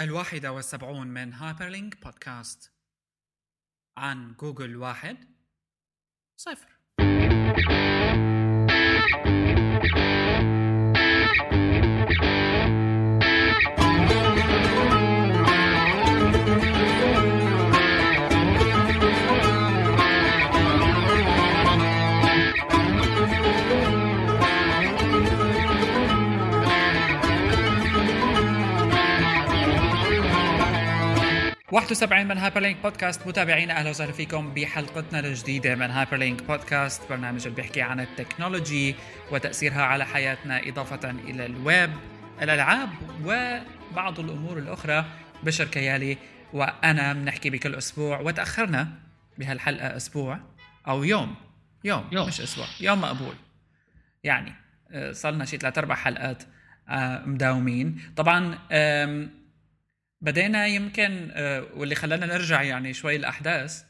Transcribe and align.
الواحدة 0.00 0.52
والسبعون 0.52 1.06
من 1.06 1.32
هايبرلينك 1.32 2.02
بودكاست 2.04 2.72
عن 3.96 4.34
جوجل 4.34 4.76
واحد 4.76 5.16
صفر. 6.36 6.80
واحد 31.72 31.90
وسبعين 31.90 32.28
من 32.28 32.38
هايبر 32.38 32.60
لينك 32.60 32.76
بودكاست. 32.82 33.26
متابعينا 33.26 33.74
أهلا 33.74 33.90
وسهلا 33.90 34.12
فيكم 34.12 34.54
بحلقتنا 34.54 35.20
الجديدة 35.20 35.74
من 35.74 35.90
هايبر 35.90 36.16
لينك 36.16 36.42
بودكاست 36.42 37.02
برنامج 37.10 37.46
اللي 37.46 37.56
بيحكي 37.56 37.82
عن 37.82 38.00
ال 38.00 38.09
technology 38.09 38.94
وتأثيرها 39.32 39.82
على 39.82 40.06
حياتنا 40.06 40.68
إضافة 40.68 41.10
إلى 41.10 41.46
الويب 41.46 41.90
الألعاب 42.42 42.88
وبعض 43.24 44.20
الأمور 44.20 44.58
الأخرى. 44.58 45.04
بشر 45.42 45.64
كيالي 45.64 46.18
وأنا 46.52 47.12
بنحكي 47.12 47.50
بكل 47.50 47.74
أسبوع 47.74 48.20
وتأخرنا 48.20 48.88
بهالحلقة 49.38 49.96
أسبوع 49.96 50.40
أو 50.88 51.04
يوم. 51.04 51.34
يوم, 51.84 52.04
يوم. 52.12 52.28
مش 52.28 52.40
أسبوع 52.40 52.66
يوم 52.80 53.00
مقبول. 53.00 53.34
يعني 54.24 54.52
آه، 54.90 55.12
صار 55.12 55.44
شي 55.44 55.56
ثلاث 55.56 55.78
أربع 55.78 55.94
حلقات 55.94 56.42
آه، 56.88 57.22
مداومين. 57.26 58.00
طبعا 58.16 58.58
بدينا 60.20 60.66
يمكن 60.66 61.28
آه، 61.32 61.66
واللي 61.74 61.94
خلانا 61.94 62.26
نرجع 62.26 62.62
يعني 62.62 62.92
شوي 62.92 63.16
الاحداث 63.16 63.84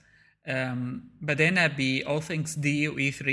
بدينا 1.20 1.66
ب 1.66 2.02
All 2.02 2.22
Things 2.22 2.56
D 2.56 2.66
و 2.66 3.10
E3 3.10 3.30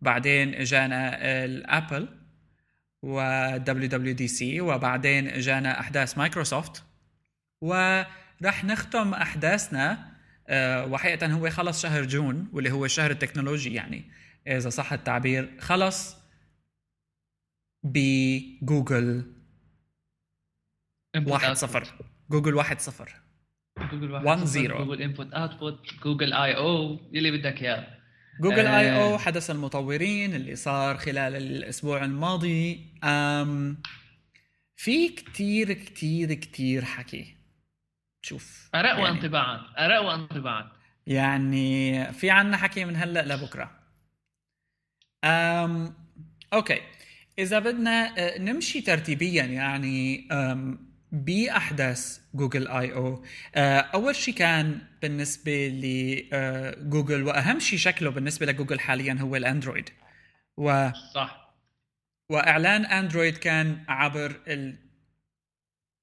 بعدين 0.00 0.54
إجانا 0.54 1.18
الابل 1.44 2.08
و 3.02 3.20
WWDC 3.58 4.42
وبعدين 4.42 5.28
إجانا 5.28 5.80
أحداث 5.80 6.18
مايكروسوفت. 6.18 6.84
وراح 7.60 8.64
نختم 8.64 9.14
أحداثنا 9.14 10.18
آه، 10.48 10.86
وحقيقة 10.86 11.26
هو 11.26 11.50
خلص 11.50 11.82
شهر 11.82 12.04
جون 12.04 12.48
واللي 12.52 12.70
هو 12.70 12.84
الشهر 12.84 13.10
التكنولوجي 13.10 13.74
يعني. 13.74 14.10
إذا 14.46 14.70
صح 14.70 14.92
التعبير 14.92 15.60
خلص 15.60 16.16
بجوجل 17.82 19.34
واحد 21.26 21.52
صفر. 21.52 21.94
جوجل 22.30 22.54
واحد 22.54 22.80
صفر. 22.80 23.12
جوجل 23.92 24.12
واحد 24.12 24.26
1 24.26 24.44
0 24.44 24.84
جوجل 24.84 25.02
input 25.02 25.32
output 25.32 25.94
جوجل 26.04 26.32
I/O 26.32 27.00
يلي 27.12 27.30
بدك 27.30 27.62
إياه. 27.62 27.98
جوجل 28.40 28.66
I/O 28.66 29.14
آه. 29.14 29.18
حدث 29.18 29.50
المطورين 29.50 30.34
اللي 30.34 30.56
صار 30.56 30.96
خلال 30.96 31.36
الأسبوع 31.36 32.04
الماضي. 32.04 32.94
أم 33.04 33.82
في 34.76 35.08
كتير 35.08 35.72
كتير 35.72 36.34
كتير 36.34 36.84
حكي. 36.84 37.36
شوف 38.22 38.70
اراء 38.74 38.86
يعني 38.86 39.02
وانطباعات 39.02 39.60
اراء 39.78 40.04
وانطباعات 40.04 40.66
يعني 41.06 42.12
في 42.12 42.30
عنا 42.30 42.56
حكي 42.56 42.84
من 42.84 42.96
هلأ 42.96 43.34
لبكرة. 43.34 43.78
أم 45.24 45.94
okay. 46.52 46.80
إذا 47.38 47.58
بدنا 47.58 48.18
آه، 48.18 48.38
نمشي 48.38 48.80
ترتيبيا 48.80 49.44
يعني 49.44 50.28
أم 50.32 50.87
بأحداث 51.12 52.20
جوجل 52.34 52.68
I/O. 52.68 53.24
أول 53.94 54.16
شيء 54.16 54.34
كان 54.34 54.78
بالنسبة 55.02 55.68
لجوجل 55.68 57.22
وأهم 57.22 57.58
شيء 57.58 57.78
شكله 57.78 58.10
بالنسبة 58.10 58.46
لجوجل 58.46 58.80
حاليا 58.80 59.18
هو 59.20 59.36
الأندرويد. 59.36 59.90
و 60.56 60.90
صح. 61.14 61.54
وإعلان 62.30 62.84
أندرويد 62.84 63.36
كان 63.36 63.84
عبر 63.88 64.40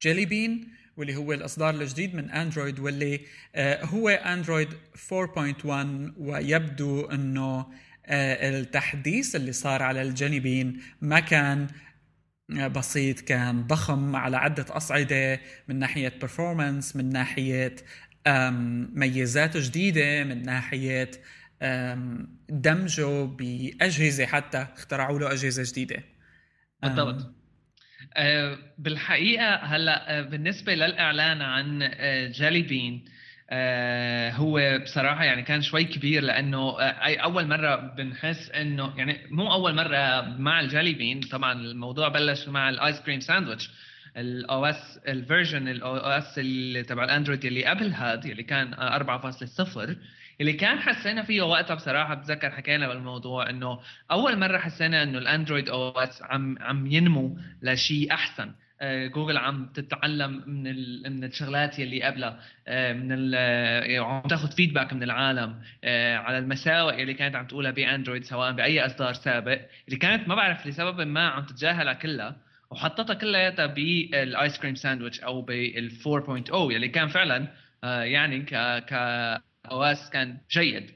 ال 0.03 0.07
Jelly 0.07 0.25
Bean 0.25 0.75
واللي 0.97 1.15
هو 1.15 1.33
الإصدار 1.33 1.73
الجديد 1.73 2.15
من 2.15 2.31
أندرويد 2.31 2.79
واللي 2.79 3.21
آه، 3.55 3.85
هو 3.85 4.09
أندرويد 4.09 4.69
4.1 4.69 6.13
ويبدو 6.17 7.05
إنه 7.05 7.65
آه، 8.05 8.49
التحديث 8.49 9.35
اللي 9.35 9.51
صار 9.51 9.83
على 9.83 10.01
الجيلي 10.01 10.39
بين 10.39 10.81
ما 11.01 11.19
كان 11.19 11.67
بسيط 12.49 13.19
كان 13.19 13.67
ضخم 13.67 14.15
على 14.15 14.37
عدة 14.37 14.65
أصعدة 14.69 15.39
من 15.67 15.79
ناحية 15.79 16.19
performance 16.25 16.95
من 16.95 17.09
ناحية 17.09 17.75
ميزات 18.93 19.57
جديدة 19.57 20.23
من 20.23 20.43
ناحية 20.43 21.11
دمجه 22.49 23.25
بأجهزة 23.25 24.25
حتى 24.25 24.67
اخترعوا 24.73 25.19
له 25.19 25.31
أجهزة 25.31 25.63
جديدة. 25.71 26.03
بالضبط. 26.81 27.35
أه 28.17 28.57
بالحقيقة 28.77 29.55
هلأ 29.55 30.19
أه، 30.19 30.21
بالنسبة 30.21 30.75
للإعلان 30.75 31.41
عن 31.41 31.79
جالي 32.31 32.59
أه، 32.59 32.67
Bean 32.67 33.05
آه 33.07 33.14
هو 34.31 34.79
بصراحة 34.83 35.23
يعني 35.23 35.41
كان 35.41 35.61
شوي 35.61 35.83
كبير 35.83 36.23
لأنه 36.23 36.57
آه 36.57 37.05
أي 37.05 37.15
أول 37.15 37.47
مرة 37.47 37.75
بنحس 37.75 38.51
إنه 38.51 38.93
يعني 38.97 39.19
مو 39.31 39.53
أول 39.53 39.75
مرة 39.75 40.21
مع 40.37 40.59
ال 40.59 40.65
Jelly 40.65 40.93
Bean 40.93 41.19
طبعا 41.19 41.53
الموضوع 41.53 42.07
بلش 42.07 42.47
مع 42.47 42.69
ال 42.69 42.77
Ice 42.77 43.01
Cream 43.01 43.19
Sandwich 43.19 43.69
ال 44.17 44.65
OS 44.65 44.99
ال 45.07 45.15
version 45.15 45.67
ال 45.67 45.95
OS 45.95 46.35
تبع 46.87 47.03
الأندرويد 47.03 47.45
اللي 47.45 47.65
قبل 47.65 47.93
هذا 47.93 48.25
اللي 48.25 48.43
كان 48.43 48.73
4.0 48.73 49.95
اللي 50.41 50.53
كان 50.53 50.79
حسينا 50.79 51.23
فيه 51.23 51.41
وقتها 51.41 51.75
بصراحة 51.75 52.13
بتذكر 52.13 52.51
حكينا 52.51 52.87
بالموضوع 52.87 53.49
إنه 53.49 53.79
أول 54.11 54.39
مرة 54.39 54.57
حسينا 54.57 55.03
إنه 55.03 55.17
الأندرويد 55.17 55.69
OS 55.69 56.21
عم 56.21 56.57
عم 56.61 56.87
ينمو 56.87 57.37
لشيء 57.61 58.13
أحسن. 58.13 58.43
آه، 58.47 58.55
جوجل 58.83 59.37
عم 59.37 59.65
تتعلم 59.65 60.43
من 60.47 60.63
من 61.03 61.23
الشغلات 61.23 61.79
يلي 61.79 62.03
قبلها. 62.03 62.39
آه، 62.67 62.93
من 62.93 63.31
آه، 63.35 63.99
عم 63.99 64.21
تاخذ 64.29 64.51
feedback 64.51 64.93
من 64.93 65.03
العالم 65.03 65.61
على 66.25 66.37
المساوئ 66.37 67.01
اللي 67.01 67.13
كانت 67.13 67.35
عم 67.35 67.47
تقولها 67.47 67.71
باندرويد 67.71 68.23
سواء 68.23 68.51
بأي 68.51 68.85
إصدار 68.85 69.13
سابق 69.13 69.61
اللي 69.87 69.97
كانت 69.99 70.27
ما 70.27 70.35
بعرف 70.35 70.67
لسبب 70.67 71.01
ما 71.01 71.27
عم 71.27 71.45
تتجاهلها 71.45 71.93
كلها 71.93 72.35
وحطتها 72.71 73.13
كلياتها 73.13 73.65
بال 73.65 74.03
Ice 74.03 74.59
Cream 74.59 74.75
Sandwich 74.75 75.19
أو 75.19 75.41
بال 75.41 75.91
4.0 75.91 76.71
يلي 76.71 76.87
كان 76.87 77.07
فعلا 77.07 77.47
يعني 77.83 78.41
ك 78.41 78.55
ك 78.85 78.93
كان 80.11 80.37
جيد. 80.51 80.91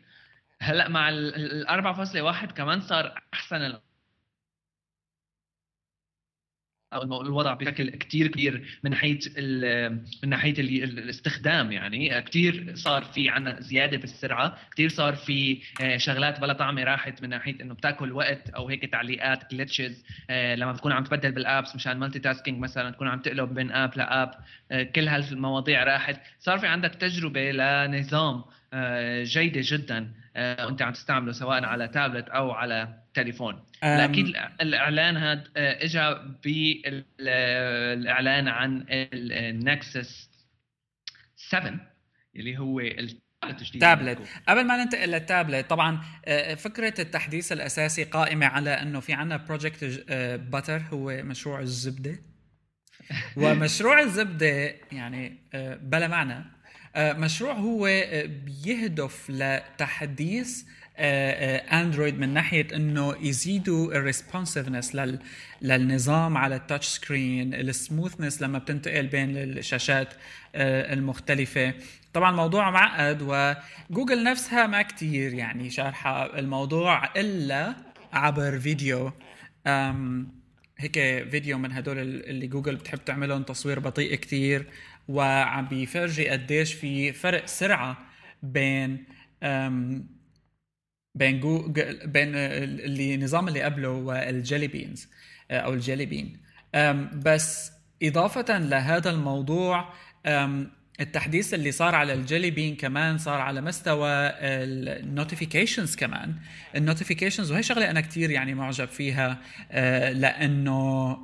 هلأ 0.61 0.89
مع 0.89 1.09
ال 1.09 1.67
4.1 1.67 2.51
كمان 2.51 2.81
صار 2.81 3.21
أحسن 3.33 3.79
الوضع 6.93 7.53
بشكل 7.53 7.89
كثير 7.89 8.27
كبير 8.27 8.79
من 8.83 8.91
ناحية 8.91 9.19
من 10.23 10.29
ناحية 10.29 10.53
الاستخدام 10.59 11.71
يعني. 11.71 12.21
كثير 12.21 12.75
صار 12.75 13.03
في 13.03 13.29
عنا 13.29 13.61
زيادة 13.61 13.97
بالسرعه 13.97 14.57
كثير 14.71 14.89
صار 14.89 15.15
في 15.15 15.61
آه، 15.81 15.97
شغلات 15.97 16.39
بلا 16.39 16.53
طعمه 16.53 16.83
راحت 16.83 17.23
من 17.23 17.29
ناحية 17.29 17.61
إنه 17.61 17.73
بتاكل 17.73 18.11
وقت 18.11 18.49
أو 18.49 18.67
هيك 18.67 18.91
تعليقات 18.91 19.53
glitches 19.53 20.03
آه، 20.29 20.55
لما 20.55 20.71
بتكون 20.71 20.91
عم 20.91 21.03
تبدل 21.03 21.31
بال 21.31 21.46
apps 21.46 21.75
مشان 21.75 21.97
multitasking 21.97 22.59
مثلا 22.59 22.91
تكون 22.91 23.07
عم 23.07 23.19
تقلب 23.19 23.53
بين 23.53 23.71
app 23.71 23.97
ل 23.97 24.06
app 24.06 24.31
آه، 24.71 24.83
كل 24.83 25.07
هالمواضيع 25.07 25.83
راحت. 25.83 26.21
صار 26.39 26.59
في 26.59 26.67
عندك 26.67 26.95
تجربة 26.95 27.51
لنظام 27.51 28.43
جيدة 29.23 29.61
جدا 29.63 30.11
وأنت 30.35 30.81
عم 30.81 30.93
تستعمله 30.93 31.31
سواء 31.31 31.63
على 31.63 31.87
تابلت 31.87 32.29
أو 32.29 32.51
على 32.51 32.98
تليفون 33.13 33.63
أكيد 33.83 34.25
الإعلان 34.61 35.17
هذا 35.17 35.43
آه، 35.57 35.83
اجى 35.83 36.15
بالإعلان 36.43 38.47
عن 38.47 38.85
ال 38.89 39.12
Nexus 39.12 40.29
7 41.35 41.93
اللي 42.35 42.57
هو 42.57 42.81
تابلت 43.79 44.19
قبل 44.47 44.65
ما 44.65 44.83
ننتقل 44.83 45.09
للتابلت 45.09 45.69
طبعا 45.69 46.01
آه، 46.25 46.55
فكرة 46.55 47.01
التحديث 47.01 47.51
الأساسي 47.51 48.03
قائمة 48.03 48.45
على 48.45 48.69
إنه 48.69 48.99
في 48.99 49.13
عندنا 49.13 49.37
Project 49.37 50.05
Butter 50.51 50.77
هو 50.77 51.23
مشروع 51.23 51.59
الزبدة. 51.59 52.19
ومشروع 53.37 53.99
الزبدة 53.99 54.75
يعني 54.91 55.37
آه، 55.53 55.75
بلا 55.75 56.07
معنى 56.07 56.45
مشروع 56.97 57.53
هو 57.53 57.85
بيهدف 58.25 59.29
لتحديث 59.29 60.63
اندرويد 60.99 62.13
آه، 62.13 62.17
آه، 62.17 62.21
من 62.21 62.33
ناحية 62.33 62.67
إنه 62.75 63.15
يزيدوا 63.21 63.93
ال 63.93 64.00
responsiveness 64.00 64.95
لل 64.95 65.19
للنظام 65.61 66.37
على 66.37 66.55
ال 66.55 66.61
touch 66.61 66.87
screen 66.87 67.53
ال 67.53 67.61
smoothness 67.61 68.41
لما 68.41 68.59
بتنتقل 68.59 69.07
بين 69.07 69.37
الشاشات 69.37 70.13
آه، 70.55 70.93
المختلفة. 70.93 71.73
طبعا 72.13 72.31
الموضوع 72.31 72.71
معقد 72.71 73.21
وجوجل 73.21 74.23
نفسها 74.23 74.67
ما 74.67 74.81
كتير 74.81 75.33
يعني 75.33 75.69
شارحة 75.69 76.39
الموضوع 76.39 77.05
إلا 77.15 77.75
عبر 78.13 78.59
فيديو. 78.59 79.11
هيك 80.77 80.93
فيديو 81.31 81.57
من 81.57 81.71
هدول 81.71 81.99
اللي 81.99 82.47
جوجل 82.47 82.75
بتحب 82.75 83.05
تعملهم 83.05 83.43
تصوير 83.43 83.79
بطيء 83.79 84.15
كتير 84.15 84.65
وعم 85.07 85.67
بيفرجي 85.67 86.29
قديش 86.29 86.73
في 86.73 87.13
فرق 87.13 87.45
سرعة 87.45 87.97
بين 88.43 89.05
بين 91.19 91.39
جوجل 91.39 92.07
بين 92.07 92.35
اللي 92.35 93.15
النظام 93.15 93.47
اللي 93.47 93.61
قبله 93.61 93.89
وال 93.89 94.12
Jelly 94.12 94.67
Beans 94.67 95.07
أو 95.51 95.73
ال 95.73 95.78
Jelly 95.78 96.05
Bean. 96.05 96.37
بس 97.13 97.71
إضافة 98.03 98.57
لهذا 98.57 99.09
الموضوع 99.09 99.93
التحديث 100.99 101.53
اللي 101.53 101.71
صار 101.71 101.95
على 101.95 102.13
ال 102.13 102.19
Jelly 102.19 102.51
Bean 102.51 102.75
كمان 102.75 103.17
صار 103.17 103.41
على 103.41 103.61
مستوى 103.61 104.09
ال 104.09 104.22
notifications 104.22 105.95
كمان. 105.95 106.35
ال 106.75 106.81
notifications 106.81 107.51
وهي 107.51 107.63
شغلة 107.63 107.91
أنا 107.91 108.01
كثير 108.01 108.31
يعني 108.31 108.53
معجب 108.53 108.87
فيها 108.87 109.37
آه، 109.71 110.11
لأنه 110.11 111.17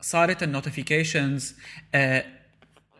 صارت 0.00 0.42
ال 0.42 0.50
notifications 0.50 1.56
آه، 1.94 2.24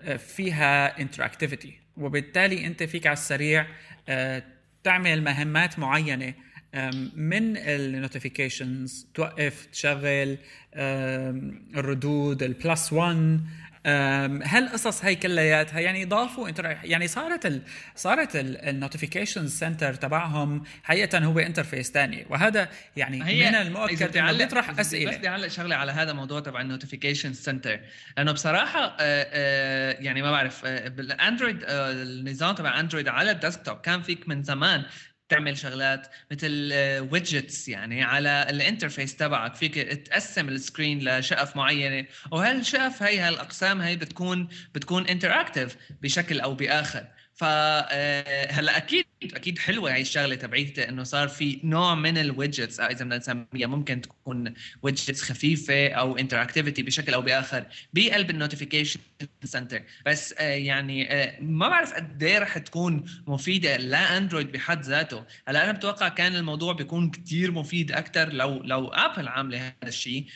آه، 0.02 0.16
فيها 0.16 1.00
interactivity 1.00 1.78
وبالتالي 1.96 2.66
أنت 2.66 2.82
فيك 2.82 3.06
على 3.06 3.12
السريع 3.12 3.66
تعمل 4.84 5.22
مهمات 5.22 5.78
معينة 5.78 6.34
من 7.14 7.56
ال 7.56 7.67
notifications 7.67 9.06
توقف 9.14 9.66
تشغل 9.66 10.38
الردود 11.76 12.42
ال 12.42 12.52
plus 12.52 12.92
1 12.92 13.40
هالقصص 14.44 15.04
هي 15.04 15.14
كلياتها 15.14 15.80
يعني 15.80 16.04
ضافوا 16.04 16.50
يعني 16.84 17.08
صارت 17.08 17.46
ال 17.46 17.62
صارت 17.96 18.30
ال 18.36 18.45
notification 18.45 19.48
center 19.48 19.94
تبعهم 19.94 20.62
حقيقه 20.82 21.18
هو 21.18 21.38
interface 21.38 21.90
ثاني 21.90 22.26
وهذا 22.30 22.68
يعني 22.96 23.18
من 23.20 23.54
المؤكد 23.54 24.16
إنه 24.16 24.32
بيطرح 24.32 24.80
أسئلة. 24.80 25.16
بدي 25.16 25.28
أعلق 25.28 25.48
شغلة 25.48 25.76
على 25.76 25.92
هذا 25.92 26.10
الموضوع 26.10 26.40
تبع 26.40 26.60
ال 26.60 26.66
notification 26.66 27.32
center 27.32 27.80
لأنه 28.16 28.32
بصراحة 28.32 28.84
آه، 28.84 28.96
آه، 29.00 29.96
يعني 30.00 30.22
ما 30.22 30.30
بعرف 30.30 30.62
آه، 30.64 30.88
بالاندرويد 30.88 31.64
النظام 31.68 32.54
تبع 32.54 32.80
اندرويد 32.80 33.08
على 33.08 33.30
ال 33.30 33.36
desktop 33.36 33.76
كان 33.76 34.02
فيك 34.02 34.28
من 34.28 34.42
زمان 34.42 34.84
تعمل 35.28 35.58
شغلات 35.58 36.06
مثل 36.30 36.72
widgets 37.12 37.68
يعني 37.68 38.02
على 38.02 38.46
ال 38.50 38.57
interface 38.57 39.16
تبعك. 39.16 39.54
فيك 39.54 39.74
تقسم 39.78 40.48
ال 40.48 40.57
screen 40.57 41.08
لشقف 41.08 41.56
معينة. 41.56 42.06
وهالشقف 42.32 43.02
هي 43.02 43.18
هالأقسام 43.18 43.80
هي 43.80 43.96
بتكون 43.96 44.48
بتكون 44.74 45.06
interactive 45.06 45.76
بشكل 46.02 46.40
أو 46.40 46.54
بآخر. 46.54 47.06
فهلا 47.38 48.76
أكيد 48.76 49.04
أكيد 49.22 49.58
حلوة 49.58 49.92
هاي 49.94 50.00
الشغلة 50.00 50.34
تبعيت 50.34 50.78
إنه 50.78 51.02
صار 51.02 51.28
في 51.28 51.60
نوع 51.64 51.94
من 51.94 52.18
ال 52.18 52.26
widgets 52.26 52.80
إذا 52.80 53.04
بدنا 53.04 53.16
نسميها 53.18 53.66
ممكن 53.66 54.00
تكون 54.00 54.54
widgets 54.82 55.22
خفيفة 55.22 55.88
أو 55.88 56.18
interactivity 56.18 56.82
بشكل 56.82 57.14
أو 57.14 57.22
بآخر 57.22 57.64
بقلب 57.94 58.30
ال 58.30 58.36
notification 58.36 59.00
center 59.44 59.82
بس 60.06 60.34
يعني 60.40 61.08
ما 61.40 61.68
بعرف 61.68 61.92
قد 61.92 62.22
إيه 62.22 62.38
رح 62.38 62.58
تكون 62.58 63.04
مفيدة 63.26 63.76
لأندرويد 63.76 64.52
بحد 64.52 64.82
ذاته. 64.84 65.24
هلا 65.48 65.64
أنا 65.64 65.72
بتوقع 65.72 66.08
كان 66.08 66.36
الموضوع 66.36 66.72
بيكون 66.72 67.10
كثير 67.10 67.50
مفيد 67.50 67.92
أكثر 67.92 68.32
لو 68.32 68.62
لو 68.62 68.88
ابل 68.88 69.28
عاملة 69.28 69.58
هذا 69.58 69.74
الشيء 69.88 70.26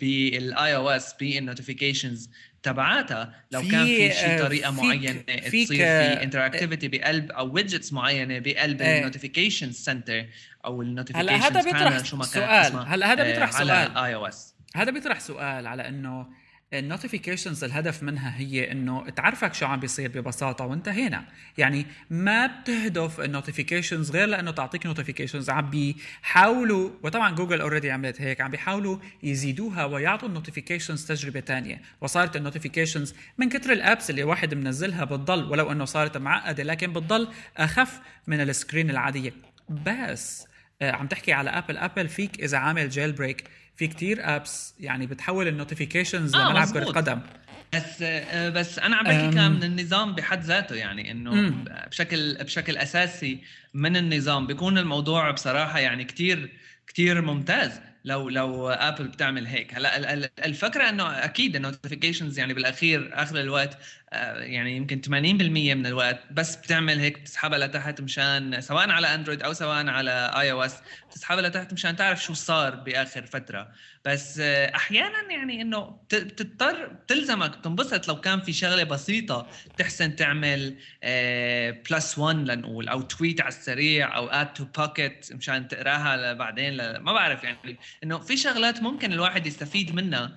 بال 0.00 0.76
iOS 0.76 1.14
بال 1.20 1.35
notifications 1.35 2.30
تبعاتها 2.66 3.34
لو 3.52 3.62
في 3.62 3.70
كان 3.70 3.86
في 3.86 4.12
شيء 4.12 4.38
طريقة 4.38 4.70
فيك 4.70 4.84
معينة 4.84 5.22
فيك 5.26 5.66
تصير 5.68 5.78
في 5.78 6.22
interactivity 6.22 6.88
بقلب 6.88 7.30
أو 7.30 7.52
widgets 7.52 7.92
معينة 7.92 8.38
بقلب 8.38 8.82
ال 8.82 8.89
notification 8.89 9.72
center 9.72 10.26
أو 10.64 10.82
ال 10.82 10.86
notification 10.86 11.32
هلا 11.32 11.46
هذا 11.46 11.62
بيطرح 11.62 11.98
سؤال. 12.24 12.86
هلا 12.86 13.12
هذا 13.12 13.22
بيطرح 13.22 13.50
سؤال 13.50 13.70
على 13.70 13.86
ال 13.86 14.14
iOS 14.14 14.54
هذا 14.74 14.90
بيطرح 14.90 15.20
سؤال 15.20 15.66
على 15.66 15.88
إنه 15.88 16.26
ال 16.72 16.79
notifications 16.79 17.64
الهدف 17.64 18.02
منها 18.02 18.38
هي 18.38 18.72
إنه 18.72 19.10
تعرفك 19.10 19.54
شو 19.54 19.66
عم 19.66 19.80
بيصير 19.80 20.08
ببساطة 20.08 20.64
وانتهينا. 20.64 21.24
يعني 21.58 21.86
ما 22.10 22.46
بتهدف 22.46 23.20
ال 23.20 23.26
notifications 23.26 24.10
غير 24.10 24.28
لأنه 24.28 24.50
تعطيك 24.50 24.86
notifications 24.86 25.50
عم 25.50 25.70
بيحاولوا 25.70 26.90
وطبعا 27.02 27.34
جوجل 27.34 27.60
already 27.60 27.90
عملت 27.90 28.20
هيك 28.20 28.40
عم 28.40 28.50
بيحاولوا 28.50 28.98
يزيدوها 29.22 29.84
ويعطوا 29.84 30.28
ال 30.28 30.34
notifications 30.34 31.06
تجربة 31.06 31.40
ثانية 31.40 31.82
وصارت 32.00 32.36
ال 32.36 32.42
notifications 32.42 33.14
من 33.38 33.48
كثر 33.48 33.72
ال 33.72 33.80
apps 33.80 34.10
اللي 34.10 34.22
واحد 34.22 34.54
منزلها 34.54 35.04
بتضل 35.04 35.44
ولو 35.44 35.72
إنه 35.72 35.84
صارت 35.84 36.16
معقدة 36.16 36.62
لكن 36.62 36.92
بتضل 36.92 37.28
أخف 37.56 38.00
من 38.26 38.40
ال 38.40 38.47
screen 38.47 38.90
العادية. 38.90 39.32
بس 39.68 40.46
آه، 40.82 40.92
عم 40.92 41.06
تحكي 41.06 41.32
على 41.32 41.50
ابل 41.50 41.76
ابل 41.76 42.08
فيك 42.08 42.42
إذا 42.42 42.58
عامل 42.58 42.88
jailbreak 42.88 43.44
في 43.76 43.86
كتير 43.86 44.36
apps 44.36 44.74
يعني 44.80 45.06
بتحول 45.06 45.48
ال 45.48 45.54
notifications 45.54 46.34
آه 46.34 46.50
لملعب 46.50 46.68
كرة 46.68 46.84
قدم. 46.84 47.20
بس 47.74 48.02
آه، 48.02 48.48
بس 48.48 48.78
أنا 48.78 48.96
عم 48.96 49.04
بحكي 49.04 49.30
كان 49.30 49.52
من 49.52 49.64
النظام 49.64 50.14
بحد 50.14 50.42
ذاته 50.42 50.76
يعني 50.76 51.10
إنه 51.10 51.54
بشكل 51.90 52.34
بشكل 52.44 52.76
أساسي 52.76 53.38
من 53.74 53.96
النظام. 53.96 54.46
بيكون 54.46 54.78
الموضوع 54.78 55.30
بصراحة 55.30 55.78
يعني 55.78 56.04
كتير 56.04 56.52
كتير 56.86 57.22
ممتاز. 57.22 57.80
لو 58.06 58.28
لو 58.28 58.70
ابل 58.70 59.08
بتعمل 59.08 59.46
هيك. 59.46 59.74
هلا 59.74 60.30
الفكرة 60.44 60.88
إنه 60.88 61.24
أكيد 61.24 61.56
ال 61.56 61.62
notifications 61.62 62.38
يعني 62.38 62.54
بالأخير 62.54 63.10
آخر 63.12 63.40
الوقت 63.40 63.78
آه، 64.12 64.38
يعني 64.38 64.76
يمكن 64.76 65.00
80% 65.00 65.10
من 65.74 65.86
الوقت 65.86 66.20
بس 66.30 66.56
بتعمل 66.56 66.98
هيك 66.98 67.20
بتسحبها 67.20 67.58
لتحت 67.58 68.00
مشان 68.00 68.60
سواء 68.60 68.90
على 68.90 69.14
اندرويد 69.14 69.42
أو 69.42 69.52
سواء 69.52 69.86
على 69.86 70.32
iOS 70.36 70.76
بتسحبها 71.10 71.48
لتحت 71.48 71.72
مشان 71.72 71.96
تعرف 71.96 72.22
شو 72.22 72.34
صار 72.34 72.74
بآخر 72.74 73.26
فترة. 73.26 73.72
بس 74.04 74.38
آه، 74.38 74.74
أحيانا 74.76 75.32
يعني 75.32 75.62
إنه 75.62 76.00
بتضطر 76.12 76.86
بتلزمك 76.86 77.58
بتنبسط 77.58 78.08
لو 78.08 78.20
كان 78.20 78.40
في 78.40 78.52
شغلة 78.52 78.84
بسيطة 78.84 79.46
تحسن 79.76 80.16
تعمل 80.16 80.70
plus 81.90 82.18
آه، 82.18 82.22
1 82.22 82.36
لنقول 82.36 82.88
أو 82.88 83.00
tweet 83.02 83.40
على 83.40 83.48
السريع 83.48 84.16
أو 84.16 84.28
add 84.28 84.52
to 84.52 84.64
Pocket 84.64 85.32
مشان 85.32 85.68
تقراها 85.68 86.32
بعدين 86.32 86.76
ما 86.76 87.12
بعرف 87.12 87.44
يعني 87.44 87.78
إنه 88.04 88.18
في 88.18 88.36
شغلات 88.36 88.82
ممكن 88.82 89.12
الواحد 89.12 89.46
يستفيد 89.46 89.94
منها 89.94 90.36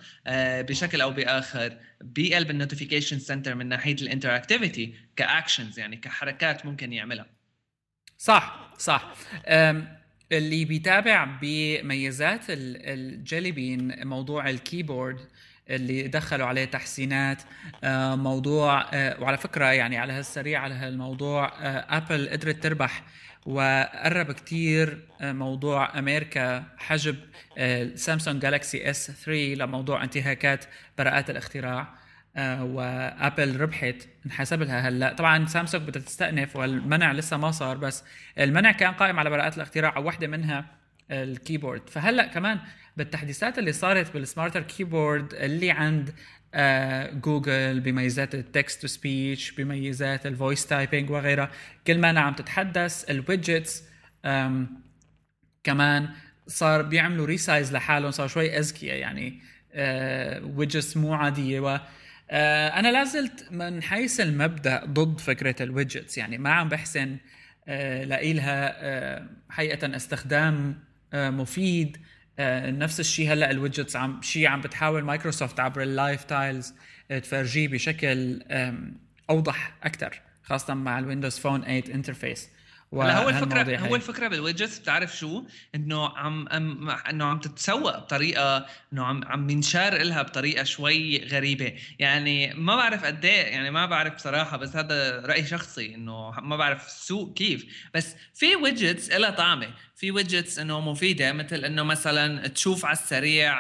بشكل 0.62 1.02
أو 1.02 1.12
بآخر 1.12 1.78
بقلب 2.02 2.50
ال 2.50 2.55
notification 2.55 3.20
center 3.20 3.56
من 3.56 3.66
ناحية 3.66 3.96
ال 4.02 4.08
interactivity 4.08 4.96
ك 5.16 5.24
actions 5.24 5.80
يعني 5.80 5.98
كحركات 5.98 6.66
ممكن 6.66 6.94
يعملها. 6.94 7.26
صح 8.18 8.74
صح. 8.78 9.14
اللي 10.32 10.66
بيتابع 10.66 11.38
بميزات 11.42 12.42
ال 12.50 12.67
Jelly 12.67 13.52
Bean 13.52 14.08
موضوع 14.08 14.50
ال 14.50 14.57
keyboard 14.57 15.20
اللي 15.70 16.08
دخلوا 16.08 16.48
عليه 16.48 16.66
تحسينات 16.66 17.42
موضوع 18.18 18.86
وعلى 18.96 19.38
فكرة 19.38 19.66
يعني 19.66 19.98
على 19.98 20.14
هالسريع 20.14 20.62
على 20.62 20.74
هالموضوع 20.74 21.54
ابل 21.98 22.30
قدرت 22.30 22.64
تربح 22.64 23.04
وقرب 23.46 24.32
كتير 24.32 25.08
موضوع 25.22 26.00
أمريكا 26.00 26.64
حجب 26.78 27.16
سامسونج 27.96 28.42
Galaxy 28.42 28.90
S 28.90 29.12
3 29.12 29.32
لموضوع 29.34 30.04
انتهاكات 30.04 30.66
براءات 30.98 31.30
الاختراع 31.30 32.00
آه، 32.36 32.64
وأبل 32.64 33.60
ربحت 33.62 33.96
انحسب 34.26 34.62
لها 34.62 34.90
هلأ. 34.90 35.14
طبعا 35.14 35.46
سامسونج 35.46 35.88
بدها 35.88 36.02
تستأنف 36.02 36.56
والمنع 36.56 37.12
لسه 37.12 37.38
ما 37.38 37.52
صار 37.52 37.78
بس 37.78 38.04
المنع 38.40 38.72
كان 38.72 38.94
قائم 38.94 39.20
على 39.20 39.30
براءات 39.30 39.56
الاختراع 39.58 39.98
وواحده 39.98 40.28
منها 40.28 40.66
ال 41.12 41.20
keyboard. 41.20 41.90
فهلأ 41.90 42.28
كمان 42.28 42.60
بالتحديثات 42.98 43.60
اللي 43.60 43.74
صارت 43.74 44.14
بال 44.14 44.24
smarter 44.24 44.62
keyboard 44.62 45.34
اللي 45.34 45.72
عند 45.72 46.10
آه 46.10 46.14
جوجل 47.14 47.80
بميزات 47.80 48.36
ال 48.36 48.45
text 48.45 48.82
to 48.82 48.88
speech 48.88 49.52
بميزات 49.52 50.26
ال 50.26 50.33
voice 50.33 50.68
typing 50.68 51.10
وغيرها. 51.10 51.52
كل 51.88 51.98
ما 51.98 52.20
عم 52.20 52.34
تتحدث 52.34 53.10
ال 53.10 53.19
widgets 53.19 53.84
كمان 55.64 56.10
صار 56.48 56.82
بيعملوا 56.82 57.26
resize 57.26 57.74
لحالهم 57.74 58.12
صار 58.12 58.28
شوي 58.28 58.58
اذكياء 58.60 58.98
يعني. 58.98 59.40
آه 59.74 60.46
widgets 60.46 60.98
مو 60.98 61.14
عادية 61.14 61.60
و 61.60 61.80
آه 62.32 62.68
أنا 62.68 62.92
لازلت 62.92 63.48
من 63.52 63.84
حيث 63.84 64.20
المبدأ 64.20 64.86
ضد 64.86 65.20
فكرة 65.20 65.64
ال 65.64 65.70
widgets 65.71 66.18
يعني 66.18 66.38
ما 66.38 66.50
عم 66.50 66.70
بحسن 66.70 67.18
آه 67.68 68.04
لاقي 68.04 68.34
لها 68.34 68.74
آه 68.76 69.30
حقيقة 69.50 69.96
استخدام 69.96 70.80
آه 71.14 71.30
مفيد. 71.30 71.98
آه 71.98 72.19
نفس 72.70 73.00
الشيء 73.00 73.34
هلا 73.34 73.52
ال 73.52 73.57
widgets 73.57 73.96
عم 73.96 74.22
شيء 74.22 74.48
عم 74.48 74.62
بتحاول 74.62 75.04
مايكروسوفت 75.04 75.60
عبر 75.60 75.82
ال 75.82 75.90
live 75.90 76.24
tiles 76.24 76.74
آه 77.12 77.20
تفرجيه 77.20 77.68
بشكل 77.68 78.40
أوضح 79.30 79.74
أكثر 79.84 80.22
خاصة 80.44 80.74
مع 80.74 81.00
ال 81.00 81.05
Windows 81.05 81.40
Phone 81.40 81.62
8 81.62 81.84
interface 81.94 82.50
هلا 82.94 83.24
هو 83.24 83.30
الفكرة 83.30 83.78
هو 83.78 83.96
الفكرة 83.96 84.28
بال 84.28 84.39
widgets 84.39 84.80
بتعرف 84.80 85.18
شو؟ 85.18 85.44
إنه 85.76 86.18
عم 86.18 86.48
إنه 87.10 87.26
عم 87.26 87.40
تتسوق 87.40 87.98
بطريقة 87.98 88.66
إنه 88.94 89.06
عم 89.06 89.24
عم 89.26 89.50
ينشار 89.50 89.98
لها 90.02 90.22
بطريقة 90.22 90.64
شوي 90.64 91.26
غريبة. 91.26 91.74
يعني 92.00 92.54
ما 92.54 92.76
بعرف 92.76 93.06
قد 93.06 93.26
إيه 93.26 93.42
يعني 93.42 93.72
ما 93.72 93.86
بعرف 93.86 94.14
بصراحة 94.14 94.58
بس 94.58 94.76
هذا 94.76 95.20
رأي 95.20 95.46
شخصي 95.46 95.96
إنه 95.96 96.32
ما 96.32 96.58
بعرف 96.58 96.88
السوق 96.88 97.34
كيف. 97.34 97.90
بس 97.94 98.16
في 98.34 98.56
widgets 98.56 99.12
لها 99.12 99.30
طعمة. 99.30 99.74
في 100.00 100.12
widgets 100.12 100.60
إنه 100.60 100.80
مفيدة 100.80 101.34
مثل 101.34 101.66
إنه 101.66 101.84
مثلا 101.84 102.48
تشوف 102.48 102.86
على 102.86 102.98
السريع 102.98 103.60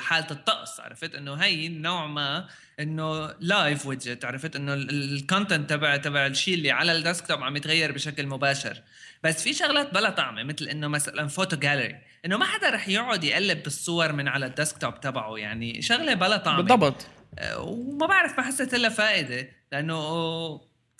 حالة 0.00 0.26
الطقس 0.30 0.80
عرفت؟ 0.80 1.14
إنه 1.14 1.34
هي 1.34 1.68
نوع 1.68 2.06
ما 2.06 2.48
إنه 2.80 3.34
live 3.40 3.86
widget 3.86 4.24
عرفت؟ 4.24 4.56
إنه 4.56 4.74
ال 4.74 4.86
content 4.86 5.70
تبع 5.70 5.96
تبع 5.96 6.26
الشيء 6.26 6.54
اللي 6.54 6.70
على 6.70 6.92
ال 6.92 6.98
desktop 6.98 7.42
عم 7.42 7.56
يتغير 7.56 7.92
بشكل 7.92 8.26
مباشر. 8.26 8.82
بس 9.24 9.42
في 9.42 9.52
شغلات 9.52 9.94
بلا 9.94 10.10
طعمه 10.10 10.42
مثل 10.42 10.64
إنه 10.64 10.88
مثلا 10.88 11.28
photo 11.28 11.56
gallery 11.56 11.98
إنه 12.24 12.36
ما 12.36 12.44
حدا 12.44 12.70
رح 12.70 12.88
يقعد 12.88 13.24
يقلب 13.24 13.62
بالصور 13.62 14.12
من 14.12 14.28
على 14.28 14.46
ال 14.46 14.53
desktop 14.53 15.00
تبعه 15.00 15.36
يعني 15.36 15.82
شغلة 15.82 16.14
بلا 16.14 16.36
طعمه 16.36 16.62
بالضبط. 16.62 17.06
أه، 17.38 17.60
وما 17.60 18.06
بعرف 18.06 18.38
ما 18.38 18.44
حسيت 18.44 18.74
لها 18.74 18.90
فائدة 18.90 19.48
لأنه 19.72 19.98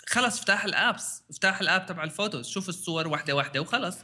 خلص 0.06 0.38
افتح 0.38 0.64
ال 0.64 0.76
apps 0.76 1.22
افتح 1.30 1.60
ال 1.60 1.67
app 1.67 1.86
تبع 1.86 2.04
ال 2.04 2.11
photos 2.11 2.48
شوف 2.48 2.68
الصور 2.68 3.08
وحده 3.08 3.36
وحده 3.36 3.60
وخلص. 3.60 3.98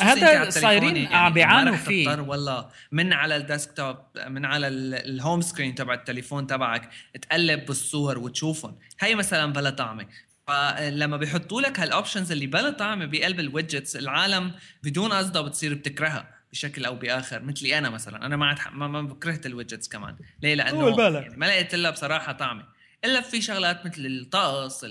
هذا 0.00 0.50
صايرين 0.50 0.96
يعني 0.96 1.16
عم 1.16 1.32
بيعانوا 1.32 1.76
فيه. 1.76 2.08
والله 2.08 2.68
من 2.92 3.12
على 3.12 3.36
ال 3.36 3.44
desktop 3.44 3.96
من 4.28 4.44
على 4.44 4.68
ال 4.68 4.82
home 4.82 5.40
screen 5.40 5.74
تبع 5.74 5.94
التليفون 5.94 6.46
تبعك 6.46 6.90
تقلب 7.22 7.66
بالصور 7.66 8.18
وتشوفهم. 8.18 8.78
هي 9.00 9.14
مثلا 9.14 9.52
بلا 9.52 9.70
طعمة. 9.70 10.06
فلما 10.46 11.16
بيحطوا 11.16 11.60
لك 11.60 11.80
هال 11.80 11.92
options 11.92 12.32
اللي 12.32 12.46
بلا 12.46 12.70
طعمة 12.70 13.06
بقلب 13.06 13.40
ال 13.40 13.47
widgets 13.47 13.96
العالم 13.96 14.52
بدون 14.82 15.12
قصدها 15.12 15.42
بتصير 15.42 15.74
بتكرهها 15.74 16.28
بشكل 16.52 16.84
أو 16.84 16.94
بآخر 16.94 17.42
مثلي 17.42 17.78
أنا 17.78 17.90
مثلا. 17.90 18.26
أنا 18.26 18.36
ما 18.36 18.56
ما, 18.72 18.88
ما 18.88 19.14
كرهت 19.14 19.46
ال 19.46 19.51
widgets 19.51 19.88
كمان. 19.88 20.16
ليه؟ 20.42 20.54
لأنه 20.54 21.00
يعني 21.00 21.36
ما 21.36 21.46
لقيت 21.46 21.74
لها 21.74 21.90
بصراحة 21.90 22.32
طعمة. 22.32 22.71
إلا 23.04 23.20
في 23.20 23.40
شغلات 23.40 23.86
مثل 23.86 24.06
الطقس 24.06 24.86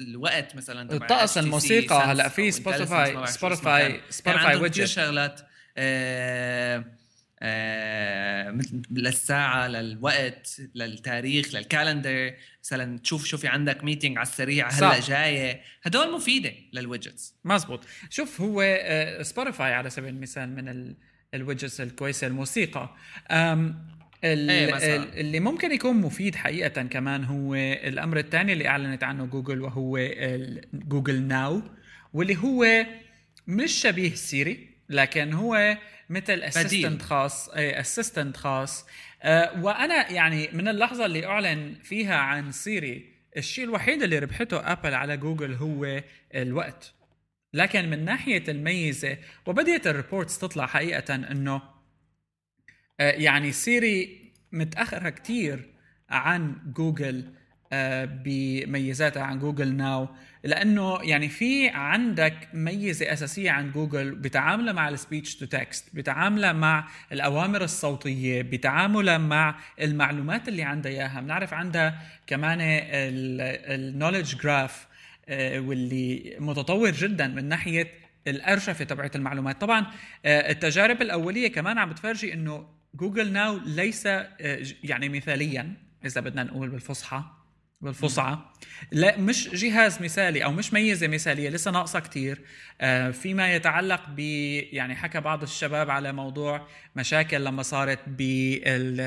الوقت 0.00 0.56
مثلا 0.56 0.92
الطقس 0.92 1.38
الموسيقى 1.38 1.96
هلا 1.96 2.28
في 2.28 2.50
سبوتيفاي 2.50 3.26
سبوتيفاي 3.26 4.00
سبوتيفاي 4.10 4.56
widget 4.56 4.84
شغلات 4.84 5.40
آه 5.76 6.84
آه 7.40 8.50
مثل 8.50 8.82
للساعة 8.90 9.68
للوقت 9.68 10.60
للتاريخ 10.74 11.54
لل 11.54 11.69
calendar. 11.69 12.34
مثلا 12.62 12.98
تشوف 12.98 13.24
شو 13.24 13.36
في 13.36 13.48
عندك 13.48 13.84
meeting 13.84 14.18
على 14.18 14.26
السريع 14.26 14.68
هلأ 14.70 15.00
جاية. 15.00 15.60
هدول 15.82 16.12
مفيدة 16.12 16.52
لل 16.72 16.86
widgets 16.86 17.34
مزبوط. 17.44 17.84
شوف 18.10 18.40
هو 18.40 18.62
سبوتيفاي 19.22 19.72
آه، 19.72 19.74
على 19.74 19.90
سبيل 19.90 20.14
المثال 20.14 20.48
من 20.48 20.94
ال 21.34 21.40
widgets 21.40 21.80
الكويسة 21.80 22.26
الموسيقى. 22.26 22.96
اللي 24.24 25.40
ممكن 25.40 25.72
يكون 25.72 25.96
مفيد 25.96 26.34
حقيقة 26.34 26.82
كمان 26.82 27.24
هو 27.24 27.54
الأمر 27.54 28.18
الثاني 28.18 28.52
اللي 28.52 28.68
أعلنت 28.68 29.04
عنه 29.04 29.26
جوجل 29.26 29.60
وهو 29.60 29.98
جوجل 30.72 31.22
ناو 31.22 31.62
واللي 32.12 32.36
هو 32.36 32.86
مش 33.46 33.72
شبيه 33.72 34.14
سيري 34.14 34.68
لكن 34.88 35.32
هو 35.32 35.78
مثل 36.10 36.42
assistant 36.42 37.02
خاص 37.02 37.48
assistant 37.54 38.36
خاص. 38.36 38.86
أه 39.22 39.62
وأنا 39.62 40.10
يعني 40.10 40.48
من 40.52 40.68
اللحظة 40.68 41.06
اللي 41.06 41.26
أعلن 41.26 41.74
فيها 41.82 42.16
عن 42.16 42.52
سيري 42.52 43.14
الشيء 43.36 43.64
الوحيد 43.64 44.02
اللي 44.02 44.18
ربحته 44.18 44.72
أبل 44.72 44.94
على 44.94 45.16
جوجل 45.16 45.54
هو 45.54 46.02
الوقت. 46.34 46.92
لكن 47.54 47.90
من 47.90 48.04
ناحية 48.04 48.44
الميزة 48.48 49.16
وبديت 49.46 49.86
ال 49.86 49.93
reports 49.93 50.38
تطلع 50.38 50.66
حقيقة 50.66 51.14
إنه 51.14 51.54
آه، 51.54 51.73
يعني 52.98 53.52
سيري 53.52 54.30
متاخره 54.52 55.08
كتير 55.10 55.68
عن 56.10 56.56
جوجل 56.76 57.24
آه، 57.72 58.04
بميزاتها 58.04 59.22
عن 59.22 59.38
جوجل 59.38 59.74
ناو 59.76 60.08
لأنه 60.44 60.98
يعني 61.02 61.28
في 61.28 61.68
عندك 61.68 62.48
ميزة 62.52 63.12
أساسية 63.12 63.50
عن 63.50 63.72
جوجل 63.72 64.14
بتعاملها 64.14 64.72
مع 64.72 64.88
ال 64.88 64.95
speech 64.95 65.36
to 65.36 65.46
text 65.46 65.96
بتعاملها 65.96 66.52
مع 66.52 66.88
الأوامر 67.12 67.64
الصوتية 67.64 68.42
بتعاملها 68.42 69.18
مع 69.18 69.56
المعلومات 69.80 70.48
اللي 70.48 70.62
عندها 70.62 70.92
إياها. 70.92 71.20
بنعرف 71.20 71.54
عندها 71.54 72.00
كمان 72.26 72.58
ال 72.60 72.78
knowledge 72.78 74.36
graph 74.36 74.86
آه، 75.28 75.60
واللي 75.60 76.36
متطور 76.38 76.90
جدا 76.90 77.26
من 77.28 77.44
ناحية 77.44 77.90
الأرشفة 78.26 78.84
تبعت 78.84 79.16
المعلومات. 79.16 79.60
طبعا 79.60 79.86
التجارب 80.26 81.02
الأولية 81.02 81.52
كمان 81.52 81.78
عم 81.78 81.90
بتفرجي 81.90 82.32
إنه 82.32 82.66
جوجل 82.94 83.32
ناو 83.32 83.58
ليس 83.64 84.06
آه، 84.06 84.28
يعني 84.84 85.08
مثاليا 85.08 85.74
إذا 86.04 86.20
بدنا 86.20 86.42
نقول 86.42 86.68
بالفصحى 86.68 87.22
بالفصحى 87.80 88.38
لا 88.92 89.18
مش 89.18 89.48
جهاز 89.48 90.02
مثالي 90.02 90.44
أو 90.44 90.52
مش 90.52 90.72
ميزة 90.72 91.08
مثالية 91.08 91.48
لسه 91.48 91.70
ناقصة 91.70 92.00
كثير 92.00 92.40
آه، 92.80 93.10
فيما 93.10 93.54
يتعلق 93.54 94.08
ب 94.08 94.18
يعني 94.72 94.94
حكى 94.94 95.20
بعض 95.20 95.42
الشباب 95.42 95.90
على 95.90 96.12
موضوع 96.12 96.68
مشاكل 96.96 97.44
لما 97.44 97.62
صارت 97.62 98.08
بال 98.08 99.00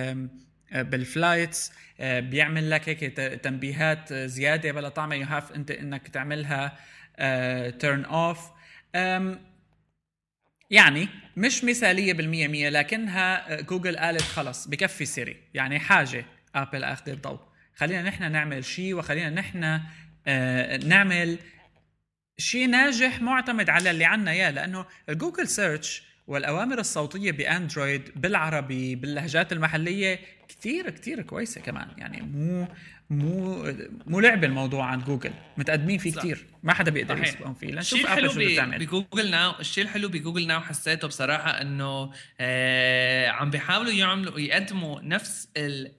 آه، 0.73 0.81
بال 0.81 1.01
flights 1.01 1.71
بيعمل 1.99 2.69
لك 2.69 2.89
هيك 2.89 2.99
تنبيهات 3.43 4.13
زيادة 4.13 4.71
بلا 4.71 4.89
طعمة. 4.89 5.15
you 5.15 5.25
have 5.25 5.51
انت 5.51 5.71
إنك 5.71 6.07
تعملها 6.07 6.77
turn 7.69 8.05
off 8.05 8.39
يعني 10.69 11.07
مش 11.37 11.63
مثالية 11.63 12.13
بالمية 12.13 12.47
مية 12.47 12.69
لكنها 12.69 13.61
جوجل 13.61 13.97
قالت 13.97 14.21
خلص 14.21 14.67
بكفي 14.67 15.05
سيري. 15.05 15.37
يعني 15.53 15.79
حاجة 15.79 16.25
ابل 16.55 16.83
اخذ 16.83 17.09
الضوء 17.09 17.39
خلينا 17.75 18.01
نحن 18.01 18.31
نعمل 18.31 18.65
شيء 18.65 18.93
وخلينا 18.93 19.29
نحن 19.29 19.81
آه، 20.27 20.77
نعمل 20.77 21.37
شيء 22.37 22.67
ناجح 22.67 23.21
معتمد 23.21 23.69
على 23.69 23.91
اللي 23.91 24.05
عنا 24.05 24.31
إياه. 24.31 24.51
لأنه 24.51 24.85
ال 25.09 25.15
Google 25.15 25.47
search 25.47 26.03
والأوامر 26.27 26.79
الصوتية 26.79 27.31
بأندرويد 27.31 28.11
بالعربي 28.15 28.95
باللهجات 28.95 29.53
المحلية 29.53 30.19
كثير 30.47 30.89
كثير 30.89 31.21
كويسة 31.21 31.61
كمان. 31.61 31.87
يعني 31.97 32.21
مو 32.21 32.67
مو 33.09 33.65
مو 34.07 34.19
لعب 34.19 34.43
الموضوع 34.43 34.85
عند 34.85 35.03
جوجل 35.05 35.31
متقدمين 35.57 35.97
فيه 35.97 36.11
كثير 36.11 36.45
ما 36.63 36.73
حدا 36.73 36.91
بيقدر 36.91 37.23
يسبقهم 37.23 37.53
فيه. 37.53 37.67
لنشوف 37.67 38.05
ابل 38.05 38.29
شو 38.31 38.39
بتعمل 38.39 38.79
بجوجل 38.79 39.31
ناو 39.31 39.53
الشيء 39.59 39.83
الحلو 39.83 40.09
بجوجل 40.09 40.47
ناو 40.47 40.61
حسيته 40.61 41.07
بصراحة 41.07 41.61
إنه 41.61 42.11
آه 42.39 43.27
عم 43.27 43.49
بيحاولوا 43.49 43.91
يعملوا 43.91 44.39
يقدموا 44.39 45.01
نفس 45.01 45.49
آه، 45.57 45.91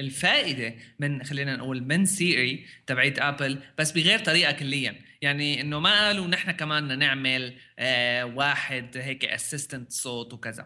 الفائدة 0.00 0.74
من 0.98 1.22
خلينا 1.24 1.56
نقول 1.56 1.82
من 1.84 2.04
سيري 2.04 2.66
تبعت 2.86 3.18
ابل 3.18 3.58
بس 3.78 3.92
بغير 3.92 4.18
طريقة 4.18 4.52
كليا. 4.52 4.94
يعني 5.22 5.60
إنه 5.60 5.80
ما 5.80 6.06
قالوا 6.06 6.26
نحن 6.26 6.50
كمان 6.50 6.98
نعمل 6.98 7.54
آه 7.78 8.24
واحد 8.24 8.96
هيك 8.96 9.24
assistant 9.24 9.92
صوت 9.92 10.32
وكذا. 10.32 10.64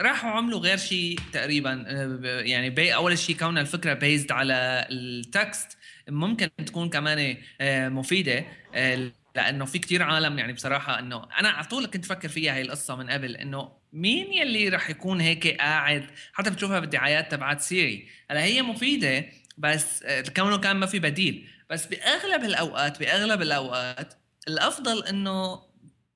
راحوا 0.00 0.30
عملوا 0.30 0.60
غير 0.60 0.76
شيء 0.76 1.18
تقريبا 1.32 1.84
آه، 1.88 2.40
يعني 2.40 2.70
بي 2.70 2.94
أول 2.94 3.18
شيء 3.18 3.36
كون 3.36 3.58
الفكرة 3.58 3.94
based 3.94 4.32
على 4.32 4.86
ال 4.90 5.08
text 5.08 5.78
ممكن 6.08 6.50
تكون 6.66 6.88
كمان 6.88 7.36
آه، 7.60 7.88
مفيدة 7.88 8.44
آه، 8.74 9.10
لأنه 9.36 9.64
في 9.64 9.78
كتير 9.78 10.02
عالم 10.02 10.38
يعني 10.38 10.52
بصراحة 10.52 10.98
إنه 10.98 11.28
أنا 11.38 11.48
على 11.48 11.64
طول 11.64 11.86
كنت 11.86 12.04
فكر 12.04 12.28
فيها 12.28 12.54
هي 12.54 12.62
القصة 12.62 12.96
من 12.96 13.10
قبل 13.10 13.36
إنه 13.36 13.72
مين 13.92 14.32
يلي 14.32 14.68
رح 14.68 14.90
يكون 14.90 15.20
هيك 15.20 15.56
قاعد؟ 15.60 16.06
حتى 16.32 16.50
بتشوفها 16.50 16.80
بالدعايات 16.80 17.32
تبعت 17.32 17.60
سيري. 17.60 18.08
هلا 18.30 18.44
هي 18.44 18.62
مفيدة 18.62 19.24
بس 19.58 20.04
كونه 20.36 20.58
كان 20.58 20.76
ما 20.76 20.86
في 20.86 20.98
بديل. 20.98 21.48
بس 21.70 21.86
بأغلب 21.86 22.44
الأوقات 22.44 23.00
بأغلب 23.00 23.42
الأوقات 23.42 24.14
الأفضل 24.48 25.04
إنه 25.04 25.62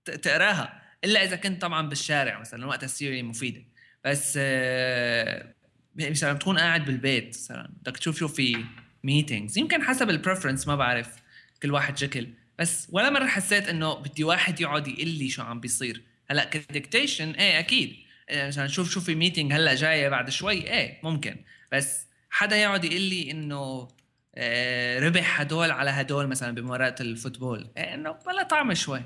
تقراها. 0.05 0.82
إلا 1.05 1.25
إذا 1.25 1.37
كنت 1.37 1.63
طبعا 1.63 1.89
بالشارع 1.89 2.41
مثلا 2.41 2.67
وقت 2.67 2.85
السيري 2.85 3.23
مفيدة. 3.23 3.65
بس 4.05 4.35
آه، 4.41 5.55
مثلا 5.97 6.33
تكون 6.33 6.59
قاعد 6.59 6.85
بالبيت 6.85 7.29
مثلا 7.29 7.71
بدك 7.81 7.97
تشوف 7.97 8.19
شو 8.19 8.29
في 8.29 8.65
meetings 9.05 9.59
يمكن 9.59 9.83
حسب 9.83 10.11
ال 10.11 10.16
preference 10.16 10.69
ما 10.69 10.77
بعرف 10.77 11.17
كل 11.63 11.71
واحد 11.71 11.99
شكل. 11.99 12.29
بس 12.59 12.89
ولا 12.93 13.11
مرة 13.11 13.27
حسيت 13.27 13.69
إنه 13.69 13.95
بدي 13.95 14.25
واحد 14.25 14.61
يقعد 14.61 14.89
يقول 14.89 15.09
لي 15.09 15.29
شو 15.29 15.43
عم 15.43 15.61
بيصير. 15.61 16.03
هلأ 16.31 16.45
ك 16.45 16.53
dictation 16.53 17.31
إيه 17.31 17.59
أكيد. 17.59 17.97
عشان 18.31 18.65
نشوف 18.65 18.91
شو 18.91 19.01
في 19.01 19.15
meeting 19.15 19.53
هلأ 19.53 19.75
جاية 19.75 20.09
بعد 20.09 20.31
شوي. 20.31 20.55
إيه 20.55 21.01
ممكن. 21.03 21.37
بس 21.73 22.07
حدا 22.31 22.57
يقعد 22.57 22.85
يقول 22.85 23.01
لي 23.01 23.31
إنه 23.31 23.89
آه، 24.35 24.99
ربح 24.99 25.41
هدول 25.41 25.71
على 25.71 25.91
هدول 25.91 26.27
مثلا 26.27 26.55
بمباراة 26.55 26.95
ال 27.01 27.08
football. 27.08 27.71
إيه 27.77 27.95
إنه 27.95 28.13
بلا 28.13 28.43
طعم 28.43 28.75
شوي. 28.75 29.03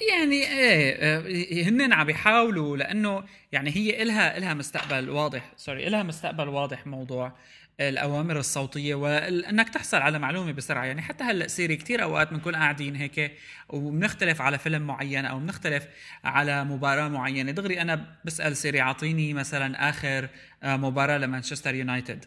يعني 0.00 0.36
إيه 0.36 0.96
آه، 1.00 1.68
هن 1.68 1.92
عم 1.92 2.06
بيحاولوا 2.06 2.76
لأنه 2.76 3.24
يعني 3.52 3.70
هي 3.76 4.02
إلها 4.02 4.36
إلها 4.36 4.54
مستقبل 4.54 5.10
واضح. 5.10 5.52
sorry 5.56 5.86
إلها 5.86 6.02
مستقبل 6.02 6.48
واضح 6.48 6.86
موضوع 6.86 7.32
الأوامر 7.80 8.38
الصوتية 8.38 8.94
وإنك 8.94 9.68
تحصل 9.68 9.96
على 9.96 10.18
معلومة 10.18 10.52
بسرعة. 10.52 10.84
يعني 10.84 11.02
حتى 11.02 11.24
هلأ 11.24 11.48
سيري 11.48 11.76
كثير 11.76 12.02
أوقات 12.02 12.30
بنكون 12.30 12.56
قاعدين 12.56 12.96
هيك 12.96 13.32
وبنختلف 13.68 14.40
على 14.40 14.58
فيلم 14.58 14.82
معين 14.82 15.24
أو 15.24 15.38
بنختلف 15.38 15.86
على 16.24 16.64
مباراة 16.64 17.08
معينة. 17.08 17.52
دغري 17.52 17.80
أنا 17.80 18.16
بسأل 18.24 18.56
سيري 18.56 18.80
أعطيني 18.80 19.34
مثلا 19.34 19.88
آخر 19.88 20.28
آه، 20.62 20.76
مباراة 20.76 21.18
لمانشستر 21.18 21.74
يونايتد. 21.74 22.24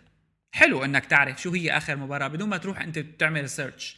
حلو 0.51 0.85
إنك 0.85 1.05
تعرف 1.05 1.41
شو 1.41 1.51
هي 1.51 1.77
آخر 1.77 1.95
مباراة 1.95 2.27
بدون 2.27 2.49
ما 2.49 2.57
تروح 2.57 2.81
أنت 2.81 2.99
تعمل 2.99 3.49
search 3.49 3.97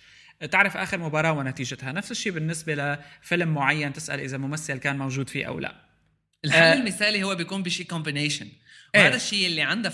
تعرف 0.52 0.78
آخر 0.78 0.98
مباراة 0.98 1.32
ونتيجتها؟ 1.32 1.92
نفس 1.92 2.12
الشيء 2.12 2.32
بالنسبة 2.32 2.76
لفيلم 2.76 3.54
معين 3.54 3.94
تسأل 3.94 4.20
إذا 4.20 4.38
ممثل 4.38 4.78
كان 4.78 4.98
موجود 4.98 5.30
فيه 5.30 5.46
أو 5.46 5.60
لا. 5.60 5.76
الحل 6.46 6.60
آه 6.60 6.74
المثالي 6.74 7.24
هو 7.24 7.36
بيكون 7.36 7.64
بشيء 7.64 7.86
combination 7.86 8.48
وهذا 8.96 9.08
إيه؟ 9.08 9.16
الشيء 9.16 9.48
اللي 9.48 9.62
عنده 9.62 9.90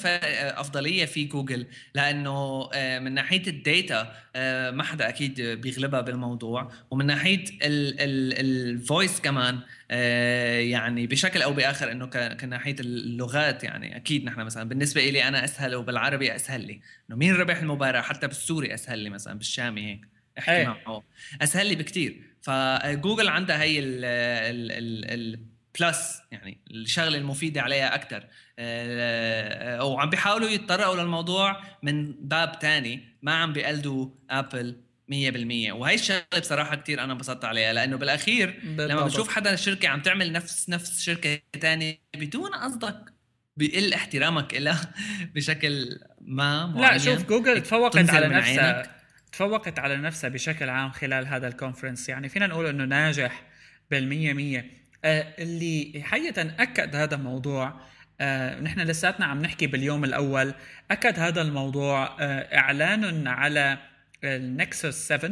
أفضلية 0.59 1.05
في 1.05 1.23
جوجل 1.23 1.67
لأنه 1.93 2.69
آه، 2.73 2.99
من 2.99 3.11
ناحية 3.11 3.47
ال 3.47 3.61
data 3.61 4.15
آه، 4.35 4.71
ما 4.71 4.83
حدا 4.83 5.09
أكيد 5.09 5.41
بيغلبها 5.41 6.01
بالموضوع. 6.01 6.71
ومن 6.91 7.05
ناحية 7.05 7.43
ال 7.61 7.88
voice 7.88 9.21
كمان 9.21 9.59
آه، 9.91 10.59
يعني 10.59 11.07
بشكل 11.07 11.41
أو 11.41 11.53
بآخر 11.53 11.91
إنه 11.91 12.05
كناحية 12.33 12.75
اللغات 12.79 13.63
يعني 13.63 13.95
أكيد 13.95 14.25
نحن 14.25 14.41
مثلا 14.41 14.69
بالنسبة 14.69 15.09
لي 15.09 15.27
أنا 15.27 15.43
أسهل 15.43 15.75
وبالعربي 15.75 16.35
أسهل 16.35 16.67
لي. 16.67 16.81
إنه 17.09 17.17
مين 17.17 17.35
ربح 17.35 17.57
المباراة؟ 17.57 18.01
حتى 18.01 18.27
بالسوري 18.27 18.73
أسهل 18.73 18.99
لي 18.99 19.09
مثلا 19.09 19.33
بالشامي 19.37 19.91
هيك. 19.91 20.14
أيه. 20.49 20.67
معه 20.67 21.03
أسهل 21.41 21.67
لي 21.67 21.75
بكثير 21.75 22.21
فجوجل 22.41 23.27
عندها 23.27 23.61
هي 23.61 23.79
ال 23.79 24.05
ال 24.05 25.11
ال 25.11 25.39
plus 25.79 26.21
يعني 26.31 26.61
الشغله 26.71 27.17
المفيده 27.17 27.61
عليها 27.61 27.95
أكثر 27.95 28.27
آه، 28.59 29.85
وعم 29.85 30.09
بيحاولوا 30.09 30.49
يتطرقوا 30.49 30.95
للموضوع 30.95 31.61
من 31.83 32.11
باب 32.11 32.59
تاني. 32.59 33.17
ما 33.21 33.33
عم 33.33 33.53
بيقلدوا 33.53 34.09
ابل 34.29 34.81
100% 35.11 35.71
وهي 35.71 35.95
الشغلة 35.95 36.23
بصراحة 36.39 36.75
كثير 36.75 37.03
أنا 37.03 37.13
انبسطت 37.13 37.45
عليها. 37.45 37.73
لأنه 37.73 37.97
بالأخير 37.97 38.59
بالضبط. 38.63 38.91
لما 38.91 39.05
بتشوف 39.05 39.29
حدا 39.29 39.55
شركة 39.55 39.87
عم 39.87 40.01
تعمل 40.01 40.31
نفس 40.31 40.69
نفس 40.69 41.01
شركة 41.01 41.39
تانية 41.61 41.99
بدون 42.15 42.49
قصدك 42.49 43.13
بيقل 43.57 43.93
احترامك 43.93 44.53
لها 44.53 44.93
بشكل 45.35 45.99
ما 46.21 46.65
معين 46.65 46.91
لا 46.91 46.97
شوف 46.97 47.25
جوجل 47.25 47.61
تفوقت 47.63 48.09
على 48.09 48.27
نفسها. 48.27 48.95
تفوقت 49.35 49.79
على 49.79 49.97
نفسها 49.97 50.29
بشكل 50.29 50.69
عام 50.69 50.91
خلال 50.91 51.27
هذا 51.27 51.47
ال 51.47 51.53
conference 51.53 52.09
يعني 52.09 52.29
فينا 52.29 52.47
نقول 52.47 52.65
إنه 52.65 52.85
ناجح 52.85 53.43
بالمية 53.91 54.33
مية. 54.33 54.71
آه 55.05 55.35
اللي 55.39 56.03
حقيقة 56.05 56.55
أكد 56.59 56.95
هذا 56.95 57.15
الموضوع 57.15 57.81
آه 58.21 58.59
نحن 58.59 58.79
لساتنا 58.79 59.25
عم 59.25 59.41
نحكي 59.41 59.67
باليوم 59.67 60.03
الأول 60.03 60.53
أكد 60.91 61.19
هذا 61.19 61.41
الموضوع 61.41 62.17
آه 62.19 62.57
إعلان 62.57 63.27
على 63.27 63.77
النكسس 64.23 65.07
7 65.07 65.31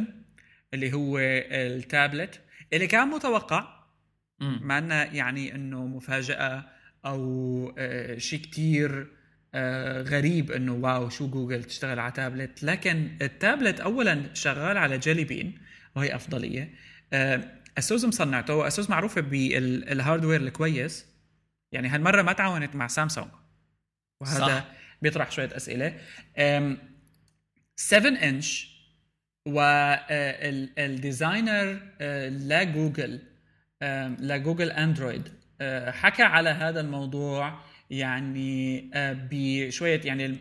اللي 0.74 0.92
هو 0.92 1.18
التابلت 1.18 2.40
اللي 2.72 2.86
كان 2.86 3.08
متوقع 3.08 3.84
ما 4.40 4.78
يعني 5.12 5.54
أنه 5.54 5.86
مفاجأة 5.86 6.64
أو 7.06 7.74
آه 7.78 8.18
شيء 8.18 8.40
كتير 8.40 9.06
آه 9.54 10.02
غريب 10.02 10.50
إنه 10.50 10.72
واو 10.72 11.08
شو 11.08 11.30
جوجل 11.30 11.64
تشتغل 11.64 11.98
على 11.98 12.12
تابلت 12.12 12.62
لكن 12.62 13.16
التابلت 13.22 13.80
اولا 13.80 14.34
شغال 14.34 14.76
على 14.76 14.98
Jelly 14.98 15.24
Bean 15.24 15.58
وهي 15.96 16.14
أفضلية. 16.14 16.74
آه 17.12 17.44
اسوس 17.78 18.04
مصنعته 18.04 18.54
واسوس 18.54 18.90
معروفة 18.90 19.20
بال 19.20 19.44
hardware 19.44 20.40
الكويس. 20.40 21.06
يعني 21.72 21.88
هالمرة 21.88 22.22
ما 22.22 22.32
تعاونت 22.32 22.76
مع 22.76 22.86
سامسونج. 22.86 23.28
وهذا 24.20 24.46
صح. 24.46 24.64
بيطرح 25.02 25.30
شوية 25.30 25.56
أسئلة. 25.56 25.98
7 27.76 28.10
inch 28.10 28.74
وال 30.78 30.98
designer 30.98 31.80
لجوجل 32.28 33.20
لجوجل 34.20 34.70
اندرويد 34.70 35.28
حكى 35.88 36.22
على 36.22 36.50
هذا 36.50 36.80
الموضوع 36.80 37.60
يعني 37.98 38.90
بشوية 39.30 40.00
يعني 40.04 40.38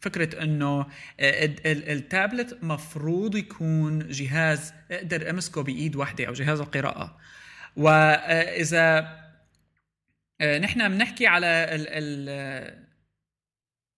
فكرة 0.00 0.42
إنه 0.42 0.86
آه، 1.20 1.54
التابلت 1.66 2.58
مفروض 2.62 3.36
يكون 3.36 3.98
جهاز 4.08 4.74
أقدر 4.90 5.30
أمسكه 5.30 5.62
بإيد 5.62 5.96
واحدة 5.96 6.26
أو 6.26 6.32
جهاز 6.32 6.60
القراءة. 6.60 7.18
واذا 7.76 9.16
آه، 10.40 10.58
نحن 10.58 10.88
بنحكي 10.88 11.26
على 11.26 11.46
ال 11.46 11.86
ال 11.88 12.86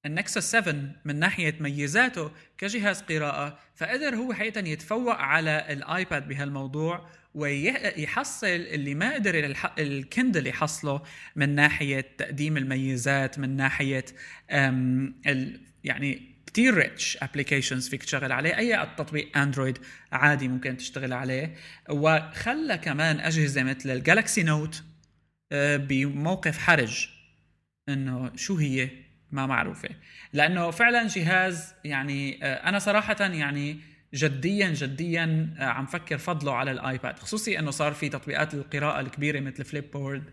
ال 0.07 0.14
Nexus 0.14 0.51
7 0.51 0.75
من 1.05 1.17
ناحية 1.17 1.55
ميزاته 1.61 2.31
كجهاز 2.59 3.03
قراءة 3.03 3.59
فقدر 3.77 4.17
هو 4.17 4.33
حقيقة 4.33 4.61
يتفوق 4.69 5.15
على 5.15 5.67
الآيباد 5.73 6.29
بهالموضوع 6.29 7.09
ويحصل 7.35 8.47
اللي 8.47 8.95
ما 8.95 9.15
قدر 9.15 9.55
ال 9.79 9.88
Kindle 9.88 10.47
يحصله 10.47 11.03
من 11.37 11.55
ناحية 11.55 12.07
تقديم 12.19 12.57
الميزات 12.57 13.39
من 13.39 13.57
ناحية 13.57 14.05
يعني 15.85 16.39
كتير 16.47 16.75
rich 16.75 17.19
applications 17.23 17.89
فيك 17.89 18.03
تشتغل 18.03 18.33
عليه. 18.33 18.59
أي 18.59 18.87
تطبيق 18.97 19.39
اندرويد 19.39 19.79
عادي 20.13 20.49
ممكن 20.49 20.77
تشتغل 20.77 21.13
عليه. 21.13 21.55
وخلى 21.91 22.79
كمان 22.79 23.21
أجهزة 23.21 23.63
مثل 23.63 23.91
ال 23.91 23.98
Galaxy 23.98 24.43
Note 24.43 24.83
آه، 25.53 25.77
بموقف 25.77 26.59
حرج. 26.59 27.09
إنه 27.89 28.37
شو 28.37 28.57
هي؟ 28.57 28.91
ما 29.33 29.47
معروفة. 29.47 29.89
لأنه 30.33 30.71
فعلا 30.71 31.07
جهاز 31.07 31.75
يعني 31.85 32.45
آه، 32.45 32.69
أنا 32.69 32.79
صراحة 32.79 33.17
يعني 33.21 33.81
جديا 34.15 34.69
جديا 34.71 35.55
آه، 35.59 35.65
عم 35.65 35.87
فكر 35.87 36.19
فضله 36.19 36.55
على 36.55 36.71
الآيباد 36.71 37.19
خصوصي 37.19 37.59
إنه 37.59 37.71
صار 37.71 37.93
في 37.93 38.09
تطبيقات 38.09 38.55
القراءة 38.55 39.01
الكبيرة 39.01 39.41
مثل 39.41 39.65
Flipboard 39.65 40.25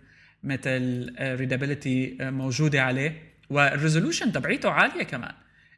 مثل 0.43 1.13
Readability 1.19 2.17
موجودة 2.21 2.81
عليه 2.81 3.21
وال 3.49 3.63
resolution 3.63 4.31
تبعيته 4.31 4.69
عالية 4.71 5.03
كمان. 5.03 5.33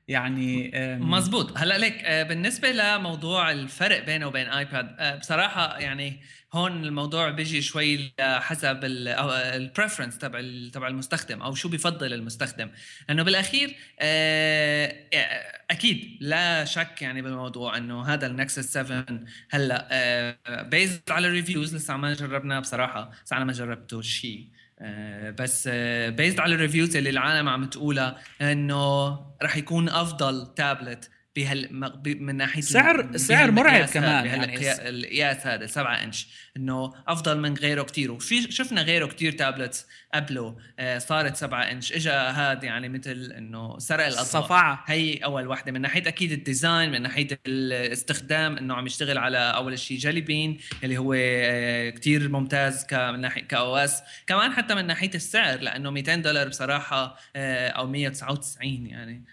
يعني 0.07 0.71
مزبوط 0.99 1.57
هلا 1.57 1.77
ليك 1.77 2.01
آه، 2.03 2.23
بالنسبة 2.23 2.71
لموضوع 2.71 3.51
الفرق 3.51 4.05
بينه 4.05 4.27
وبين 4.27 4.47
ايباد 4.47 4.95
آه، 4.99 5.15
بصراحة 5.15 5.79
يعني 5.79 6.21
هون 6.53 6.83
الموضوع 6.83 7.29
بيجي 7.29 7.61
شوي 7.61 8.13
حسب 8.19 8.79
ال 8.83 8.95
preference 8.95 10.17
تبع 10.17 10.41
تبع 10.73 10.87
المستخدم 10.87 11.41
أو 11.41 11.55
شو 11.55 11.69
بفضل 11.69 12.13
المستخدم. 12.13 12.69
لأنه 13.09 13.23
بالأخير 13.23 13.75
آه، 13.99 14.95
أكيد 15.71 16.17
لا 16.21 16.65
شك 16.65 17.01
يعني 17.01 17.21
بالموضوع 17.21 17.77
إنه 17.77 18.03
هذا 18.13 18.27
ال 18.27 18.35
Nexus 18.35 18.73
7 18.73 19.05
هلا 19.49 20.63
based 20.63 21.01
على 21.11 21.29
reviews 21.29 21.75
لسه 21.75 21.97
ما 21.97 22.13
جربناه 22.13 22.59
بصراحة 22.59 23.11
بس 23.25 23.33
أنا 23.33 23.45
ما 23.45 23.53
جربته 23.53 24.01
شيء 24.01 24.47
بس 25.39 25.67
based 26.07 26.39
آه، 26.39 26.41
على 26.41 26.55
ال 26.55 26.60
reviews 26.60 26.95
اللي 26.95 27.09
العالم 27.09 27.49
عم 27.49 27.65
تقولها 27.65 28.17
إنه 28.41 29.07
راح 29.41 29.57
يكون 29.57 29.89
أفضل 29.89 30.53
تابلت 30.55 31.09
بهال 31.35 31.69
من 32.05 32.35
ناحية 32.35 32.61
سعر 32.61 33.17
سعر 33.17 33.51
مرعب 33.51 33.85
كمان 33.85 34.25
يعني 34.25 34.71
القياس 34.89 35.47
هذا 35.47 35.65
7 35.65 36.03
انش 36.03 36.27
إنه 36.57 36.93
أفضل 37.07 37.39
من 37.39 37.53
غيره 37.53 37.83
كثير 37.83 38.11
وفي 38.11 38.51
شفنا 38.51 38.81
غيره 38.81 39.05
كثير 39.05 39.31
tablets 39.31 39.85
قبله 40.13 40.57
آه 40.79 40.97
صارت 40.97 41.35
7 41.35 41.61
إنش. 41.71 41.93
اجى 41.93 42.09
هذا 42.09 42.65
يعني 42.65 42.89
مثل 42.89 43.33
إنه 43.37 43.79
سرق 43.79 44.05
الاضواء 44.05 44.21
الصفعه 44.21 44.83
هي 44.87 45.17
أول 45.17 45.47
وحدة. 45.47 45.71
من 45.71 45.81
ناحية 45.81 46.07
أكيد 46.07 46.31
ال 46.31 46.40
design 46.40 46.91
من 46.91 47.01
ناحية 47.01 47.27
الاستخدام 47.47 48.57
إنه 48.57 48.73
عم 48.73 48.85
يشتغل 48.85 49.17
على 49.17 49.37
أول 49.37 49.79
شيء 49.79 49.97
Jelly 49.97 50.21
Bean 50.21 50.57
اللي 50.83 50.97
هو 50.97 51.13
آه 51.17 51.89
كثير 51.89 52.29
ممتاز 52.29 52.85
من 52.93 53.19
ناحية 53.19 53.41
ك 53.43 53.77
OS. 53.77 54.01
كمان 54.27 54.51
حتى 54.51 54.75
من 54.75 54.87
ناحية 54.87 55.11
السعر 55.15 55.59
لأنه 55.59 55.89
200 55.91 56.15
دولار 56.15 56.47
بصراحة 56.47 57.19
آه 57.35 57.69
أو 57.69 57.87
199 57.87 58.85
يعني 58.87 59.23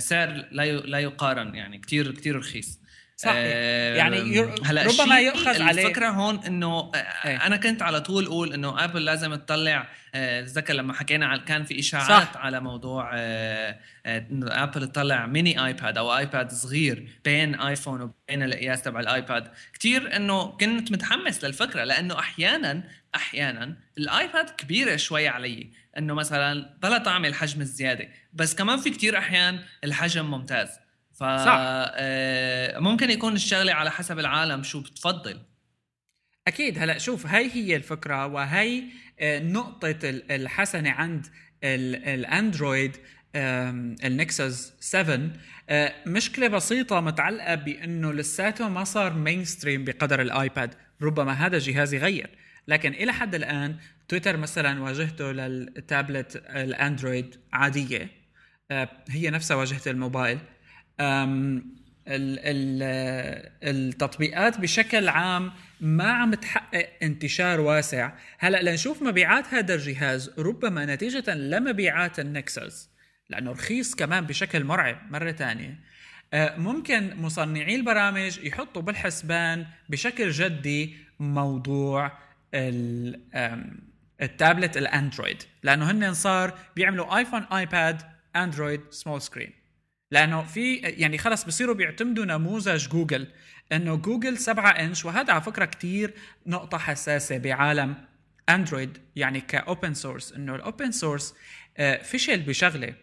سعر 0.00 0.48
لا 0.52 0.72
لا 0.72 0.98
يقارن 0.98 1.54
يعني. 1.54 1.78
كثير 1.78 2.12
كثير 2.12 2.36
رخيص. 2.36 2.80
صح 3.20 3.32
آه 3.36 3.96
يعني 3.96 4.40
هلا 4.64 4.82
ربما 4.82 5.20
يؤخذ 5.20 5.62
عليه. 5.62 5.86
الفكرة 5.86 6.08
هون 6.08 6.44
إنه 6.44 6.90
إيه. 7.24 7.46
أنا 7.46 7.56
كنت 7.56 7.82
على 7.82 8.00
طول 8.00 8.26
أقول 8.26 8.52
إنه 8.52 8.84
ابل 8.84 9.04
لازم 9.04 9.34
تطلع 9.34 9.88
آه 10.14 10.46
لما 10.70 10.92
حكينا 10.92 11.26
على 11.26 11.40
كان 11.40 11.64
في 11.64 11.78
إشاعات 11.78 12.34
صح. 12.34 12.36
على 12.36 12.60
موضوع 12.60 13.10
آه 13.14 13.78
إنه 14.06 14.46
ابل 14.62 14.88
تطلع 14.88 15.26
ميني 15.26 15.66
ايباد 15.66 15.98
أو 15.98 16.16
ايباد 16.16 16.50
صغير 16.50 17.08
بين 17.24 17.60
ايفون 17.60 18.02
وبين 18.02 18.42
القياس 18.42 18.82
تبع 18.82 19.00
الآيباد. 19.00 19.48
كثير 19.74 20.16
إنه 20.16 20.44
كنت 20.46 20.92
متحمس 20.92 21.44
للفكرة 21.44 21.84
لأنه 21.84 22.18
أحيانا 22.18 22.82
أحيانا 23.14 23.76
الآيباد 23.98 24.50
كبيرة 24.50 24.96
شوي 24.96 25.28
علي. 25.28 25.70
إنه 25.98 26.14
مثلا 26.14 26.76
بلا 26.82 26.98
طعم 26.98 27.24
الحجم 27.24 27.60
الزيادة 27.60 28.08
بس 28.32 28.54
كمان 28.54 28.78
في 28.78 28.90
كتير 28.90 29.18
أحيان 29.18 29.58
الحجم 29.84 30.30
ممتاز. 30.30 30.68
ف 31.20 31.24
آه 31.24 32.78
ممكن 32.78 33.10
يكون 33.10 33.32
الشغلة 33.32 33.72
على 33.72 33.90
حسب 33.90 34.18
العالم 34.18 34.62
شو 34.62 34.80
بتفضل. 34.80 35.40
أكيد. 36.48 36.78
هلا 36.78 36.98
شوف 36.98 37.26
هاي 37.26 37.50
هي 37.52 37.76
الفكرة 37.76 38.26
وهي 38.26 38.82
آه، 39.20 39.38
نقطة 39.38 39.98
الحسنة 40.04 40.90
عند 40.90 41.26
الأندرويد 41.64 42.96
ال 44.04 44.15
Nexus 44.15 44.72
7 44.80 45.20
آه، 45.68 45.94
مشكلة 46.06 46.48
بسيطة 46.48 47.00
متعلقة 47.00 47.54
بإنه 47.54 48.12
لساته 48.12 48.68
ما 48.68 48.84
صار 48.84 49.12
mainstream 49.14 49.84
بقدر 49.84 50.20
الآيباد. 50.20 50.74
ربما 51.02 51.32
هذا 51.32 51.56
الجهاز 51.56 51.94
يغير 51.94 52.30
لكن 52.68 52.92
إلى 52.92 53.12
حد 53.12 53.34
الآن 53.34 53.76
تويتر 54.08 54.36
مثلا 54.36 54.82
واجهته 54.82 55.32
للتابلت 55.32 56.36
الأندرويد 56.36 57.36
عادية. 57.52 58.08
هي 59.08 59.30
نفسها 59.30 59.56
واجهة 59.56 59.82
الموبايل. 59.86 60.38
ال 60.38 60.42
ال 60.42 60.59
التطبيقات 63.62 64.60
بشكل 64.60 65.08
عام 65.08 65.52
ما 65.80 66.12
عم 66.12 66.34
تحقق 66.34 66.88
انتشار 67.02 67.60
واسع. 67.60 68.12
هلا 68.38 68.62
لنشوف 68.62 69.02
مبيعات 69.02 69.54
هذا 69.54 69.74
الجهاز 69.74 70.30
ربما 70.38 70.86
نتيجة 70.86 71.34
لمبيعات 71.34 72.20
النكسس 72.20 72.90
لأنه 73.28 73.52
رخيص 73.52 73.94
كمان 73.94 74.26
بشكل 74.26 74.64
مرعب. 74.64 74.98
مرة 75.10 75.30
تانية 75.30 75.90
آه، 76.32 76.56
ممكن 76.56 77.16
مصنعي 77.16 77.74
البرامج 77.76 78.38
يحطوا 78.38 78.82
بالحسبان 78.82 79.66
بشكل 79.88 80.30
جدي 80.30 80.96
موضوع 81.20 82.12
التابلت 84.22 84.76
الأندرويد 84.76 85.42
لأنه 85.62 85.90
هن 85.90 86.14
صار 86.14 86.58
بيعملوا 86.76 87.18
ايفون 87.18 87.42
ايباد 87.42 88.02
اندرويد 88.36 88.80
small 88.90 89.22
screen 89.22 89.59
لأنه 90.10 90.42
في 90.42 90.76
يعني 90.76 91.18
خلص 91.18 91.44
بصيروا 91.44 91.74
بيعتمدوا 91.74 92.24
نموذج 92.24 92.88
جوجل 92.88 93.26
إنه 93.72 93.96
جوجل 93.96 94.38
7 94.38 94.70
إنش 94.70 95.04
وهذا 95.04 95.32
على 95.32 95.42
فكرة 95.42 95.64
كثير 95.64 96.14
نقطة 96.46 96.78
حساسة 96.78 97.38
بعالم 97.38 97.94
أندرويد 98.48 98.98
يعني 99.16 99.40
ك 99.40 99.51
open 99.51 99.94
source 99.94 100.32
إنه 100.32 100.54
ال 100.54 100.61
open 100.61 100.90
source 100.90 101.34
آه، 101.76 102.02
فشل 102.02 102.42
بشغلة 102.42 102.94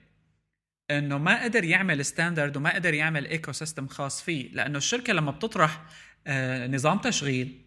إنه 0.92 1.18
ما 1.18 1.44
قدر 1.44 1.64
يعمل 1.64 2.06
standard 2.06 2.58
وما 2.58 2.76
قدر 2.76 2.94
يعمل 2.94 3.26
ecosystem 3.26 3.88
خاص 3.88 4.22
فيه 4.24 4.52
لأنه 4.54 4.78
الشركة 4.78 5.14
لما 5.14 5.32
بتطرح 5.32 5.86
آه، 6.28 6.68
نظام 6.68 6.98
تشغيل 6.98 7.62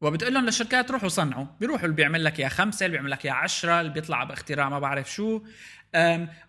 وبتقول 0.00 0.34
لهم 0.34 0.44
للشركات 0.44 0.90
روحوا 0.90 1.08
صنعوا 1.08 1.46
بيروحوا 1.60 1.84
اللي 1.84 1.96
بيعمل 1.96 2.24
لك 2.24 2.38
يا 2.38 2.48
خمسة 2.48 2.86
اللي 2.86 2.96
بيعمل 2.96 3.10
لك 3.10 3.24
يا 3.24 3.32
عشرة 3.32 3.80
اللي 3.80 3.92
بيطلع 3.92 4.24
باختراع 4.24 4.68
ما 4.68 4.78
بعرف 4.78 5.12
شو 5.12 5.42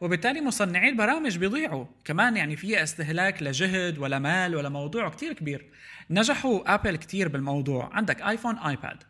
وبالتالي 0.02 0.42
مصنعي 0.42 0.90
البرامج 0.90 1.38
بيضيعوا. 1.38 1.86
كمان 2.06 2.38
يعني 2.38 2.56
فيها 2.56 2.84
استهلاك 2.84 3.44
لجهد 3.44 3.98
ولا 3.98 4.20
مال 4.20 4.56
ولا 4.56 4.70
موضوع 4.70 5.10
كتير 5.10 5.34
كبير. 5.34 5.72
نجحوا 6.10 6.74
ابل 6.74 6.96
كتير 6.96 7.28
بالموضوع. 7.28 7.90
عندك 7.94 8.22
ايفون 8.22 8.58
ايباد 8.58 9.04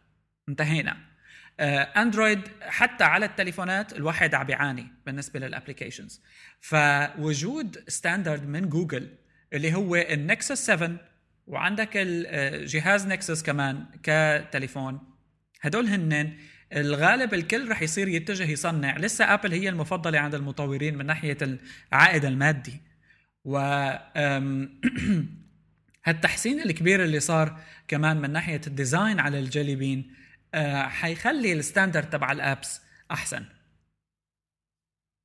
انتهينا. 0.50 0.98
اندرويد 1.98 2.42
حتى 2.62 3.04
على 3.04 3.26
التليفونات 3.26 3.94
الواحد 3.94 4.36
عم 4.36 4.46
بيعاني 4.46 4.88
بالنسبة 5.06 5.40
لل 5.40 5.51
applications 5.51 6.22
فوجود 6.62 7.84
standard 7.88 8.48
من 8.48 8.70
جوجل 8.70 9.10
اللي 9.54 9.74
هو 9.74 9.96
ال 9.96 10.07
Nexus 10.07 10.66
7 10.66 10.92
وعندك 11.48 11.90
الجهاز 11.96 13.08
Nexus 13.08 13.44
كمان 13.44 13.86
كتليفون 14.04 15.00
هدول 15.62 15.88
هنن 15.88 16.34
الغالب 16.76 17.34
الكل 17.34 17.70
رح 17.70 17.82
يصير 17.82 18.08
يتجه 18.08 18.50
يصنع. 18.52 18.98
لسه 18.98 19.34
ابل 19.34 19.54
هي 19.54 19.70
المفضلة 19.70 20.20
عند 20.20 20.36
المطورين 20.36 20.98
من 20.98 21.06
ناحية 21.06 21.38
العائد 21.94 22.26
المادي. 22.26 22.82
و 23.46 23.58
هالتحسين 26.06 26.62
الكبير 26.62 27.04
اللي 27.04 27.20
صار 27.20 27.60
كمان 27.88 28.18
من 28.18 28.32
ناحية 28.32 28.62
ال 28.68 28.75
design 28.75 29.20
على 29.20 29.40
ال 29.40 29.46
Jelly 29.46 29.76
Bean 29.76 30.16
آه، 30.54 30.88
حيخلي 30.88 31.54
ال 31.54 31.60
standard 31.60 32.10
تبع 32.10 32.32
ال 32.32 32.42
apps 32.42 32.82
أحسن. 33.12 33.46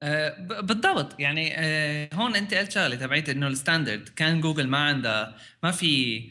آه، 0.03 0.39
بالضبط. 0.61 1.21
يعني 1.21 1.55
آه، 1.59 2.09
هون 2.15 2.37
أنت 2.37 2.55
قلت 2.55 2.73
شغلة 2.73 2.97
تبعت 2.97 3.29
إنه 3.29 3.49
ال 3.49 3.55
standard. 3.55 4.09
كان 4.09 4.41
جوجل 4.41 4.69
ما 4.69 4.79
عندها 4.79 5.37
ما 5.63 5.71
في 5.71 6.23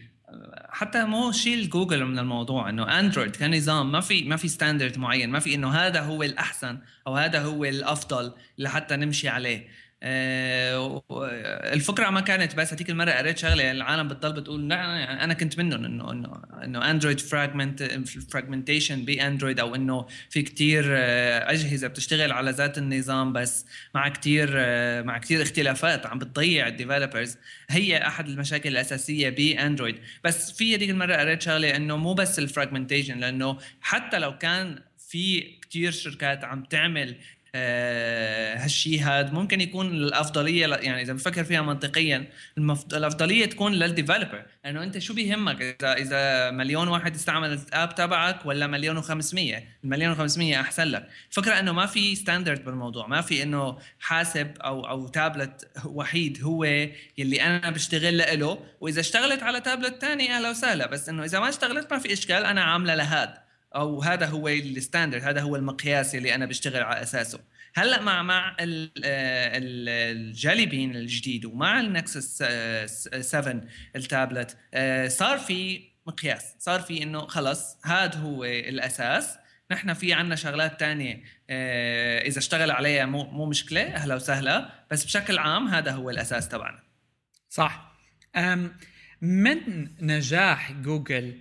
حتى 0.69 1.05
مو 1.05 1.31
شيل 1.31 1.69
جوجل 1.69 2.05
من 2.05 2.19
الموضوع 2.19 2.69
إنه 2.69 2.99
اندرويد 2.99 3.35
كنظام 3.35 3.91
ما 3.91 3.99
في 3.99 4.23
ما 4.23 4.35
في 4.35 4.47
standard 4.47 4.97
معين 4.97 5.29
ما 5.29 5.39
في 5.39 5.55
إنه 5.55 5.69
هذا 5.69 6.01
هو 6.01 6.23
الأحسن 6.23 6.79
أو 7.07 7.15
هذا 7.15 7.41
هو 7.41 7.65
الأفضل 7.65 8.33
لحتى 8.57 8.95
نمشي 8.95 9.29
عليه. 9.29 9.67
الفكرة 11.73 12.09
ما 12.09 12.21
كانت 12.21 12.55
بس 12.55 12.73
هذيك 12.73 12.89
المرة 12.89 13.11
قريت 13.11 13.37
شغلة 13.37 13.71
العالم 13.71 14.07
بتضل 14.07 14.33
بتقول 14.33 14.71
يعني 14.71 15.23
أنا 15.23 15.33
كنت 15.33 15.59
منهم 15.59 15.85
إنه 15.85 16.11
إنه 16.11 16.41
إنه 16.63 16.91
اندرويد 16.91 17.19
fragment 17.19 17.83
fragmentation 18.31 19.05
بأندرويد 19.05 19.59
أو 19.59 19.75
إنه 19.75 20.05
في 20.29 20.41
كتير 20.41 20.85
آه، 20.87 21.51
أجهزة 21.51 21.87
بتشتغل 21.87 22.31
على 22.31 22.51
ذات 22.51 22.77
النظام 22.77 23.33
بس 23.33 23.65
مع 23.95 24.09
كتير 24.09 24.49
آه، 24.55 25.01
مع 25.01 25.17
كتير 25.17 25.41
اختلافات 25.41 26.05
عم 26.05 26.19
بتضيع 26.19 26.67
ال 26.67 26.74
developers 26.74 27.37
هي 27.69 28.07
أحد 28.07 28.27
المشاكل 28.27 28.69
الأساسية 28.69 29.29
بأندرويد. 29.29 29.99
بس 30.23 30.51
في 30.51 30.75
هذيك 30.75 30.89
المرة 30.89 31.15
قريت 31.15 31.41
شغلة 31.41 31.75
إنه 31.75 31.97
مو 31.97 32.13
بس 32.13 32.39
ال 32.39 32.45
fragmentation 32.45 33.17
لأنه 33.17 33.57
حتى 33.81 34.19
لو 34.19 34.37
كان 34.37 34.79
في 35.09 35.41
كتير 35.61 35.91
شركات 35.91 36.43
عم 36.43 36.63
تعمل 36.63 37.09
آه، 37.09 37.34
هالشيء 37.55 39.03
هذا 39.03 39.31
ممكن 39.31 39.61
يكون 39.61 39.87
الأفضلية 39.87 40.67
يعني 40.67 41.01
إذا 41.01 41.13
بفكر 41.13 41.43
فيها 41.43 41.61
منطقيا 41.61 42.27
الأفضلية 42.93 43.45
تكون 43.45 43.73
لل 43.73 43.86
developer 43.86 44.45
لأنه 44.65 44.83
أنت 44.83 44.97
شو 44.97 45.13
بيهمك؟ 45.13 45.61
اذا 45.61 45.93
إذا 45.93 46.51
مليون 46.51 46.87
واحد 46.87 47.15
استعمل 47.15 47.53
ال 47.53 47.64
app 47.64 47.95
تبعك 47.95 48.45
ولا 48.45 48.67
مليون 48.67 49.03
و500 49.03 49.61
المليون 49.83 50.15
و500 50.15 50.39
أحسن 50.39 50.83
لك. 50.83 51.07
الفكرة 51.29 51.59
إنه 51.59 51.71
ما 51.71 51.85
في 51.85 52.15
standard 52.15 52.65
بالموضوع 52.65 53.07
ما 53.07 53.21
في 53.21 53.43
إنه 53.43 53.77
حاسب 53.99 54.57
أو 54.57 54.89
أو 54.89 55.07
تابلت 55.07 55.67
وحيد 55.85 56.43
هو 56.43 56.63
يلي 57.17 57.41
أنا 57.41 57.69
بشتغل 57.69 58.17
له 58.17 58.59
وإذا 58.81 58.99
اشتغلت 58.99 59.43
على 59.43 59.61
تابلت 59.61 60.01
ثاني 60.01 60.31
أهلا 60.31 60.49
وسهلا. 60.49 60.87
بس 60.87 61.09
إنه 61.09 61.23
إذا 61.23 61.39
ما 61.39 61.49
اشتغلت 61.49 61.93
ما 61.93 61.99
في 61.99 62.13
إشكال 62.13 62.45
أنا 62.45 62.63
عاملة 62.63 62.95
لهذا 62.95 63.44
أو 63.75 64.01
هذا 64.01 64.25
هو 64.25 64.47
ال 64.47 64.56
standard 64.56 65.23
هذا 65.23 65.41
هو 65.41 65.55
المقياس 65.55 66.15
اللي 66.15 66.35
أنا 66.35 66.45
بشتغل 66.45 66.83
على 66.83 67.01
أساسه. 67.01 67.39
هلأ 67.75 68.01
مع 68.01 68.23
مع 68.23 68.55
ال 68.59 68.94
Jelly 68.94 70.65
Bean 70.65 70.95
الجديد 70.95 71.45
ومع 71.45 71.79
ال 71.79 71.90
Nexus 71.90 72.43
7 73.21 73.61
التابلت 73.95 74.57
آه، 74.73 75.07
صار 75.07 75.37
في 75.37 75.81
مقياس. 76.07 76.55
صار 76.59 76.79
في 76.79 77.03
إنه 77.03 77.27
خلص 77.27 77.77
هذا 77.85 78.15
هو 78.15 78.45
الأساس. 78.45 79.37
نحن 79.71 79.93
في 79.93 80.13
عنا 80.13 80.35
شغلات 80.35 80.79
تانية 80.79 81.23
آه، 81.49 82.21
إذا 82.21 82.39
اشتغل 82.39 82.71
عليها 82.71 83.05
مو 83.05 83.23
مو 83.23 83.45
مشكلة 83.45 83.81
أهلا 83.81 84.15
وسهلا. 84.15 84.69
بس 84.91 85.05
بشكل 85.05 85.37
عام 85.37 85.67
هذا 85.67 85.91
هو 85.91 86.09
الأساس 86.09 86.49
تبعنا. 86.49 86.83
صح. 87.49 87.95
من 89.21 89.87
نجاح 90.01 90.71
Google 90.71 91.37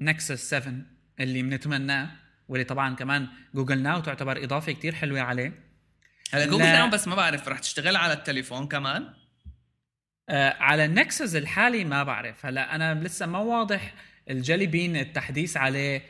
Nexus 0.00 0.50
7 0.50 0.97
اللي 1.20 1.42
بنتمناه 1.42 2.10
واللي 2.48 2.64
طبعا 2.64 2.94
كمان 2.94 3.28
Google 3.54 3.82
Now 3.82 4.00
تعتبر 4.00 4.44
إضافة 4.44 4.72
كتير 4.72 4.94
حلوة 4.94 5.20
عليه. 5.20 5.52
هلا 6.32 6.46
Google 6.46 6.64
Now 6.64 6.90
بس 6.90 7.08
ما 7.08 7.14
بعرف 7.14 7.48
رح 7.48 7.58
تشتغل 7.58 7.96
على 7.96 8.12
التليفون 8.12 8.68
كمان؟ 8.68 9.14
آه 10.28 10.50
على 10.50 10.84
ال 10.84 10.93
Nexus 10.93 11.36
الحالي 11.36 11.84
ما 11.84 12.02
بعرف. 12.02 12.46
هلا 12.46 12.74
أنا 12.74 12.94
لسه 12.94 13.26
ما 13.26 13.38
واضح 13.38 13.94
ال 14.30 14.36
Jelly 14.36 14.66
Bean 14.66 14.96
التحديث 14.96 15.56
عليه 15.56 16.02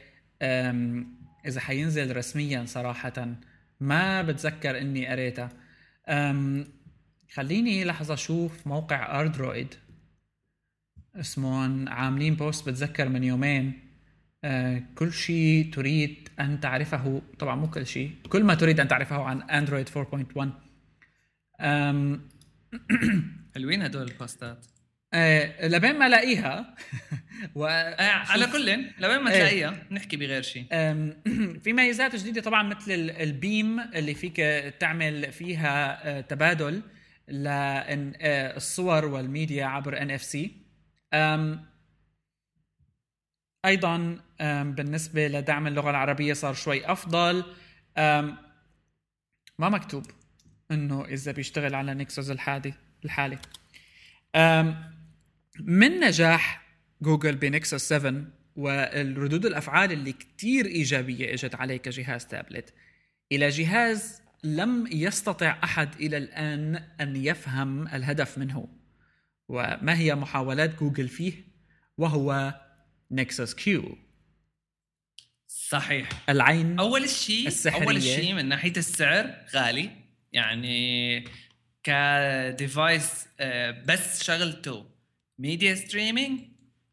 إذا 1.47 1.61
حينزل 1.61 2.17
رسميا 2.17 2.65
صراحة. 2.67 3.29
ما 3.81 4.23
بتذكر 4.23 4.79
إني 4.79 5.07
قريتها. 5.07 5.49
خليني 7.33 7.85
لحظة 7.85 8.15
أشوف 8.15 8.67
موقع 8.67 9.21
اردرويد 9.21 9.75
اسمهم 11.17 11.89
عاملين 11.89 12.35
post 12.35 12.69
بتذكر 12.69 13.09
من 13.09 13.25
يومين. 13.25 13.88
كل 14.95 15.13
شيء 15.13 15.71
تريد 15.73 16.29
أن 16.41 16.61
تعرفه 16.61 17.23
طبعا 17.39 17.57
مو 17.57 17.71
كل 17.71 17.87
شيء 17.87 18.13
كل 18.29 18.45
ما 18.45 18.55
تريد 18.55 18.81
أن 18.81 18.89
تعرفه 18.89 19.23
عن 19.23 19.43
أندرويد 19.43 19.89
4.1 19.89 20.49
حلوين 23.55 23.83
هدول 23.83 24.03
البوستات؟ 24.03 24.67
آه 25.15 25.67
لبين 25.67 25.99
ما 25.99 26.07
الاقيها 26.07 26.75
و... 27.55 27.67
آه 27.67 28.11
على 28.11 28.47
كل 28.47 28.71
لبين 28.99 29.19
ما 29.21 29.31
تلاقيها 29.31 29.69
آه 29.69 29.95
نحكي 29.95 30.17
بغير 30.17 30.43
شيء. 30.43 30.65
في 31.65 31.73
ميزات 31.73 32.17
جديدة 32.17 32.41
طبعا 32.41 32.63
مثل 32.63 32.93
ال 33.21 33.33
Beam 33.33 33.81
اللي 33.81 34.15
فيك 34.15 34.37
تعمل 34.81 35.33
فيها 35.33 36.09
آه 36.09 36.21
تبادل 36.21 36.83
للصور 37.29 39.05
آه 39.05 39.09
والميديا 39.09 39.65
عبر 39.65 40.03
NFC 40.03 40.53
أيضا 43.69 44.19
بالنسبة 44.63 45.29
لدعم 45.29 45.67
اللغة 45.67 45.91
العربية 45.91 46.33
صار 46.33 46.55
شوي 46.55 46.93
أفضل. 46.93 47.45
ما 49.59 49.69
مكتوب 49.69 50.07
إنه 50.71 51.05
إذا 51.05 51.33
بيشتغل 51.33 51.75
على 51.75 51.95
Nexus 51.95 52.31
الحالي. 52.31 52.75
الحالي 53.05 53.39
من 55.61 56.01
نجاح 56.01 56.69
جوجل 57.03 57.37
ب 57.37 57.44
Nexus 57.44 57.83
7 57.83 58.25
والردود 58.57 59.47
الأفعال 59.47 59.93
اللي 59.93 60.13
كتير 60.13 60.67
إيجابية 60.67 61.35
إجت 61.35 61.55
عليه 61.55 61.77
كجهاز 61.77 62.27
تابلت 62.27 62.75
إلى 63.33 63.49
جهاز 63.49 64.23
لم 64.45 64.87
يستطع 64.93 65.59
أحد 65.65 65.95
إلى 65.95 66.17
الآن 66.17 66.77
أن 67.01 67.17
يفهم 67.17 67.89
الهدف 67.89 68.39
منه. 68.39 68.69
وما 69.49 69.99
هي 69.99 70.15
محاولات 70.15 70.79
جوجل 70.79 71.09
فيه؟ 71.09 71.33
وهو 71.99 72.55
Nexus 73.11 73.55
Q 73.55 73.99
صحيح. 75.47 76.09
العين 76.29 76.79
أول 76.79 77.09
شيء 77.09 77.47
السحرية. 77.47 77.85
أول 77.85 78.03
شيء 78.03 78.35
من 78.35 78.49
ناحية 78.49 78.73
السعر 78.77 79.45
غالي. 79.55 79.91
يعني 80.33 81.25
ك 81.83 82.03
device 82.03 83.27
آه، 83.41 83.71
بس 83.71 84.23
شغلته 84.25 84.91
media 85.39 85.75
streaming 85.75 86.41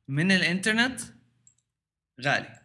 من 0.08 0.32
الإنترنت 0.32 1.02
غالي. 2.22 2.60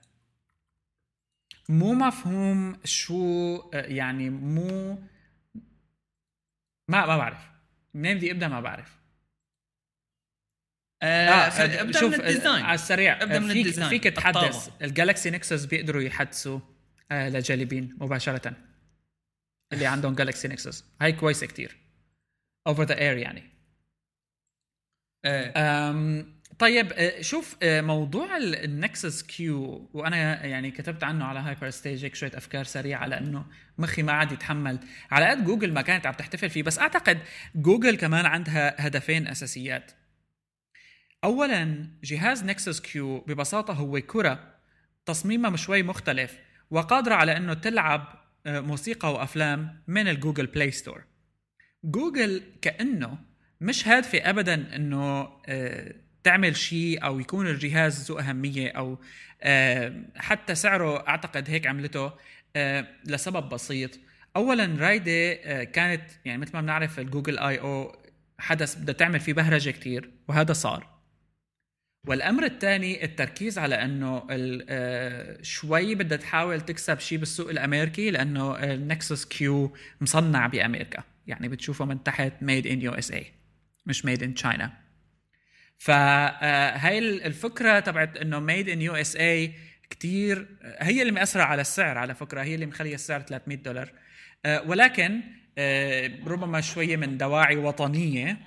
مو 1.68 1.94
مفهوم 1.94 2.80
شو 2.84 3.70
يعني 3.72 4.30
مو 4.30 4.92
ما 6.88 7.06
ما 7.06 7.16
بعرف. 7.16 7.50
منين 7.94 8.16
بدي 8.16 8.30
أبدأ 8.30 8.48
ما 8.48 8.60
بعرف. 8.60 8.99
آه, 11.02 11.30
آه 11.30 11.80
ابدا 11.80 12.00
شوف 12.00 12.14
من 12.14 12.20
ال 12.20 12.26
design. 12.26 12.64
على 12.64 12.74
السريع. 12.74 13.22
ابدا 13.22 13.38
من 13.38 13.48
فيك 13.48 13.56
ال 13.56 13.61
design 13.61 13.88
فيك 13.88 14.04
تحدث. 14.04 14.68
ال 14.82 14.89
Galaxy 14.89 15.30
Nexus 15.30 15.64
بيقدروا 15.64 16.02
يحدثوا 16.02 16.60
آه 17.10 17.28
ل 17.28 17.34
Jelly 17.34 17.64
Bean 17.64 17.96
مباشرة. 18.00 18.56
اللي 19.72 19.86
عندهم 19.86 20.14
Galaxy 20.14 20.48
Nexus 20.48 20.84
هاي 21.00 21.12
كويسة 21.12 21.46
كتير. 21.46 21.76
over 22.66 22.84
the 22.84 22.98
air 22.98 23.16
يعني. 23.16 23.42
إيه. 25.24 26.40
طيب 26.58 26.92
آه، 26.92 27.20
شوف 27.20 27.56
آه، 27.62 27.80
موضوع 27.80 28.36
ال 28.36 28.50
Nexus 28.50 29.22
Q 29.22 29.90
وأنا 29.94 30.46
يعني 30.46 30.70
كتبت 30.70 31.04
عنه 31.04 31.24
على 31.24 31.40
Hyperstage 31.40 32.04
هيك 32.04 32.14
شوية 32.14 32.30
أفكار 32.34 32.64
سريعة 32.64 33.06
لأنه 33.06 33.46
مخي 33.78 34.02
ما 34.02 34.12
عاد 34.12 34.32
يتحمل. 34.32 34.78
على 35.10 35.26
قد 35.26 35.44
جوجل 35.44 35.72
ما 35.72 35.82
كانت 35.82 36.06
عم 36.06 36.12
تحتفل 36.14 36.50
فيه 36.50 36.62
بس 36.62 36.78
أعتقد 36.78 37.18
جوجل 37.54 37.96
كمان 37.96 38.26
عندها 38.26 38.86
هدفين 38.86 39.26
أساسيات. 39.26 39.92
اولا 41.24 41.86
جهاز 42.04 42.44
Nexus 42.44 42.80
Q 42.80 43.18
ببساطة 43.18 43.74
هو 43.74 44.00
كرة 44.00 44.54
تصميمها 45.06 45.56
شوي 45.56 45.82
مختلف 45.82 46.38
وقادرة 46.70 47.14
على 47.14 47.36
إنه 47.36 47.54
تلعب 47.54 48.20
آه، 48.46 48.60
موسيقى 48.60 49.12
وأفلام 49.12 49.82
من 49.88 50.08
ال 50.08 50.13
Google 50.13 50.46
Play 50.46 50.70
Store 50.70 51.04
جوجل 51.84 52.42
كأنه 52.62 53.18
مش 53.60 53.88
هادفة 53.88 54.18
ابدا 54.18 54.76
إنه 54.76 55.28
تعمل 56.24 56.56
شيء 56.56 57.04
أو 57.04 57.20
يكون 57.20 57.46
الجهاز 57.46 58.10
ذو 58.10 58.18
أهمية 58.18 58.70
أو 58.70 58.98
آه، 59.42 60.02
حتى 60.16 60.54
سعره 60.54 61.08
أعتقد 61.08 61.50
هيك 61.50 61.66
عملته 61.66 62.12
آه، 62.56 62.86
لسبب 63.04 63.48
بسيط. 63.48 63.98
اولا 64.36 64.76
رايدة 64.78 65.32
آه، 65.32 65.64
كانت 65.64 66.02
يعني 66.24 66.38
مثل 66.38 66.52
ما 66.54 66.60
بنعرف 66.60 66.98
ال 66.98 67.38
Google 67.38 67.60
I/O 67.60 67.96
حدث 68.38 68.74
بدها 68.74 68.94
تعمل 68.94 69.20
فيه 69.20 69.32
بهرجة 69.32 69.70
كتير 69.70 70.10
وهذا 70.28 70.52
صار. 70.52 70.89
والأمر 72.06 72.44
الثاني 72.44 73.04
التركيز 73.04 73.58
على 73.58 73.74
إنه 73.74 74.26
شوي 75.42 75.94
بدها 75.94 76.18
تحاول 76.18 76.60
تكسب 76.60 76.98
شيء 76.98 77.18
بالسوق 77.18 77.50
الأمريكي 77.50 78.10
لأنه 78.10 78.56
ال 78.64 78.74
Nexus 78.74 79.24
Q 79.24 79.76
مصنع 80.00 80.46
بأمريكا. 80.46 81.02
يعني 81.26 81.48
بتشوفه 81.48 81.84
من 81.84 82.02
تحت 82.02 82.32
made 82.42 82.66
in 82.66 82.82
USA 82.82 83.26
مش 83.86 84.04
made 84.04 84.22
in 84.22 84.34
China 84.34 84.72
فهي 85.78 86.98
آه، 86.98 87.26
الفكرة 87.26 87.80
تبعت 87.80 88.16
إنه 88.16 88.38
made 88.38 88.68
in 88.68 88.82
USA 88.82 89.54
كثير 89.90 90.48
هي 90.78 91.00
اللي 91.02 91.12
مأثرة 91.12 91.42
على 91.42 91.60
السعر 91.60 91.98
على 91.98 92.14
فكرة 92.14 92.42
هي 92.42 92.54
اللي 92.54 92.66
مخلية 92.66 92.94
السعر 92.94 93.20
300 93.20 93.58
دولار. 93.58 93.92
آه، 94.44 94.62
ولكن 94.68 95.20
آه، 95.58 96.10
ربما 96.26 96.60
شوية 96.60 96.96
من 96.96 97.18
دواعي 97.18 97.56
وطنية 97.56 98.38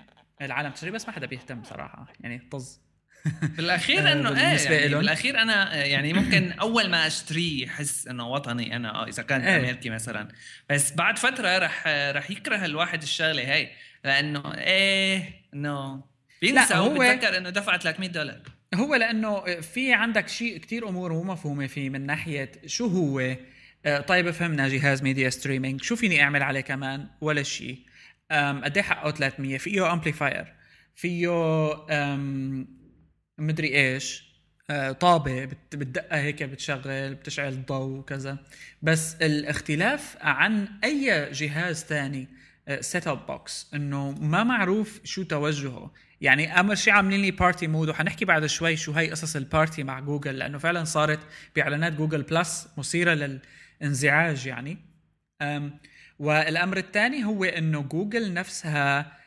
العالم 0.41 0.71
تشتري 0.71 0.91
بس 0.91 1.07
ما 1.07 1.11
حدا 1.11 1.25
بيهتم 1.25 1.63
صراحة. 1.63 2.13
يعني 2.19 2.47
طز. 2.51 2.82
بالاخير 3.57 4.11
إنه 4.11 4.29
إيه 4.29 4.71
يعني 4.71 4.95
بالأخير 4.95 5.41
أنا 5.41 5.85
يعني 5.85 6.13
ممكن 6.13 6.51
أول 6.51 6.89
ما 6.89 7.07
أشتريه 7.07 7.67
احس 7.67 8.07
إنه 8.07 8.27
وطني 8.27 8.75
أنا 8.75 9.07
إذا 9.07 9.23
كان 9.23 9.41
إيه. 9.41 9.59
أمريكي 9.59 9.89
مثلا. 9.89 10.27
بس 10.69 10.93
بعد 10.93 11.17
فترة 11.17 11.57
رح 11.57 11.87
رح 11.87 12.31
يكره 12.31 12.65
الواحد 12.65 13.01
الشغلة 13.01 13.41
هي 13.41 13.69
لأنه 14.03 14.53
إيه 14.53 15.29
إنه 15.53 16.03
بينسى 16.41 16.75
هو 16.75 16.89
بيتذكر 16.89 17.37
إنه 17.37 17.49
دفع 17.49 17.77
300 17.77 18.09
دولار. 18.09 18.41
هو 18.75 18.95
لأنه 18.95 19.61
في 19.61 19.93
عندك 19.93 20.27
شيء 20.27 20.57
كتير 20.57 20.89
أمور 20.89 21.13
مو 21.13 21.23
مفهومه 21.23 21.67
فيه 21.67 21.89
من 21.89 22.05
ناحية 22.05 22.51
شو 22.65 22.87
هو 22.87 23.35
آه، 23.85 23.99
طيب 23.99 24.31
فهمنا 24.31 24.67
جهاز 24.67 25.03
media 25.03 25.29
streaming 25.29 25.81
شو 25.81 25.95
فيني 25.95 26.23
أعمل 26.23 26.43
عليه 26.43 26.61
كمان؟ 26.61 27.07
ولا 27.21 27.43
شيء. 27.43 27.79
قد 28.31 28.77
إيه 28.77 28.83
حقه 28.83 29.11
300 29.11 29.57
فيه 29.57 29.93
amplifier 29.93 30.53
فيه 30.95 31.29
مدري 33.37 33.67
إيش. 33.75 34.33
آه، 34.69 34.91
طابة 34.91 35.45
بتدقها 35.45 36.21
هيك 36.21 36.43
بتشغل 36.43 37.15
بتشعل 37.15 37.53
الضوء 37.53 37.99
وكذا. 37.99 38.37
بس 38.81 39.15
الاختلاف 39.15 40.17
عن 40.21 40.67
أي 40.83 41.31
جهاز 41.31 41.83
ثاني 41.83 42.27
set-top 42.79 43.27
box 43.27 43.67
إنه 43.73 44.11
ما 44.11 44.43
معروف 44.43 45.01
شو 45.03 45.23
توجهه. 45.23 45.93
يعني 46.21 46.59
اول 46.59 46.77
شيء 46.77 46.93
عاملين 46.93 47.21
لي 47.21 47.31
party 47.31 47.67
mode 47.67 47.89
وحنحكي 47.89 48.25
بعد 48.25 48.45
شوي 48.45 48.75
شو 48.75 48.91
هي 48.91 49.11
قصص 49.11 49.35
ال 49.35 49.43
party 49.43 49.83
مع 49.83 49.99
جوجل 49.99 50.37
لأنه 50.37 50.57
فعلا 50.57 50.83
صارت 50.83 51.19
بإعلانات 51.55 51.93
Google 51.93 52.21
Plus 52.21 52.67
مثيرة 52.77 53.39
للانزعاج 53.81 54.45
يعني. 54.47 54.77
والأمر 56.19 56.77
الثاني 56.77 57.25
هو 57.25 57.43
إنه 57.43 57.81
جوجل 57.81 58.33
نفسها 58.33 59.17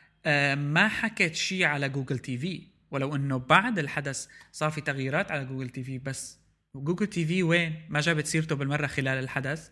ما 0.55 0.87
حكت 0.87 1.35
شيء 1.35 1.63
على 1.63 1.89
Google 1.89 2.19
TV 2.19 2.66
ولو 2.91 3.15
إنه 3.15 3.37
بعد 3.37 3.79
الحدث 3.79 4.27
صار 4.51 4.71
في 4.71 4.81
تغييرات 4.81 5.31
على 5.31 5.45
Google 5.45 5.69
TV 5.69 5.97
بس 5.99 6.39
Google 6.75 7.07
TV 7.07 7.43
وين؟ 7.43 7.85
ما 7.89 7.99
جابت 7.99 8.25
سيرته 8.25 8.55
بالمرة 8.55 8.87
خلال 8.87 9.19
الحدث. 9.19 9.69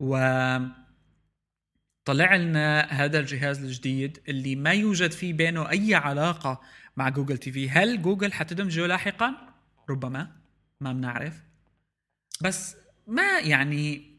و 0.00 0.16
طلع 2.04 2.36
لنا 2.36 2.80
هذا 2.80 3.18
الجهاز 3.20 3.64
الجديد 3.64 4.22
اللي 4.28 4.56
ما 4.56 4.70
يوجد 4.72 5.10
فيه 5.10 5.32
بينه 5.32 5.70
أي 5.70 5.94
علاقة 5.94 6.60
مع 6.96 7.08
Google 7.08 7.38
TV. 7.38 7.70
هل 7.70 8.02
جوجل 8.02 8.32
حتدمجه 8.32 8.86
لاحقا 8.86 9.34
ربما. 9.90 10.36
ما 10.80 10.92
بنعرف. 10.92 11.42
بس 12.42 12.76
ما 13.06 13.38
يعني 13.38 14.11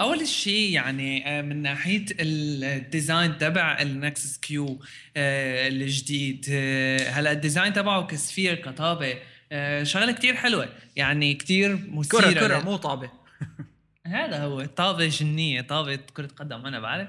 أول 0.00 0.28
شيء 0.28 0.72
يعني 0.72 1.38
آه، 1.38 1.42
من 1.42 1.62
ناحية 1.62 2.04
ال 2.20 2.37
design 2.37 3.38
تبع 3.38 3.78
ال 3.80 3.90
Nexus 3.90 4.38
Q 4.38 4.82
آه، 5.16 5.68
الجديد 5.68 6.46
آه، 6.50 7.10
هلا 7.10 7.32
ال 7.32 7.38
design 7.38 7.72
تبعه 7.72 8.06
ك 8.06 8.13
sphere 8.13 8.54
كطابة 8.54 9.14
شغلة 9.82 10.12
كتير 10.12 10.34
حلوة 10.34 10.68
يعني 10.96 11.34
كتير 11.34 11.78
مثيرة 11.90 12.20
كرة 12.20 12.32
كرة 12.32 12.58
مو 12.58 12.76
طابة. 12.76 13.10
هذا 14.06 14.38
هو 14.44 14.64
طابة 14.64 15.06
جنية 15.06 15.60
طابة 15.60 15.96
كرة 15.96 16.26
قدم 16.26 16.66
أنا 16.66 16.80
بعرف. 16.80 17.08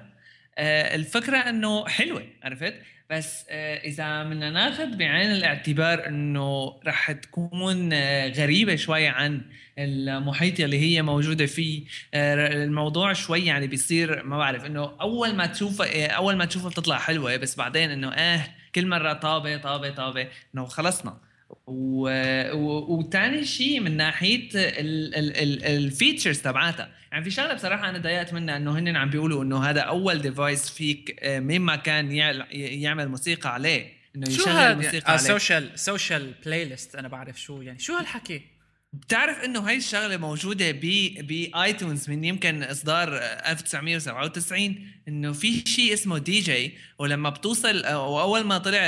الفكرة 0.59 1.37
إنه 1.37 1.87
حلوة 1.87 2.27
عرفت؟ 2.43 2.73
بس 3.09 3.45
آه 3.49 3.75
إذا 3.77 4.23
بدنا 4.23 4.49
ناخذ 4.49 4.97
بعين 4.97 5.31
الاعتبار 5.31 6.07
إنه 6.07 6.79
رح 6.87 7.11
تكون 7.11 7.93
آه 7.93 8.27
غريبة 8.27 8.75
شوي 8.75 9.07
عن 9.07 9.41
المحيط 9.79 10.59
اللي 10.59 10.79
هي 10.79 11.01
موجودة 11.01 11.45
فيه. 11.45 11.85
آه 12.13 12.63
الموضوع 12.63 13.13
شوي 13.13 13.45
يعني 13.45 13.67
بيصير 13.67 14.23
ما 14.23 14.37
بعرف 14.37 14.65
إنه 14.65 14.91
أول 15.01 15.35
ما 15.35 15.45
تشوفها 15.45 16.07
أول 16.11 16.35
ما 16.35 16.45
تشوفها 16.45 16.69
بتطلع 16.69 16.97
حلوة 16.97 17.37
بس 17.37 17.55
بعدين 17.55 17.89
إنه 17.91 18.09
آه 18.13 18.47
كل 18.75 18.87
مرة 18.87 19.13
طابة 19.13 19.57
طابة 19.57 19.89
طابة 19.89 20.27
إنه 20.55 20.65
خلصنا. 20.65 21.28
و... 21.69 22.09
و... 22.53 22.97
وتاني 22.97 23.45
شيء 23.45 23.79
من 23.79 23.97
ناحية 23.97 24.49
ال 24.55 24.76
features 24.76 26.41
تبعاتها. 26.41 26.89
يعني 27.11 27.23
في 27.23 27.31
شغلة 27.31 27.53
بصراحة 27.53 27.89
أنا 27.89 27.97
ضايقت 27.97 28.33
منها 28.33 28.57
إنه 28.57 28.79
هن 28.79 28.95
عم 28.95 29.09
بيقولوا 29.09 29.43
إنه 29.43 29.63
هذا 29.63 29.81
أول 29.81 30.21
device 30.21 30.69
فيك 30.69 31.19
آه، 31.19 31.39
مين 31.39 31.61
ما 31.61 31.75
كان 31.75 32.11
يعمل 32.51 33.07
موسيقى 33.07 33.53
عليه. 33.53 33.93
إنه 34.15 34.29
يشغل 34.29 34.75
موسيقى 34.75 35.11
عليه. 35.11 35.21
social 35.21 35.79
social 35.79 36.33
playlist 36.45 36.95
أنا 36.95 37.07
بعرف 37.07 37.41
شو 37.41 37.61
يعني. 37.61 37.79
شو 37.79 37.93
هالحكي؟ 37.93 38.58
بتعرف 38.93 39.43
إنه 39.43 39.59
هاي 39.59 39.77
الشغلة 39.77 40.17
موجودة 40.17 40.71
ب 40.71 40.79
ب 41.27 41.39
iTunes 41.39 42.09
من 42.09 42.23
يمكن 42.23 42.63
إصدار 42.63 43.17
1997 43.17 44.87
إنه 45.07 45.33
في 45.33 45.63
شيء 45.65 45.93
اسمه 45.93 46.17
دي 46.17 46.39
جي 46.39 46.77
ولما 46.99 47.29
بتوصل 47.29 47.85
وأول 47.85 48.43
ما 48.43 48.57
طلع 48.57 48.79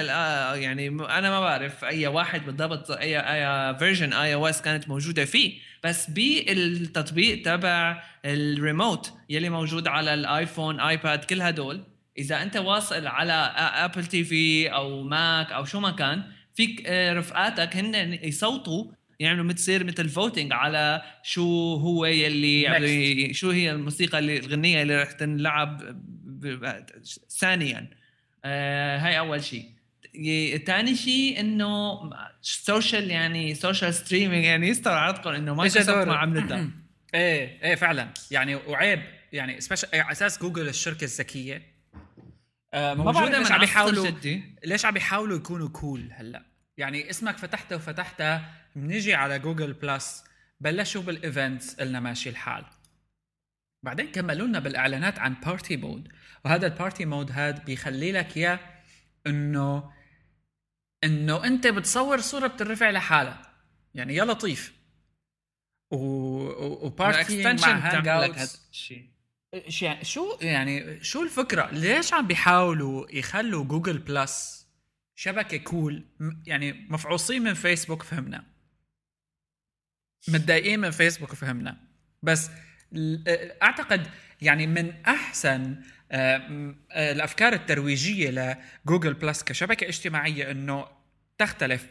يعني 0.55 0.87
أنا 0.87 1.29
ما 1.29 1.39
بعرف 1.39 1.83
أي 1.83 2.07
واحد 2.07 2.45
بالضبط 2.45 2.91
أي 2.91 3.19
أي 3.19 3.75
فيرجن 3.79 4.13
اي 4.13 4.33
أو 4.33 4.47
اس 4.47 4.61
كانت 4.61 4.89
موجودة 4.89 5.25
فيه 5.25 5.59
بس 5.83 6.09
بالتطبيق 6.09 7.41
تبع 7.41 8.03
الريموت 8.25 9.13
يلي 9.29 9.49
موجود 9.49 9.87
على 9.87 10.13
ال 10.13 10.23
iPhone 10.23 10.79
iPad 10.79 11.23
كل 11.23 11.41
هدول 11.41 11.83
إذا 12.17 12.41
أنت 12.41 12.57
واصل 12.57 13.07
على 13.07 13.33
Apple 13.57 14.05
TV 14.05 14.67
أو 14.73 15.03
Mac 15.03 15.51
أو 15.51 15.65
شو 15.65 15.79
ما 15.79 15.91
كان 15.91 16.23
فيك 16.55 16.83
آه، 16.85 17.13
رفقاتك 17.13 17.75
هن 17.75 18.19
يصوتوا 18.23 18.85
يعملوا 19.21 19.45
مثل 19.45 19.83
مثل 19.83 20.09
voting 20.09 20.53
على 20.53 21.01
شو 21.23 21.75
هو 21.75 22.05
يلي 22.05 22.61
يعني 22.61 23.33
شو 23.33 23.49
هي 23.49 23.71
الموسيقى 23.71 24.19
اللي 24.19 24.37
الغنية 24.37 24.81
اللي 24.81 25.01
رح 25.01 25.11
تنلعب 25.11 26.01
ثانيا. 27.29 27.89
آه 28.45 28.97
هاي 28.97 29.19
أول 29.19 29.43
شيء 29.43 29.71
ثاني 30.65 30.95
شيء 30.95 31.39
إنه 31.39 31.99
social 32.41 33.11
يعني 33.11 33.55
social 33.55 33.93
streaming 33.93 34.45
يعني 34.45 34.67
يستر 34.67 34.91
إنه 35.35 35.55
ما 35.55 35.65
ما 36.05 36.15
عملتها 36.15 36.69
إيه 37.15 37.63
إيه 37.63 37.75
فعلا. 37.75 38.07
يعني 38.31 38.55
وعيب. 38.55 39.01
يعني 39.33 39.59
على 39.93 40.11
أساس 40.11 40.39
جوجل 40.39 40.67
الشركة 40.67 41.03
الذكية 41.03 41.71
آه 42.73 42.93
ما 42.93 43.11
بعرف 43.11 43.37
ليش 43.37 43.51
عم 43.51 43.59
بيحاولوا 43.59 44.07
ليش 44.65 44.85
عم 44.85 44.93
بيحاولوا 44.93 45.37
يكونوا 45.37 45.69
cool 45.69 46.09
هلأ؟ 46.11 46.50
يعني 46.81 47.09
اسمك 47.09 47.37
فتحته 47.37 47.75
وفتحته. 47.75 48.41
بنيجي 48.75 49.13
على 49.13 49.39
Google 49.39 49.73
Plus 49.73 50.23
بلشوا 50.59 51.01
بال 51.01 51.20
events 51.20 51.75
قلنا 51.75 51.99
ماشي 51.99 52.29
الحال. 52.29 52.65
بعدين 53.83 54.11
كملوا 54.11 54.47
لنا 54.47 54.59
بالإعلانات 54.59 55.19
عن 55.19 55.33
party 55.33 55.77
mode 55.77 56.07
وهذا 56.45 56.67
ال 56.67 56.74
party 56.74 57.05
mode 57.05 57.31
هاد 57.31 57.65
بيخلي 57.65 58.11
لك 58.11 58.37
إياه 58.37 58.59
إنه 59.27 59.91
إنه 61.03 61.45
أنت 61.45 61.67
بتصور 61.67 62.19
صورة 62.19 62.47
بترفع 62.47 62.89
لحالها 62.89 63.41
يعني 63.93 64.15
يا 64.15 64.25
لطيف. 64.25 64.73
و 65.91 65.97
و 66.85 66.95
party 66.95 67.43
مع 67.43 67.67
Hangout 67.67 68.59
شو 70.01 70.37
يعني 70.41 71.03
شو 71.03 71.23
الفكرة؟ 71.23 71.71
ليش 71.71 72.13
عم 72.13 72.27
بيحاولوا 72.27 73.05
يخلوا 73.11 73.63
Google 73.63 73.97
Plus 73.97 74.60
شبكة 75.21 75.57
cool 75.57 76.05
يعني 76.45 76.87
مفعوصين 76.89 77.41
من 77.41 77.53
فيسبوك 77.53 78.03
فهمنا. 78.03 78.43
متضايقين 80.27 80.79
من 80.79 80.91
فيسبوك 80.91 81.35
فهمنا. 81.35 81.77
بس 82.23 82.49
أعتقد 83.63 84.07
يعني 84.41 84.67
من 84.67 84.93
أحسن 85.05 85.75
آه، 86.11 86.75
آه، 86.91 87.11
الأفكار 87.11 87.53
الترويجية 87.53 88.57
ل 88.85 88.89
Google 88.89 89.13
Plus 89.13 89.43
كشبكة 89.43 89.87
اجتماعية 89.87 90.51
إنه 90.51 90.87
تختلف. 91.37 91.87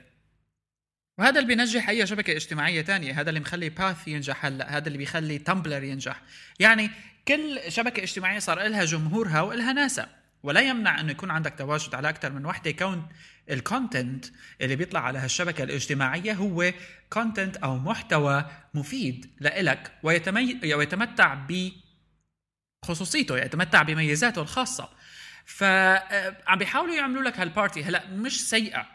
وهذا 1.19 1.40
اللي 1.40 1.55
بينجح 1.55 1.88
أي 1.88 2.07
شبكة 2.07 2.33
اجتماعية 2.33 2.83
تانية. 2.83 3.21
هذا 3.21 3.29
اللي 3.29 3.40
مخلي 3.40 3.69
Path 3.68 4.09
ينجح 4.09 4.45
هلا. 4.45 4.77
هذا 4.77 4.87
اللي 4.87 4.99
بيخلي 4.99 5.38
Tumblr 5.38 5.83
ينجح. 5.83 6.23
يعني 6.61 6.90
كل 7.29 7.61
شبكة 7.69 8.03
اجتماعية 8.03 8.38
صار 8.38 8.62
لها 8.62 8.85
جمهورها 8.85 9.40
ولها 9.40 9.73
ناسها 9.73 10.19
ولا 10.42 10.61
يمنع 10.61 11.00
انه 11.00 11.11
يكون 11.11 11.31
عندك 11.31 11.55
تواجد 11.59 11.94
على 11.94 12.09
أكثر 12.09 12.33
من 12.33 12.46
وحدة. 12.46 12.70
كون 12.70 13.09
ال 13.51 13.60
content 13.60 14.25
اللي 14.61 14.76
بيطلع 14.76 15.00
على 15.00 15.18
هالشبكة 15.18 15.64
الاجتماعية 15.64 16.33
هو 16.33 16.72
content 17.12 17.57
أو 17.57 17.79
محتوى 17.79 18.44
مفيد 18.74 19.37
لإلك 19.40 19.92
ويتمي... 20.03 20.61
ويتمتع 20.74 21.35
ب 21.35 21.70
خصوصيته 22.85 23.38
يتمتع 23.38 23.83
بميزاته 23.83 24.42
الخاصة. 24.42 24.88
فعم 25.44 26.59
بيحاولوا 26.59 26.94
يعملوا 26.94 27.22
لك 27.22 27.40
هال 27.40 27.53
party 27.53 27.85
هلأ 27.85 28.07
مش 28.07 28.48
سيئة. 28.48 28.87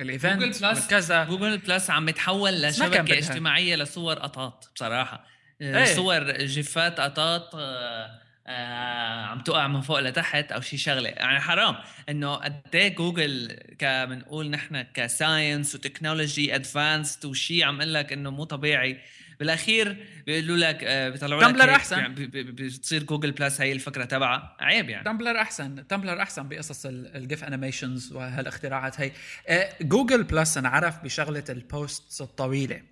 ال 0.00 0.07
event 0.07 0.42
Google 0.42 0.60
Plus 0.60 0.86
كذا. 0.86 1.24
Google 1.24 1.58
Plus 1.58 1.90
عم 1.90 2.08
يتحول 2.08 2.62
لشبكة 2.62 3.18
اجتماعية 3.18 3.76
لصور 3.76 4.18
قطاط 4.18 4.72
بصراحة. 4.74 5.26
إيه. 5.60 5.84
صور 5.84 6.32
GIF 6.32 6.83
ات 6.83 7.00
قطاط 7.00 7.54
آه 7.54 8.21
آه 8.46 9.24
عم 9.24 9.40
تقع 9.40 9.68
من 9.68 9.80
فوق 9.80 10.00
لتحت 10.00 10.52
أو 10.52 10.60
شيء 10.60 10.78
شغلة. 10.78 11.08
يعني 11.08 11.40
حرام. 11.40 11.76
إنه 12.08 12.34
قد 12.34 12.60
إيه 12.74 12.94
جوجل 12.94 13.56
كمنقول 13.78 14.50
نحن 14.50 14.82
ك 14.82 14.94
science 14.94 15.74
و 15.74 15.81
technology 15.81 16.54
advanced 16.54 17.24
وشيء 17.24 17.64
عم 17.64 17.80
أقول 17.80 17.94
لك 17.94 18.12
إنه 18.12 18.30
مو 18.30 18.44
طبيعي. 18.44 18.98
بالأخير 19.40 20.06
بيقولوا 20.26 20.56
لك 20.56 20.84
آه 20.84 21.08
بيطلعوا 21.08 21.42
لك 21.42 21.48
Tumblr 21.48 21.70
أحسن. 21.70 21.98
يعني 21.98 22.14
بتصير 22.26 23.02
Google 23.02 23.30
Plus 23.30 23.60
هي 23.60 23.72
الفكرة 23.72 24.04
تبعها. 24.04 24.56
عيب 24.60 24.88
يعني. 24.90 25.04
Tumblr 25.04 25.40
أحسن. 25.40 25.86
Tumblr 25.86 26.22
أحسن 26.22 26.48
بقصص 26.48 26.86
ال 26.86 27.01
GIF 27.01 27.44
animations 27.44 28.12
وهالإختراعات 28.12 29.00
هي. 29.00 29.12
آه 29.48 29.68
Google 29.80 30.22
Plus 30.22 30.58
انعرف 30.58 31.04
بشغلة 31.04 31.44
ال 31.48 31.60
posts 31.60 32.20
الطويلة. 32.20 32.91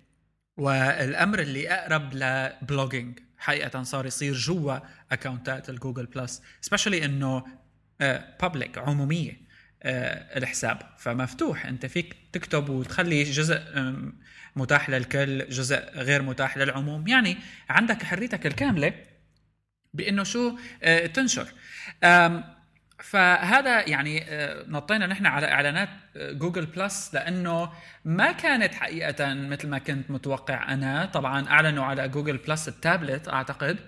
والأمر 0.61 1.39
اللي 1.39 1.69
أقرب 1.69 2.13
ل 2.13 2.25
blogging 2.25 3.19
حقيقة 3.37 3.83
صار 3.83 4.05
يصير 4.05 4.33
جوا 4.33 4.77
account 5.11 5.62
ات 5.62 5.69
ال 5.69 5.74
Google 5.74 6.05
Plus 6.05 6.41
specially 6.61 7.05
إنه 7.05 7.43
public 8.41 8.77
آه، 8.77 8.81
عمومية 8.81 9.41
آه، 9.83 10.37
الحساب. 10.37 10.81
فمفتوح 10.97 11.65
أنت 11.65 11.85
فيك 11.85 12.15
تكتب 12.33 12.69
وتخلي 12.69 13.23
جزء 13.23 13.61
متاح 14.55 14.89
للكل 14.89 15.49
جزء 15.49 15.79
غير 15.95 16.21
متاح 16.21 16.57
للعموم. 16.57 17.07
يعني 17.07 17.37
عندك 17.69 18.03
حريتك 18.03 18.47
الكاملة 18.47 18.93
بإنه 19.93 20.23
شو 20.23 20.57
آه، 20.83 21.05
تنشر. 21.05 21.47
فهذا 23.03 23.89
يعني 23.89 24.23
آه، 24.23 24.65
نطينا 24.67 25.07
نحن 25.07 25.25
على 25.25 25.51
إعلانات 25.51 25.89
آه، 26.15 26.31
Google 26.31 26.65
Plus 26.65 27.13
لأنه 27.13 27.71
ما 28.05 28.31
كانت 28.31 28.73
حقيقة 28.73 29.33
مثل 29.33 29.67
ما 29.67 29.77
كنت 29.77 30.11
متوقع 30.11 30.73
أنا. 30.73 31.05
طبعا 31.05 31.47
أعلنوا 31.47 31.85
على 31.85 32.07
Google 32.09 32.37
Plus 32.37 32.67
ال 32.67 32.76
tablet 32.76 33.27
أعتقد. 33.27 33.79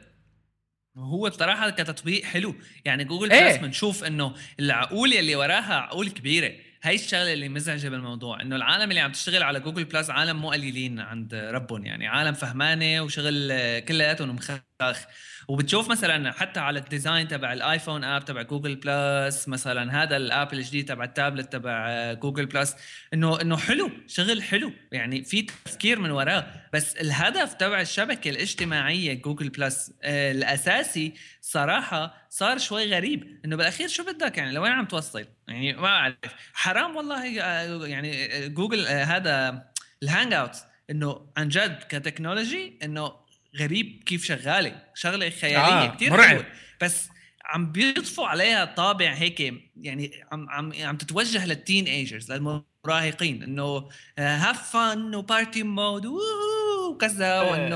هو 0.98 1.30
بصراحة 1.30 1.70
كتطبيق 1.70 2.24
حلو. 2.24 2.56
يعني 2.86 3.04
جوجل 3.04 3.32
إيه؟ 3.32 3.48
Plus 3.48 3.58
بنشوف 3.58 4.04
إنه 4.04 4.34
العقول 4.60 5.14
اللي 5.14 5.36
وراها 5.36 5.74
عقول 5.74 6.10
كبيرة. 6.10 6.52
هاي 6.84 6.96
الشغلة 6.96 7.34
اللي 7.34 7.50
مزعجة 7.50 7.90
بالموضوع 7.90 8.42
إنه 8.42 8.56
العالم 8.56 8.90
اللي 8.90 9.00
عم 9.00 9.12
تشتغل 9.12 9.44
على 9.44 9.60
Google 9.60 9.84
Plus 9.84 10.10
عالم 10.10 10.42
مو 10.42 10.52
قليلين 10.52 11.00
عند 11.00 11.36
ربهم 11.36 11.86
يعني 11.86 12.08
عالم 12.08 12.34
فهمانة 12.34 13.02
وشغل 13.02 13.52
آه، 13.52 13.80
كلياتهم 13.80 14.36
مخاخ. 14.36 15.06
وبتشوف 15.48 15.90
مثلا 15.90 16.32
حتى 16.32 16.60
على 16.60 16.80
ال 16.80 16.87
design 16.87 17.28
تبع 17.28 17.54
ال 17.54 17.61
iPhone 17.61 18.04
app 18.04 18.26
تبع 18.26 18.42
Google 18.42 18.76
Plus 18.76 19.48
مثلا 19.48 20.04
هذا 20.04 20.18
ال 20.18 20.27
app 20.27 20.54
الجديد 20.54 20.86
تبع 20.86 21.04
التابلت 21.04 21.54
تبع 21.54 22.14
Google 22.14 22.46
Plus 22.46 22.76
إنه 23.14 23.42
إنه 23.42 23.58
حلو 23.58 23.92
شغل 24.08 24.44
حلو 24.44 24.72
يعني 24.92 25.24
في 25.24 25.42
تفكير 25.42 26.00
من 26.00 26.12
وراه. 26.12 26.46
بس 26.74 26.96
الهدف 26.96 27.54
تبع 27.54 27.82
الشبكة 27.82 28.30
الاجتماعية 28.30 29.14
Google 29.14 29.50
Plus 29.50 29.92
آه 30.04 30.32
الأساسي 30.32 31.14
صراحة 31.42 32.28
صار 32.30 32.58
شوي 32.58 32.96
غريب 32.96 33.40
إنه 33.46 33.56
بالأخير 33.56 33.88
شو 33.88 34.04
بدك؟ 34.04 34.38
يعني 34.38 34.52
لوين 34.52 34.72
عم 34.72 34.86
توصل؟ 34.86 35.26
يعني 35.48 35.74
ما 35.74 35.88
اعرف 35.88 36.16
حرام 36.54 36.96
والله 36.96 37.42
آه، 37.42 37.88
يعني 37.88 38.30
جوجل 38.50 38.88
آه 38.88 39.04
هذا 39.04 39.66
ال 40.04 40.34
Hangout 40.34 40.56
إنه 40.90 41.28
عن 41.38 41.48
جد 41.48 41.80
ك 41.90 41.98
technology 41.98 42.80
إنه 42.84 43.23
غريب 43.60 44.04
كيف 44.06 44.26
شغالة. 44.26 44.84
شغلة 44.96 45.30
خيالية 45.30 45.84
آه 45.84 45.96
كثير 45.96 46.22
حلوة. 46.22 46.46
بس 46.82 47.10
عم 47.46 47.72
بيضفوا 47.72 48.28
عليها 48.28 48.66
طابع 48.66 49.14
هيك 49.14 49.40
يعني 49.78 50.12
عم 50.32 50.50
عم 50.50 50.74
عم 50.80 50.98
تتوجه 50.98 51.46
لل 51.46 51.86
teenagers 51.86 52.32
للمراهقين 52.32 53.44
إنه 53.44 53.90
have 54.20 54.72
fun 54.72 55.16
و 55.16 55.24
party 55.24 55.64
mode 55.64 56.06
وكذا 56.06 57.42
وإنه 57.42 57.76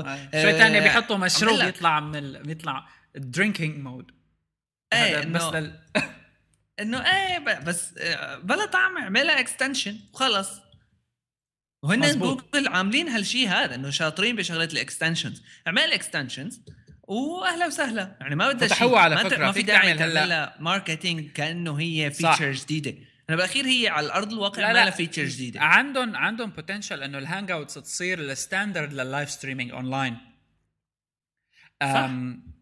إيه. 0.00 0.28
آه. 0.34 0.42
شوي 0.42 0.52
ثانية 0.52 0.80
بيحطوا 0.80 1.16
مشروب 1.16 1.60
يطلع 1.60 2.00
من 2.00 2.16
ال... 2.16 2.42
بيطلع 2.42 2.88
drinking 3.14 3.78
mode 3.78 4.10
إيه 4.92 5.24
بس 5.24 5.42
لل... 5.42 5.80
إنه 6.80 6.98
إيه 6.98 7.38
بس 7.38 7.98
آه، 7.98 8.38
بلا 8.38 8.66
طعم 8.66 8.98
اعملها 8.98 9.40
extension 9.40 9.96
وخلص 10.12 10.50
وهن 11.82 12.18
جوجل 12.18 12.68
عاملين 12.68 13.08
هالشيء 13.08 13.48
هذا 13.48 13.74
إنه 13.74 13.90
شاطرين 13.90 14.36
بشغلة 14.36 14.64
ال 14.64 14.71
extensions 14.71 15.42
اعمل 15.66 15.92
extensions 15.92 16.60
واهلا 17.02 17.66
وسهلا. 17.66 18.16
يعني 18.20 18.36
ما 18.36 18.52
بدها 18.52 18.68
شيء 18.68 18.94
على 18.94 19.18
فكرة 19.18 19.46
ما 19.46 19.52
في 19.52 19.62
داعي 19.62 19.94
تعمل 19.94 20.50
marketing 20.60 21.30
كأنه 21.30 21.80
هي 21.80 22.10
feature 22.10 22.52
جديدة. 22.52 22.90
أنا 23.28 23.36
بالاخير 23.36 23.66
هي 23.66 23.88
على 23.88 24.06
الأرض 24.06 24.32
الواقع 24.32 24.68
ما 24.68 24.72
لها 24.72 24.90
feature 24.90 25.24
جديدة. 25.24 25.60
عندهم 25.60 26.16
عندهم 26.16 26.50
potential 26.50 27.02
إنه 27.02 27.18
ال 27.18 27.50
Hangouts 27.50 27.74
تصير 27.74 28.18
ال 28.18 28.26
standard 28.26 28.92
لل 28.92 29.05
live 29.05 29.30
streaming 29.30 29.70
online 29.70 30.16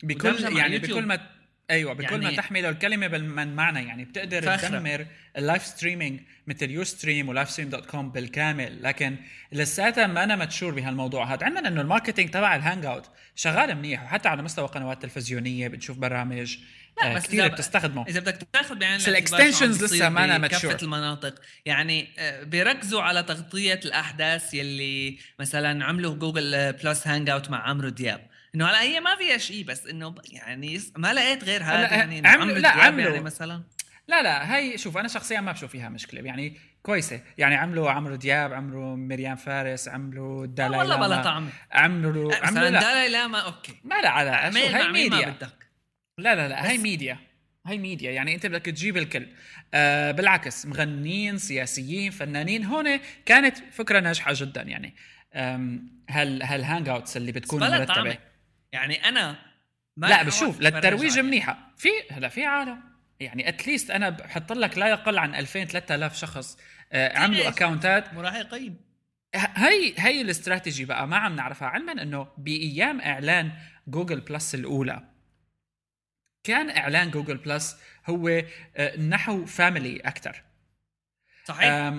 بكل 0.02 0.56
يعني 0.56 0.78
بكل 0.78 1.06
ما 1.06 1.39
أيوه 1.70 1.92
بكل 1.92 2.04
يعني 2.04 2.24
ما 2.24 2.36
تحمل 2.36 2.66
الكلمة 2.66 3.08
من 3.08 3.56
معنى 3.56 3.86
يعني 3.88 4.04
بتقدر 4.04 4.42
فكرة. 4.42 4.68
تدمر 4.68 5.06
ال 5.36 5.42
live 5.42 5.66
streaming 5.66 6.20
مثل 6.46 6.70
Ustream 6.70 7.28
و 7.28 7.50
Livestream 7.50 7.68
dot 7.68 7.86
com 7.86 8.12
بالكامل. 8.12 8.82
لكن 8.82 9.16
لساتها 9.52 10.06
ما 10.06 10.24
أنا 10.24 10.36
mature 10.36 10.74
بهالموضوع 10.74 11.34
هذا. 11.34 11.44
عندنا 11.46 11.68
إنه 11.68 11.80
ال 11.80 11.85
marketing 11.85 12.30
تبع 12.30 12.56
ال 12.56 12.84
Hangout 12.84 13.10
شغال 13.34 13.74
منيح 13.74 14.02
وحتى 14.02 14.28
على 14.28 14.42
مستوى 14.42 14.68
قنوات 14.68 15.02
تلفزيونية 15.02 15.68
بتشوف 15.68 15.98
برامج 15.98 16.58
لا 16.98 17.10
آه، 17.10 17.14
بس 17.14 17.26
كثير 17.26 17.48
بتستخدمه. 17.48 18.04
إذا 18.08 18.20
بدك 18.20 18.48
تاخذ 18.52 18.78
بعين 18.78 18.96
بس 18.96 19.08
ال 19.08 19.15
extensions 19.15 19.84
لسه 19.84 20.08
ما 20.08 20.24
أنا 20.24 20.38
mature. 20.38 20.72
كافه 20.72 20.84
المناطق. 20.84 21.34
يعني 21.66 22.08
آه، 22.18 22.42
بيركزوا 22.42 23.02
على 23.02 23.22
تغطية 23.22 23.80
الأحداث 23.84 24.54
يلي 24.54 25.18
مثلا 25.38 25.84
عملوا 25.84 26.14
Google 26.14 26.72
Plus 26.72 27.06
Hangout 27.06 27.50
مع 27.50 27.68
عمرو 27.68 27.88
دياب. 27.88 28.30
إنه 28.54 28.66
هلأ 28.66 28.82
هي 28.82 29.00
ما 29.00 29.16
فيها 29.16 29.38
شيء 29.38 29.64
بس 29.64 29.86
إنه 29.86 30.14
يعني 30.32 30.80
ما 30.96 31.14
لقيت 31.14 31.44
غير 31.44 31.62
هذا 31.62 31.94
يعني 31.94 32.28
عملوا 32.28 32.58
لا 32.58 32.68
عملوا 32.68 33.10
يعني 33.10 33.24
مثلا. 33.24 33.62
لا 34.08 34.22
لا 34.22 34.56
هي 34.56 34.78
شوف 34.78 34.98
أنا 34.98 35.08
شخصيا 35.08 35.40
ما 35.40 35.52
بشوف 35.52 35.70
فيها 35.70 35.88
مشكلة 35.88 36.20
يعني 36.20 36.56
كويسة. 36.82 37.20
يعني 37.38 37.54
عملوا 37.54 37.90
عمرو 37.90 38.14
دياب 38.14 38.52
عملوا 38.52 38.96
مريم 38.96 39.36
فارس 39.36 39.88
عملوا 39.88 40.46
دالاي 40.46 40.78
والله 40.78 40.96
بلا 40.96 41.22
طعم. 41.22 41.48
عملوا 41.72 42.34
عملوا 42.34 42.68
دالاي 42.70 43.08
لاما 43.08 43.38
okay. 43.38 43.80
ما 43.84 43.94
لا 43.94 44.08
على 44.08 44.52
شو 44.52 44.58
هي 44.58 44.88
ميديا 44.88 45.36
لا 46.18 46.34
لا 46.34 46.48
لا 46.48 46.70
هي 46.70 46.78
ميديا 46.78 47.18
هي 47.66 47.78
ميديا 47.78 48.10
يعني 48.10 48.34
أنت 48.34 48.46
بدك 48.46 48.64
تجيب 48.64 48.96
الكل. 48.96 49.26
آه 49.74 50.10
بالعكس 50.10 50.66
مغنيين 50.66 51.38
سياسيين 51.38 52.10
فنانين 52.10 52.64
هون 52.64 53.00
كانت 53.26 53.56
فكرة 53.72 54.00
ناجحة 54.00 54.32
جدا 54.34 54.62
يعني. 54.62 54.94
هال 56.10 56.42
هالهانج 56.42 56.88
اوتس 56.88 57.16
اللي 57.16 57.32
بتكون 57.32 57.60
مرتبة. 57.60 58.29
يعني 58.72 59.08
أنا 59.08 59.36
ما 59.96 60.06
لا 60.06 60.22
بشوف 60.22 60.60
للترويج 60.60 61.18
منيحة. 61.18 61.72
في 61.76 61.88
هلا 62.10 62.28
في 62.28 62.44
عالم. 62.44 62.82
يعني 63.20 63.48
at 63.48 63.60
least 63.60 63.90
أنا 63.90 64.10
بحط 64.10 64.52
لك 64.52 64.78
لا 64.78 64.88
يقل 64.88 65.18
عن 65.18 65.34
2000 65.34 65.64
3000 65.64 66.16
شخص 66.16 66.58
آه، 66.92 67.18
عملوا 67.18 67.48
account 67.48 68.06
ات 68.06 68.14
مراهقين 68.14 68.76
هي 69.34 69.94
هي 69.98 70.20
الاستراتيجي 70.20 70.84
بقى 70.84 71.08
ما 71.08 71.16
عم 71.16 71.36
نعرفها. 71.36 71.68
علما 71.68 72.02
إنه 72.02 72.28
بأيام 72.38 73.00
إعلان 73.00 73.52
Google 73.88 74.20
Plus 74.20 74.54
الأولى 74.54 75.08
كان 76.44 76.70
إعلان 76.70 77.10
Google 77.10 77.36
Plus 77.36 77.76
هو 78.06 78.28
آه، 78.76 78.96
نحو 79.00 79.44
family 79.46 80.00
أكثر 80.00 80.42
صحيح. 81.44 81.94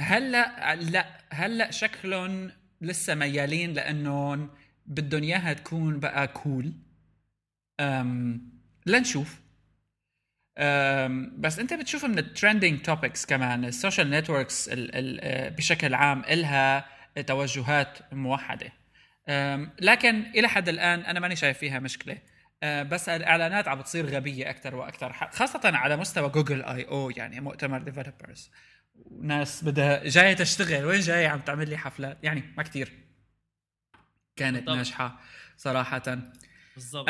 هلأ 0.00 0.74
لا 0.74 1.18
هلأ 1.30 1.70
شكلهم 1.70 2.50
لسه 2.80 3.14
ميالين 3.14 3.72
لأنه 3.72 4.48
بدهم 4.86 5.22
اياها 5.22 5.52
تكون 5.52 6.00
بقى 6.00 6.28
cool 6.28 6.72
لنشوف. 8.86 9.40
بس 11.38 11.58
انت 11.58 11.74
بتشوف 11.74 12.04
من 12.04 12.18
ال 12.18 12.25
trending 12.25 12.82
topics 12.82 13.26
كمان 13.26 13.64
ال 13.64 13.71
social 13.71 14.10
networks 14.10 14.70
بشكل 15.56 15.94
عام 15.94 16.20
إلها 16.20 16.86
توجهات 17.26 17.98
موحدة. 18.12 18.72
لكن 19.80 20.22
إلى 20.22 20.48
حد 20.48 20.68
الآن 20.68 21.00
أنا 21.00 21.20
ماني 21.20 21.36
شايف 21.36 21.58
فيها 21.58 21.78
مشكلة. 21.78 22.18
أه، 22.62 22.82
بس 22.82 23.08
الإعلانات 23.08 23.68
عم 23.68 23.78
بتصير 23.78 24.06
غبية 24.06 24.50
أكثر 24.50 24.74
وأكثر 24.74 25.12
خاصة 25.12 25.60
على 25.64 25.96
مستوى 25.96 26.28
Google 26.28 26.62
I/O 26.62 27.10
يعني 27.10 27.40
مؤتمر 27.40 27.78
developers 27.78 28.50
ناس 29.20 29.64
بدها 29.64 30.08
جاية 30.08 30.32
تشتغل 30.34 30.84
وين 30.84 31.00
جاية 31.00 31.28
عم 31.28 31.40
تعمل 31.40 31.68
لي 31.68 31.76
حفلات؟ 31.76 32.18
يعني 32.22 32.42
ما 32.56 32.62
كثير 32.62 32.92
كانت 34.36 34.56
بالضبط. 34.56 34.76
ناجحة 34.76 35.20
صراحة. 35.56 36.18
بالضبط. 36.74 37.08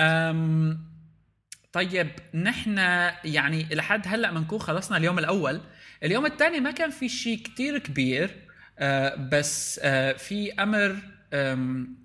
طيب 1.73 2.11
نحن 2.35 2.79
يعني 3.25 3.65
لحد 3.75 4.03
هلأ 4.07 4.33
بنكون 4.33 4.59
خلصنا 4.59 4.97
اليوم 4.97 5.19
الأول. 5.19 5.61
اليوم 6.03 6.27
الثاني 6.27 6.61
ما 6.61 6.71
كان 6.71 6.91
في 6.91 7.09
شيء 7.09 7.39
كتير 7.43 7.79
كبير 7.79 8.49
آه 8.79 9.15
بس 9.33 9.81
آه 9.83 10.13
في 10.13 10.53
أمر 10.53 10.97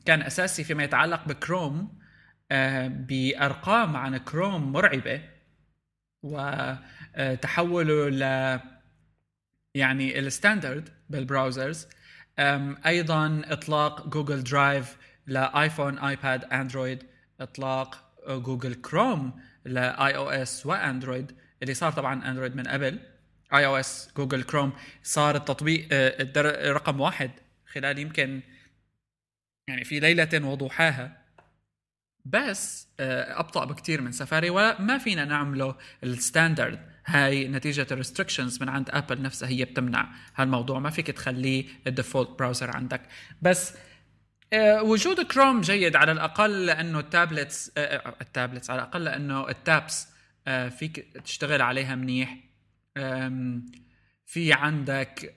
كان 0.06 0.22
أساسي 0.22 0.64
فيما 0.64 0.84
يتعلق 0.84 1.28
بكروم 1.28 2.00
آه 2.52 2.88
بأرقام 2.88 3.96
عن 3.96 4.18
كروم 4.18 4.72
مرعبة 4.72 5.22
وتحوله 6.24 8.10
ل 8.10 8.60
يعني 9.76 10.20
ال 10.20 10.28
standard 10.28 10.90
بال 11.10 11.24
browsers. 11.24 11.88
أيضا 12.86 13.42
إطلاق 13.46 14.08
Google 14.08 14.44
Drive 14.44 14.98
لآيفون 15.30 16.00
آيباد 16.00 16.44
آندرويد 16.44 17.04
إطلاق 17.42 18.10
Google 18.28 18.74
Chrome 18.74 19.40
ل 19.66 20.16
iOS 20.16 20.66
وآندرويد 20.66 21.32
اللي 21.62 21.74
صار 21.74 21.92
طبعا 21.92 22.30
آندرويد 22.30 22.56
من 22.56 22.68
قبل. 22.68 23.00
iOS 23.54 24.10
Google 24.18 24.44
Chrome 24.44 24.74
صار 25.04 25.36
التطبيق 25.36 25.88
آه، 25.92 26.72
رقم 26.72 27.00
واحد 27.00 27.32
خلال 27.66 28.00
يمكن 28.00 28.42
يعني 29.68 29.84
في 29.84 30.00
ليلة 30.00 30.46
وضحاها. 30.48 31.26
بس 32.26 32.88
آه، 33.00 33.40
أبطأ 33.40 33.66
بكثير 33.66 34.02
من 34.02 34.12
سفاري 34.12 34.50
وما 34.50 34.98
فينا 34.98 35.26
نعمله 35.26 35.76
ال 36.04 36.11
standard. 36.11 36.80
هاي 37.06 37.48
نتيجة 37.48 37.88
ال 37.92 37.97
restrictions 37.97 38.62
من 38.62 38.70
عند 38.70 38.90
ابل 38.90 39.22
نفسها 39.22 39.50
هي 39.50 39.66
بتمنع 39.66 40.10
هالموضوع. 40.36 40.80
ما 40.80 40.90
فيك 40.90 41.08
تخليه 41.08 41.66
ال 41.88 41.93
default 41.93 42.30
browser 42.30 42.78
عندك. 42.78 43.02
بس 43.42 43.74
آه، 43.74 43.89
وجود 44.82 45.22
كروم 45.22 45.62
جيد 45.62 45.96
على 45.96 46.12
الأقل 46.12 46.66
لأنه 46.66 47.00
ال 47.00 47.09
tablets 47.09 47.72
آه، 47.78 47.82
آه، 47.82 48.16
ال 48.22 48.28
tablets 48.28 48.70
على 48.70 48.82
الأقل 48.82 49.04
لأنه 49.04 49.50
ال 49.50 49.61
tabs 49.61 50.08
فيك 50.70 51.00
تشتغل 51.24 51.62
عليها 51.62 51.96
منيح. 51.96 52.38
في 54.26 54.54
عندك 54.54 55.36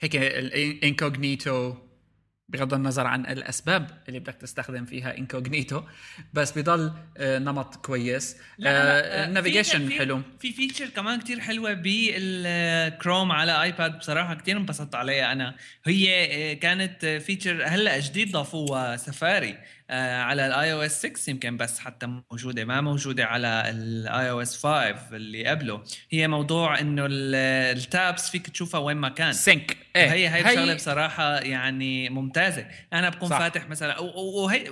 هيك 0.00 0.16
ال 0.16 0.32
incognito 0.32 1.76
بغض 2.52 2.74
النظر 2.74 3.06
عن 3.06 3.26
الأسباب 3.26 3.90
اللي 4.08 4.18
بدك 4.20 4.34
تستخدم 4.34 4.84
فيها 4.84 5.18
incognito 5.18 5.82
بس 6.32 6.58
بضل 6.58 6.92
آه، 7.18 7.38
نمط 7.38 7.76
كويس. 7.76 8.36
ال 8.60 8.72
navigation 8.72 9.92
آه، 9.92 9.98
حلو. 9.98 10.22
في 10.40 10.52
feature 10.52 10.86
كمان 10.88 11.20
كتير 11.20 11.40
حلوة 11.40 11.72
بالكروم 11.72 13.32
على 13.32 13.62
ايباد 13.62 13.98
بصراحة 13.98 14.34
كتير 14.34 14.56
انبسطت 14.56 14.94
عليها 14.94 15.32
أنا. 15.32 15.54
هي 15.84 16.24
آه، 16.50 16.54
كانت 16.54 17.06
feature 17.06 17.64
هلأ 17.64 17.98
جديد 18.00 18.32
ضافوها 18.32 18.96
سفاري. 18.96 19.50
آه، 19.50 19.58
على 19.90 20.46
ال 20.46 20.72
iOS 20.72 21.06
6 21.06 21.30
يمكن 21.30 21.56
بس 21.56 21.78
حتى 21.78 22.06
موجودة 22.06 22.64
ما 22.64 22.80
موجودة 22.80 23.24
على 23.24 23.70
ال 23.70 24.30
iOS 24.30 24.66
5 24.66 25.16
اللي 25.16 25.46
قبله. 25.46 25.82
هي 26.10 26.28
موضوع 26.28 26.80
إنه 26.80 27.06
ال 27.10 27.34
tabs 27.34 28.30
فيك 28.30 28.50
تشوفها 28.50 28.80
وين 28.80 28.96
ما 28.96 29.08
كان. 29.08 29.32
sync 29.32 29.76
إيه. 29.96 30.12
هي 30.12 30.28
هي 30.28 30.40
الشغلة 30.40 30.74
بصراحة 30.74 31.38
يعني 31.38 32.08
ممتازة. 32.08 32.66
أنا 32.92 33.08
بكون 33.08 33.28
صح. 33.28 33.38
فاتح 33.38 33.68
مثلا 33.68 33.98
وهي 33.98 34.64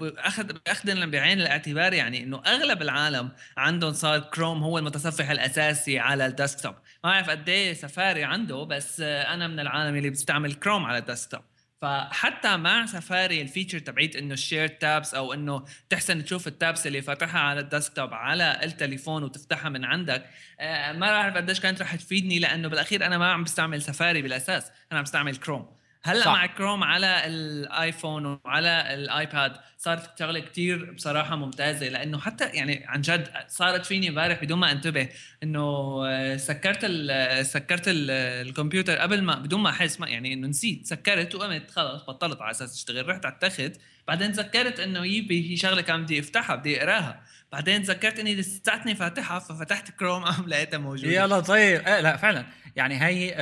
اخذ 0.00 0.56
اخذ 0.66 1.06
بعين 1.06 1.40
الاعتبار 1.40 1.92
يعني 1.92 2.22
إنه 2.22 2.42
أغلب 2.46 2.82
العالم 2.82 3.30
عندهم 3.56 3.92
صار 3.92 4.18
كروم 4.18 4.62
هو 4.62 4.78
المتصفح 4.78 5.30
الأساسي 5.30 5.98
على 5.98 6.26
ال 6.26 6.31
desktop. 6.31 6.74
ما 7.04 7.10
اعرف 7.10 7.30
قد 7.30 7.48
إيه 7.48 7.74
سفاري 7.74 8.24
عنده 8.24 8.64
بس 8.64 9.00
أنا 9.00 9.48
من 9.48 9.60
العالم 9.60 9.96
اللي 9.96 10.10
بيستعمل 10.10 10.54
كروم 10.54 10.84
على 10.84 10.98
ال 10.98 11.03
desktop. 11.03 11.40
فحتى 11.84 12.56
مع 12.56 12.86
سفاري 12.86 13.42
ال 13.42 13.47
feature 13.47 13.78
تبعيت 13.78 14.16
إنه 14.16 14.34
ال 14.34 14.40
share 14.40 14.68
tabs 14.68 15.14
أو 15.14 15.32
إنه 15.32 15.64
تحسن 15.90 16.24
تشوف 16.24 16.46
ال 16.46 16.54
tabs 16.54 16.86
اللي 16.86 17.02
فاتحها 17.02 17.40
على 17.40 17.60
ال 17.60 17.67
desktop 17.67 18.14
على 18.14 18.60
التليفون 18.62 19.24
وتفتحها 19.24 19.68
من 19.68 19.84
عندك 19.84 20.26
آه، 20.60 20.92
ما 20.92 21.06
بعرف 21.06 21.36
قديش 21.36 21.60
كانت 21.60 21.82
رح 21.82 21.94
تفيدني 21.94 22.38
لأنه 22.38 22.68
بالأخير 22.68 23.06
أنا 23.06 23.18
ما 23.18 23.32
عم 23.32 23.44
بستعمل 23.44 23.82
سفاري 23.82 24.22
بالأساس 24.22 24.70
أنا 24.92 24.98
عم 24.98 25.04
بستعمل 25.04 25.36
كروم 25.36 25.73
هلا 26.06 26.26
مع 26.26 26.46
كروم 26.46 26.84
على 26.84 27.26
الايفون 27.26 28.38
وعلى 28.44 28.68
اايباد 28.68 29.56
صارت 29.78 30.18
شغلة 30.18 30.40
كتير 30.40 30.92
بصراحة 30.92 31.36
ممتازة 31.36 31.88
لأنه 31.88 32.18
حتى 32.18 32.44
يعني 32.44 32.84
عن 32.86 33.00
جد 33.00 33.28
صارت 33.48 33.86
فيني 33.86 34.08
امبارح 34.08 34.44
بدون 34.44 34.58
ما 34.58 34.72
انتبه 34.72 35.08
إنه 35.42 35.60
آه، 36.06 36.36
سكرت 36.36 36.78
ال 36.82 37.46
سكرت 37.46 37.88
ال 37.88 38.10
الكمبيوتر 38.48 38.96
قبل 38.96 39.22
ما 39.22 39.34
بدون 39.34 39.60
ما 39.60 39.70
أحس 39.70 40.00
ما 40.00 40.08
يعني 40.08 40.32
إنه 40.32 40.48
نسيت 40.48 40.86
سكرت 40.86 41.34
وقمت 41.34 41.70
خلص 41.70 42.02
بطلت 42.02 42.42
على 42.42 42.50
أساس 42.50 42.74
أشتغل 42.74 43.08
رحت 43.08 43.26
على 43.26 43.34
التخت 43.34 43.80
بعدين 44.08 44.32
تذكرت 44.32 44.80
إنه 44.80 45.06
يبي 45.06 45.50
هي 45.50 45.56
شغلة 45.56 45.82
كان 45.82 46.02
بدي 46.02 46.20
أفتحها 46.20 46.56
بدي 46.56 46.80
أقراها 46.80 47.22
بعدين 47.52 47.82
تذكرت 47.82 48.18
إني 48.18 48.34
لساتني 48.34 48.94
فاتحها 48.94 49.38
ففتحت 49.38 49.90
كروم 49.90 50.24
قام 50.28 50.48
لقيتها 50.48 50.78
موجودة. 50.78 51.12
يلا 51.12 51.40
طيب. 51.40 51.80
إيه 51.86 52.00
لا 52.00 52.16
فعلا. 52.16 52.46
يعني 52.76 53.02
هي 53.04 53.34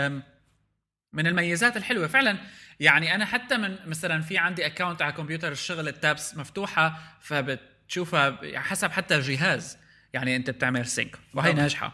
من 1.13 1.27
الميزات 1.27 1.77
الحلوة. 1.77 2.07
فعلا 2.07 2.39
يعني 2.81 3.15
أنا 3.15 3.25
حتى 3.25 3.57
من 3.57 3.77
مثلا 3.87 4.23
في 4.23 4.39
عندي 4.39 4.67
account 4.67 5.03
على 5.03 5.13
كمبيوتر 5.13 5.53
الشغل 5.53 5.89
ال 5.89 5.98
tabs 5.98 6.37
مفتوحة 6.37 7.19
فبتشوفها 7.21 8.39
حسب 8.61 8.91
حتى 8.91 9.17
الجهاز 9.17 9.79
يعني 10.13 10.37
أنت 10.37 10.51
بتعمل 10.51 10.87
sync 10.87 11.19
وهي 11.35 11.53
ناجحة. 11.53 11.93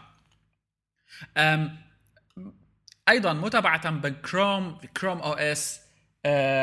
أم 1.37 1.77
أيضا 3.09 3.33
متابعة 3.33 3.89
ب 3.89 4.81
Chrome 4.97 5.19
Chrome 5.19 5.33
OS 5.33 5.81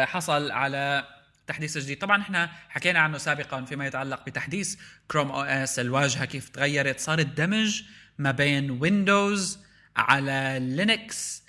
حصل 0.05 0.51
على 0.51 1.09
تحديث 1.47 1.79
جديد. 1.79 1.99
طبعا 1.99 2.23
إحنا 2.23 2.51
حكينا 2.69 3.01
عنه 3.01 3.19
سابقا 3.19 3.65
فيما 3.65 3.87
يتعلق 3.87 4.27
بتحديث 4.27 4.81
Chrome 5.11 5.31
OS 5.31 5.79
الواجهة 5.79 6.25
كيف 6.25 6.49
تغيرت؟ 6.49 7.01
صار 7.01 7.19
الدمج 7.19 7.83
ما 8.19 8.31
بين 8.31 8.71
ويندوز 8.71 9.59
على 9.97 10.59
لينكس 10.61 11.45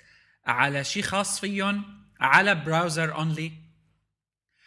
على 0.48 0.84
شيء 0.84 1.02
خاص 1.02 1.40
فيهم 1.40 1.84
على 2.20 2.54
browser 2.54 3.14
only 3.14 3.52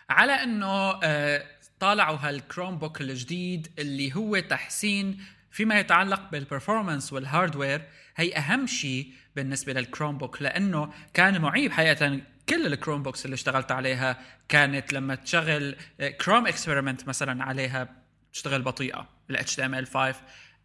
على 0.10 0.32
إنه 0.32 1.00
آه، 1.04 1.46
طالعوا 1.80 2.18
هال 2.22 2.78
Chromebook 2.78 3.02
الجديد 3.02 3.68
اللي 3.80 4.16
هو 4.16 4.40
تحسين 4.40 5.24
فيما 5.52 5.80
يتعلق 5.80 6.32
بال 6.32 6.44
performance 6.44 7.14
وال 7.14 7.27
hardware 7.27 7.82
هي 8.16 8.36
أهم 8.36 8.68
شيء 8.68 9.14
بالنسبة 9.36 9.74
لل 9.74 10.18
Chromebook 10.18 10.42
لأنه 10.42 10.94
كان 11.14 11.42
معيب 11.42 11.72
حقيقة 11.72 12.22
كل 12.50 12.66
ال 12.66 13.04
Chromebooks 13.04 13.26
اللي 13.26 13.34
اشتغلت 13.34 13.72
عليها. 13.72 14.20
كانت 14.50 14.94
لما 14.94 15.16
تشغل 15.16 15.76
كروم 16.22 16.46
آه، 16.46 16.50
experiment 16.50 17.08
مثلا 17.08 17.44
عليها 17.44 17.90
تشتغل 18.34 18.62
بطيئة 18.62 19.10
ال 19.30 19.38
HTML5 19.38 20.16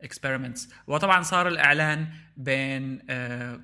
experiments 0.03 0.68
وطبعا 0.86 1.22
صار 1.22 1.48
الإعلان 1.48 2.08
بين 2.36 2.98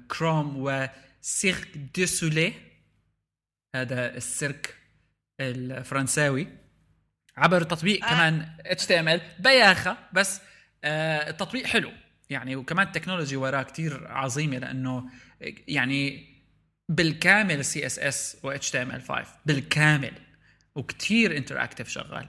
كروم 0.09 0.57
و 0.57 0.89
Cirque 1.23 1.69
du 1.97 2.07
Soleil 2.07 2.53
هذا 3.77 4.17
السيرك 4.17 4.75
الفرنساوي. 5.41 6.49
عبر 7.37 7.63
تطبيق 7.63 8.05
آه. 8.05 8.09
كمان 8.11 8.57
HTML. 8.61 9.21
بياخة 9.39 9.97
بس 10.13 10.41
آه 10.85 11.31
التطبيق 11.31 11.67
حلو. 11.67 11.93
يعني 12.31 12.57
وكمان 12.57 12.87
ال 12.87 12.91
technology 12.91 13.37
وراه 13.37 13.63
كتير 13.63 14.09
عظيمة 14.13 14.59
لأنه 14.59 15.11
يعني 15.69 16.33
بالكامل 16.89 17.65
سي 17.65 17.87
إس 17.87 17.99
إس 17.99 18.37
و 18.43 18.51
اتش 18.51 18.71
تي 18.71 18.83
إم 18.83 18.91
إل 18.91 19.03
5 19.03 19.27
بالكامل. 19.47 20.13
وكتير 20.75 21.37
interactive 21.37 21.89
شغال. 21.89 22.29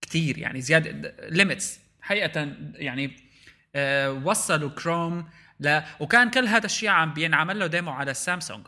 كتير 0.00 0.38
يعني 0.38 0.60
زيادة 0.60 1.14
limits 1.28 1.80
حقيقة 2.00 2.56
يعني 2.74 3.16
آه 3.74 4.12
وصلوا 4.12 4.70
كروم 4.70 5.28
ل... 5.62 5.82
وكان 6.00 6.30
كل 6.30 6.46
هذا 6.46 6.66
الشيء 6.66 6.88
عم 6.88 7.14
بينعمل 7.14 7.58
له 7.58 7.66
demo 7.66 7.90
على 7.90 8.10
السامسونج 8.10 8.66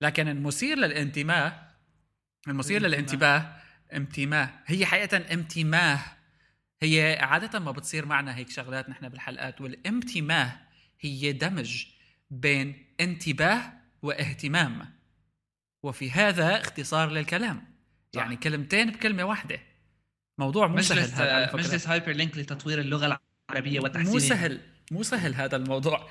لكن 0.00 0.28
المثير 0.28 0.78
للانتباه 0.78 1.64
المثير 2.48 2.82
للانتباه 2.82 3.56
امتماه. 3.96 4.50
هي 4.66 4.86
حقيقة 4.86 5.34
امتماه. 5.34 6.00
هي 6.82 7.18
عادة 7.20 7.58
ما 7.58 7.70
بتصير 7.70 8.06
معنا 8.06 8.36
هيك 8.36 8.50
شغلات 8.50 8.88
نحن 8.88 9.08
بالحلقات 9.08 9.60
والامتماه 9.60 10.60
هي 11.00 11.32
دمج 11.32 11.86
بين 12.30 12.86
انتباه 13.00 13.72
واهتمام. 14.02 14.94
وفي 15.82 16.10
هذا 16.10 16.60
اختصار 16.60 17.10
للكلام. 17.10 17.56
صح. 18.14 18.20
يعني 18.20 18.36
كلمتين 18.36 18.90
بكلمة 18.90 19.24
واحدة. 19.24 19.60
موضوع 20.38 20.66
مو 20.66 20.80
سهل 20.80 20.98
هذا 20.98 21.56
مجلس 21.56 21.88
Hyperlink 21.88 22.38
لتطوير 22.38 22.80
اللغة 22.80 23.18
العربية 23.50 23.80
وتحسينها 23.80 24.12
مو 24.12 24.18
سهل. 24.18 24.60
مو 24.90 25.02
سهل 25.02 25.34
هذا 25.34 25.56
الموضوع. 25.56 26.08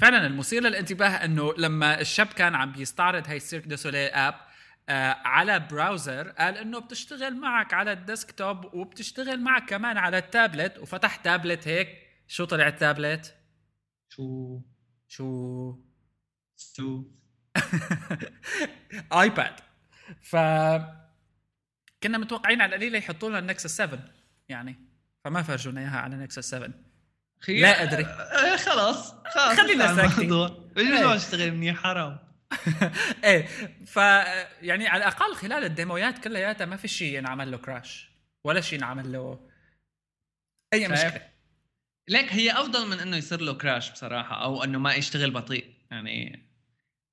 فعلا 0.00 0.26
المثير 0.26 0.62
للانتباه 0.62 1.08
إنه 1.08 1.54
لما 1.58 2.00
الشاب 2.00 2.26
كان 2.26 2.54
عم 2.54 2.72
بيستعرض 2.72 3.28
هاي 3.28 3.36
ال 3.36 3.40
Cirque 3.40 3.66
du 3.66 3.76
Soleil 3.76 4.06
app 4.06 4.34
آه 4.88 5.16
على 5.24 5.60
browser 5.60 6.28
قال 6.28 6.56
إنه 6.56 6.78
بتشتغل 6.78 7.36
معك 7.36 7.74
على 7.74 7.92
ال 7.92 8.02
desktop 8.02 8.74
وبتشتغل 8.74 9.40
معك 9.40 9.68
كمان 9.68 9.96
على 9.98 10.18
التابلت. 10.18 10.78
وفتح 10.78 11.16
تابلت 11.16 11.68
هيك. 11.68 11.88
شو 12.26 12.44
طلع 12.44 12.68
التابلت؟ 12.68 13.34
شو؟ 14.08 14.60
شو؟ 15.08 15.76
شو؟ 16.56 17.04
iPad 19.20 19.60
ف 20.22 20.36
كنا 22.02 22.18
متوقعين 22.18 22.60
على 22.60 22.68
القليله 22.68 22.98
يحطوا 22.98 23.28
لنا 23.28 23.38
ال 23.38 23.44
Nexus 23.44 23.76
7 23.76 24.04
يعني. 24.48 24.76
فما 25.24 25.42
فرجونا 25.42 25.80
إياها 25.80 25.98
على 25.98 26.16
Nexus 26.16 26.50
7 26.50 26.70
لا 27.48 27.82
أدري. 27.82 28.04
آه 28.04 28.56
خلاص 28.56 29.14
خلاص 29.34 29.60
خلينا 29.60 29.96
ساكتين. 29.96 30.48
بدي 30.76 31.04
أشتغل 31.04 31.52
منيح 31.52 31.76
حرام. 31.76 32.18
إيه 33.24 33.46
ف 33.86 33.96
يعني 34.62 34.88
على 34.88 35.04
الأقل 35.04 35.34
خلال 35.34 35.64
الديمويات 35.64 36.18
كلياتها 36.18 36.64
ما 36.64 36.76
في 36.76 36.88
شيء 36.88 37.18
ينعمل 37.18 37.50
له 37.50 37.58
crash 37.58 38.10
ولا 38.44 38.60
شيء 38.60 38.78
ينعمل 38.78 39.12
له 39.12 39.48
أي 40.72 40.88
مشكلة. 40.88 41.28
ليك 42.08 42.32
هي 42.32 42.52
أفضل 42.52 42.88
من 42.88 43.00
إنه 43.00 43.16
يصير 43.16 43.40
له 43.40 43.54
crash 43.54 43.90
بصراحة 43.90 44.42
أو 44.42 44.64
إنه 44.64 44.78
ما 44.78 44.94
يشتغل 44.94 45.30
بطيء. 45.30 45.74
يعني 45.90 46.48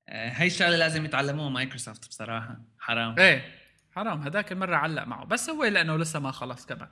آه، 0.09 0.29
هي 0.29 0.47
الشغلة 0.47 0.77
لازم 0.77 1.05
يتعلموها 1.05 1.49
مايكروسوفت 1.49 2.07
بصراحة 2.07 2.57
حرام. 2.79 3.19
إيه 3.19 3.55
حرام. 3.91 4.21
هذاك 4.21 4.51
المرة 4.51 4.75
علق 4.75 5.03
معه. 5.03 5.25
بس 5.25 5.49
هو 5.49 5.63
لأنه 5.63 5.97
لسه 5.97 6.19
ما 6.19 6.31
خلص 6.31 6.65
كمان. 6.65 6.89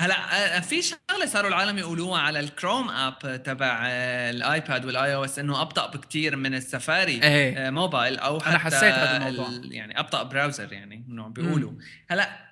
هلا 0.00 0.56
آه، 0.56 0.60
في 0.60 0.82
شغلة 0.82 1.26
صاروا 1.26 1.48
العالم 1.48 1.78
يقولوها 1.78 2.20
على 2.20 2.40
ال 2.40 2.47
Chrome 2.47 2.90
app 2.90 3.42
تبع 3.42 3.82
آه، 3.86 4.30
ال 4.30 4.84
iPad 4.84 5.14
وال 5.14 5.24
iOS 5.24 5.38
إنه 5.38 5.62
أبطأ 5.62 5.86
بكثير 5.86 6.36
من 6.36 6.54
السفاري 6.54 7.22
إيه. 7.22 7.70
موبايل 7.70 8.18
أو 8.18 8.40
حتى 8.40 8.50
أنا 8.50 8.58
حسيت 8.58 8.94
هذا 8.94 9.16
الموضوع. 9.16 9.48
يعني 9.64 9.98
أبطأ 9.98 10.22
browser 10.22 10.72
يعني 10.72 11.04
إنه 11.08 11.28
بيقولوا. 11.28 11.72
هلا 12.10 12.46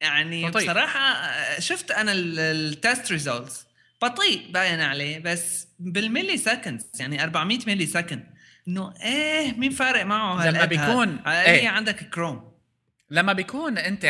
يعني 0.00 0.50
بطيء. 0.50 0.64
بصراحة 0.66 1.30
شفت 1.60 1.90
أنا 1.90 2.12
ال 2.14 2.34
test 2.34 3.12
results 3.12 3.66
بطيء 4.02 4.52
باين 4.52 4.80
عليه 4.80 5.18
بس 5.18 5.68
بال 5.78 6.36
milliseconds 6.36 6.86
يعني 7.00 7.22
400 7.22 7.58
millisecond 7.66 8.26
إنه 8.68 8.94
إيه 9.02 9.52
مين 9.52 9.70
فارق 9.70 10.04
معه 10.04 10.50
لما 10.50 10.64
بيكون 10.64 11.18
إيه. 11.26 11.68
عندك 11.68 12.10
كروم. 12.10 12.52
لما 13.10 13.32
بيكون 13.32 13.78
أنت 13.78 14.04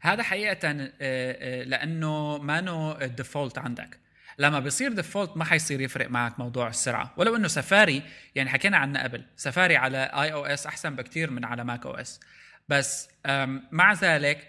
هذا 0.00 0.22
حقيقة 0.22 0.70
آه، 0.70 0.90
آه، 1.00 1.62
لأنه 1.62 2.38
مانو 2.38 2.92
ال 2.92 3.00
default 3.00 3.58
عندك. 3.58 4.00
لما 4.38 4.60
بيصير 4.60 4.92
default 4.92 5.36
ما 5.36 5.44
حيصير 5.44 5.80
يفرق 5.80 6.10
معك 6.10 6.38
موضوع 6.38 6.68
السرعة. 6.68 7.14
ولو 7.16 7.36
إنه 7.36 7.48
سفاري 7.48 8.02
يعني 8.34 8.50
حكينا 8.50 8.76
عنه 8.76 9.02
قبل 9.02 9.24
سفاري 9.36 9.76
على 9.76 9.98
iOS 9.98 10.66
أحسن 10.66 10.96
بكثير 10.96 11.30
من 11.30 11.44
على 11.44 11.64
Mac 11.64 11.86
OS 11.86 12.20
بس 12.68 13.08
مع 13.72 13.92
ذلك 13.92 14.48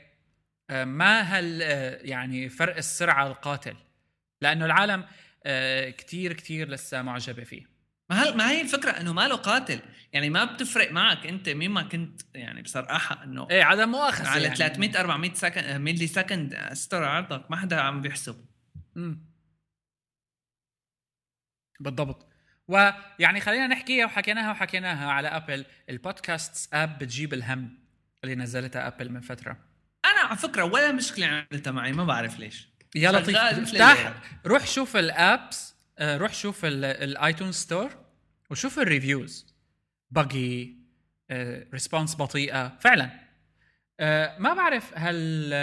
ما 0.71 1.21
هل 1.21 1.61
آه، 1.63 1.99
يعني 2.01 2.49
فرق 2.49 2.77
السرعة 2.77 3.27
القاتل. 3.27 3.75
لأنه 4.41 4.65
العالم 4.65 5.05
كثير 5.97 6.33
كثير 6.33 6.69
لسه 6.69 7.01
معجبة 7.01 7.43
فيه. 7.43 7.70
ما 8.11 8.23
هل 8.23 8.37
ما 8.37 8.49
هي 8.51 8.61
الفكرة 8.61 8.91
إنه 8.91 9.13
ما 9.13 9.27
له 9.27 9.35
قاتل. 9.35 9.79
يعني 10.13 10.29
ما 10.29 10.45
بتفرق 10.45 10.91
معك 10.91 11.25
أنت 11.25 11.49
مين 11.49 11.71
ما 11.71 11.83
كنت 11.83 12.21
يعني 12.35 12.61
بصراحة 12.61 13.23
إنه 13.23 13.47
إيه 13.51 13.63
عدم 13.63 13.89
مؤاخذة 13.89 14.27
على 14.27 14.43
يعني. 14.43 14.55
300 14.55 14.99
400 14.99 15.33
سكند 15.33 15.65
ملي 15.65 16.07
سكند 16.07 16.53
أستر 16.53 17.03
عرضك 17.03 17.51
ما 17.51 17.57
حدا 17.57 17.79
عم 17.81 18.01
بيحسب. 18.01 18.45
امم 18.97 19.25
بالضبط. 21.79 22.27
ويعني 22.67 23.41
خلينا 23.41 23.67
نحكيها 23.67 24.05
وحكيناها 24.05 24.51
وحكيناها 24.51 25.11
على 25.11 25.27
Apple. 25.27 25.65
ال 25.89 26.00
podcast 26.00 26.73
app 26.73 26.97
بتجيب 26.99 27.33
الهم 27.33 27.79
اللي 28.23 28.35
نزلتها 28.35 28.87
Apple 28.87 29.09
من 29.11 29.21
فترة. 29.21 29.57
أنا 30.05 30.19
على 30.19 30.37
فكرة 30.37 30.63
ولا 30.63 30.91
مشكلة 30.91 31.25
عملتها 31.25 31.71
معي 31.71 31.91
ما 31.91 32.03
بعرف 32.03 32.39
ليش. 32.39 32.69
يا 32.95 33.11
لطيف 33.11 33.37
افتح. 33.37 34.13
روح 34.45 34.67
شوف 34.67 34.97
ال 34.97 35.10
apps. 35.10 35.75
روح 36.01 36.33
شوف 36.33 36.65
ال 36.65 36.78
iTunes 36.78 37.51
Store 37.51 37.89
وشوف 38.49 38.79
ال 38.79 38.89
reviews 38.89 39.55
بقي 40.11 40.69
response 41.73 42.15
بطيئة. 42.15 42.77
فعلا. 42.79 43.11
آه، 43.99 44.37
ما 44.39 44.53
بعرف 44.53 44.91
هل 44.95 45.53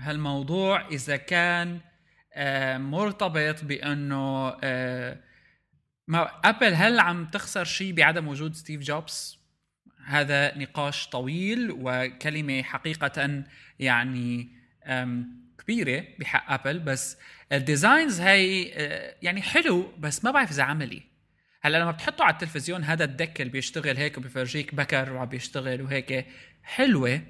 هالموضوع 0.00 0.88
إذا 0.88 1.16
كان 1.16 1.80
آه، 2.34 2.78
مرتبط 2.78 3.64
بأنه 3.64 4.50
ما 6.08 6.30
Apple 6.44 6.74
هل 6.74 7.00
عم 7.00 7.26
تخسر 7.26 7.64
شيء 7.64 7.92
بعدم 7.92 8.28
وجود 8.28 8.54
Steve 8.54 8.80
Jobs 8.80 9.38
هذا 10.06 10.58
نقاش 10.58 11.08
طويل 11.08 11.68
وكلمة 11.70 12.62
حقيقة 12.62 13.44
يعني 13.78 14.48
كبيرة 15.68 16.04
بحق 16.18 16.52
Apple 16.52 16.78
بس 16.78 17.16
ال 17.52 17.61
designs 17.61 18.20
هي 18.20 18.72
آه، 18.74 19.14
يعني 19.22 19.42
حلو 19.42 19.92
بس 19.98 20.24
ما 20.24 20.30
بعرف 20.30 20.50
إذا 20.50 20.62
عملي. 20.62 21.02
هلأ 21.62 21.78
لما 21.78 21.90
بتحطه 21.90 22.24
على 22.24 22.32
التلفزيون 22.32 22.84
هذا 22.84 23.04
ال 23.04 23.11
deck 23.11 23.40
اللي 23.40 23.52
بيشتغل 23.52 23.96
هيك 23.96 24.18
وبيفرجيك 24.18 24.74
بكر 24.74 25.12
وعم 25.12 25.26
بيشتغل 25.26 25.82
وهيك 25.82 26.26
حلوة. 26.62 27.20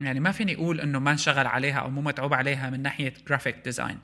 يعني 0.00 0.20
ما 0.20 0.32
فيني 0.32 0.54
أقول 0.54 0.80
إنه 0.80 0.98
ما 0.98 1.10
انشغل 1.10 1.46
عليها 1.46 1.78
أو 1.78 1.90
مو 1.90 2.00
متعوب 2.00 2.34
عليها 2.34 2.70
من 2.70 2.82
ناحية 2.82 3.14
graphic 3.28 3.56
design 3.64 3.98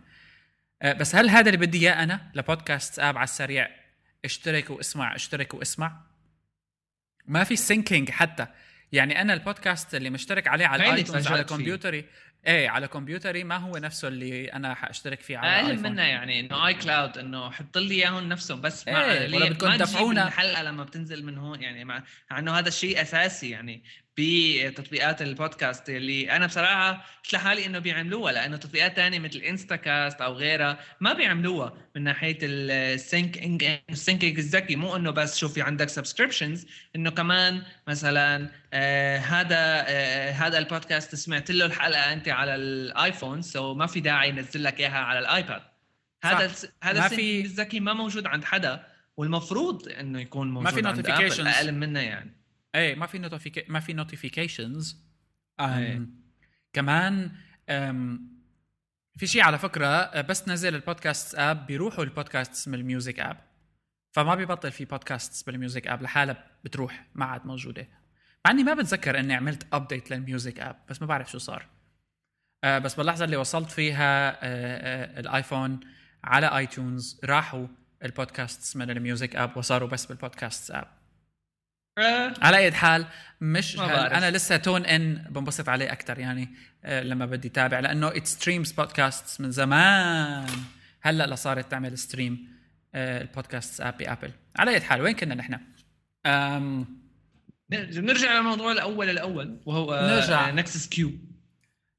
آه، 0.82 0.92
بس 0.92 1.14
هل 1.14 1.30
هذا 1.30 1.46
اللي 1.50 1.66
بدي 1.66 1.78
إياه 1.78 2.02
أنا 2.02 2.30
ل 2.34 2.42
podcast 2.42 2.98
app 2.98 3.16
على 3.16 3.24
السريع؟ 3.24 3.68
اشترك 4.24 4.70
واسمع 4.70 5.14
اشترك 5.14 5.54
واسمع. 5.54 6.00
ما 7.26 7.44
في 7.44 7.56
syncing 7.56 8.10
حتى. 8.10 8.46
يعني 8.92 9.20
أنا 9.20 9.34
البودكاست 9.34 9.94
اللي 9.94 10.10
مشترك 10.10 10.48
عليه 10.48 10.66
على 10.66 10.90
ال 10.90 10.95
iTunes 10.95 11.26
على 11.26 11.44
كمبيوتري 11.44 12.04
إيه 12.46 12.68
على 12.68 12.88
كمبيوتري 12.88 13.44
ما 13.44 13.56
هو 13.56 13.76
نفسه 13.76 14.08
اللي 14.08 14.52
أنا 14.52 14.74
حأشترك 14.74 15.20
فيه 15.20 15.38
على 15.38 15.66
أقل 15.66 15.82
منه 15.82 16.02
يعني 16.02 16.40
إنه 16.40 16.66
iCloud 16.66 17.18
إنه 17.18 17.50
حط 17.50 17.78
لي 17.78 17.94
إياهم 17.94 18.28
نفسهم 18.28 18.60
بس 18.60 18.88
مع 18.88 19.04
إيه 19.04 19.36
ولا 19.36 19.48
بدكم 19.48 19.76
تدفعونا 19.76 20.26
الحلقة 20.26 20.62
لما 20.62 20.84
بتنزل 20.84 21.24
من 21.24 21.38
هون 21.38 21.62
يعني 21.62 21.84
مع 21.84 22.02
إنه 22.38 22.58
هذا 22.58 22.68
الشيء 22.68 23.02
أساسي 23.02 23.50
يعني. 23.50 23.84
بتطبيقات 24.18 25.22
البودكاست 25.22 25.90
اللي 25.90 26.30
أنا 26.30 26.46
بصراحة 26.46 27.04
مش 27.24 27.34
لحالي 27.34 27.66
إنه 27.66 27.78
بيعملوها 27.78 28.32
لأنه 28.32 28.56
تطبيقات 28.56 28.96
ثانية 28.96 29.18
مثل 29.18 29.38
Instacast 29.38 30.20
أو 30.20 30.32
غيرها 30.32 30.78
ما 31.00 31.12
بيعملوها 31.12 31.72
من 31.96 32.02
ناحية 32.02 32.38
ال 32.42 32.57
syncing 32.58 33.64
ال 33.90 33.96
syncing 33.96 34.38
الذكي 34.38 34.76
مو 34.76 34.96
إنه 34.96 35.10
بس 35.10 35.38
شوفي 35.38 35.62
عندك 35.62 35.88
subscriptions 35.88 36.66
إنه 36.96 37.10
كمان 37.10 37.62
مثلا 37.88 38.50
آه 38.72 39.18
هذا 39.18 39.84
آه 39.88 40.30
هذا 40.30 40.58
البودكاست 40.58 41.14
سمعت 41.14 41.50
له 41.50 41.66
الحلقة 41.66 42.12
أنت 42.12 42.28
على 42.28 42.54
ال 42.54 42.67
iPhone 42.67 43.42
so 43.42 43.74
ما 43.74 43.86
في 43.86 44.00
داعي 44.00 44.28
ينزل 44.28 44.64
لك 44.64 44.80
إياها 44.80 44.98
على 44.98 45.18
ال 45.18 45.26
iPad. 45.26 45.62
هذا 46.24 46.52
هذا 46.82 47.06
الذكي 47.16 47.80
ما 47.80 47.92
موجود 47.92 48.26
عند 48.26 48.44
حدا 48.44 48.86
والمفروض 49.16 49.88
إنه 49.88 50.20
يكون 50.20 50.50
موجود 50.50 50.64
ما 50.64 50.74
في 50.74 50.82
notifications 50.82 51.46
أقل 51.46 51.72
منا 51.72 52.02
يعني. 52.02 52.45
إيه 52.76 52.94
ما 52.94 53.06
في 53.06 53.18
notific 53.18 53.70
ما 53.70 53.80
في 53.80 53.92
notifications 53.92 55.06
إيه. 55.60 56.06
كمان 56.72 57.32
أم 57.68 58.36
في 59.16 59.26
شيء 59.26 59.42
على 59.42 59.58
فكرة 59.58 59.86
أه، 59.86 60.20
بس 60.20 60.44
تنزل 60.44 60.74
البودكاست 60.74 61.34
app 61.34 61.66
بيروحوا 61.66 62.04
البودكاست 62.04 62.68
من 62.68 62.74
ال 62.74 62.82
music 62.82 63.20
app 63.20 63.36
فما 64.12 64.34
بيبطل 64.34 64.72
في 64.72 64.84
بودكاست 64.84 65.46
بال 65.46 65.58
music 65.58 65.86
app 65.86 66.02
لحالها 66.02 66.44
بتروح 66.64 67.06
ما 67.14 67.24
عاد 67.24 67.46
موجودة 67.46 67.88
مع 68.44 68.50
إني 68.50 68.64
ما 68.64 68.74
بتذكر 68.74 69.18
إني 69.18 69.34
عملت 69.34 69.66
update 69.72 70.10
لل 70.10 70.25
music 70.25 70.60
app 70.60 70.76
بس 70.88 71.00
ما 71.00 71.06
بعرف 71.06 71.30
شو 71.30 71.38
صار 71.38 71.66
أه 72.64 72.78
بس 72.78 72.94
باللحظة 72.94 73.24
اللي 73.24 73.36
وصلت 73.36 73.70
فيها 73.70 74.30
أه 74.30 74.36
أه 74.42 75.20
الآيفون 75.20 75.80
على 76.24 76.46
iTunes 76.46 77.20
راحوا 77.24 77.66
البودكاست 78.04 78.76
من 78.76 78.90
ال 78.90 78.98
music 78.98 79.36
app 79.36 79.56
وصاروا 79.56 79.88
بس 79.88 80.06
بالبودكاست 80.06 80.70
app 80.70 80.76
آه. 80.84 80.95
على 82.42 82.56
أي 82.56 82.72
حال 82.72 83.06
مش 83.40 83.78
أنا 83.80 84.30
لسه 84.30 84.56
TuneIn 84.56 85.14
بنبسط 85.14 85.68
عليه 85.68 85.92
أكثر 85.92 86.18
يعني 86.18 86.54
آه، 86.84 87.02
لما 87.02 87.26
بدي 87.26 87.48
تابع 87.48 87.80
لأنه 87.80 88.08
it 88.08 88.26
streams 88.26 88.72
بودكاست 88.72 89.40
من 89.40 89.50
زمان. 89.50 90.46
هلأ 91.00 91.34
صارت 91.34 91.70
تعمل 91.70 91.98
stream 91.98 92.48
البودكاست 92.94 93.80
app 93.80 94.02
ابل 94.02 94.32
على 94.56 94.70
أي 94.70 94.80
حال 94.80 95.00
وين 95.00 95.14
كنا 95.14 95.34
نحن؟ 95.34 95.58
أم... 96.26 96.86
نرجع 97.70 98.38
للموضوع 98.38 98.72
الأول 98.72 99.10
الأول 99.10 99.60
وهو 99.66 99.94
نرجع. 99.94 100.50
Nexus 100.50 100.88
Q 100.88 101.12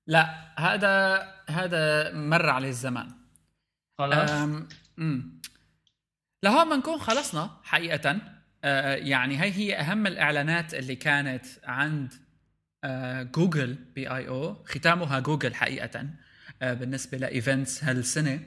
لا 0.07 0.53
هذا 0.59 1.23
هذا 1.49 2.11
مر 2.13 2.49
عليه 2.49 2.69
الزمان. 2.69 3.11
خلاص. 3.97 4.29
لهون 6.43 6.69
بنكون 6.69 6.99
خلصنا 6.99 7.57
حقيقة. 7.63 8.09
آه 8.09 8.36
يعني 8.63 9.41
هي 9.41 9.51
هي 9.51 9.75
أهم 9.75 10.07
الإعلانات 10.07 10.73
اللي 10.73 10.95
كانت 10.95 11.45
عند 11.63 12.13
آه 12.83 13.23
جوجل 13.23 13.73
ب 13.73 14.09
I/O 14.09 14.63
ختامها 14.63 15.19
جوجل 15.19 15.55
حقيقة 15.55 16.09
آه 16.61 16.73
بالنسبة 16.73 17.17
ل 17.17 17.26
events 17.26 17.83
هالسنة. 17.83 18.39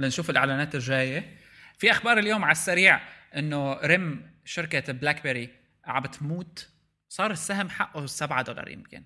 لنشوف 0.00 0.30
الإعلانات 0.30 0.74
الجاية. 0.74 1.38
في 1.78 1.90
أخبار 1.90 2.18
اليوم 2.18 2.44
على 2.44 2.52
السريع 2.52 3.00
إنه 3.36 3.72
RIM 3.72 4.30
شركة 4.44 4.92
بلاك 4.92 5.22
بيري 5.22 5.50
عم 5.84 6.02
بتموت 6.02 6.68
صار 7.08 7.30
السهم 7.30 7.68
حقه 7.68 8.06
7 8.06 8.42
دولار 8.42 8.68
يمكن. 8.68 9.04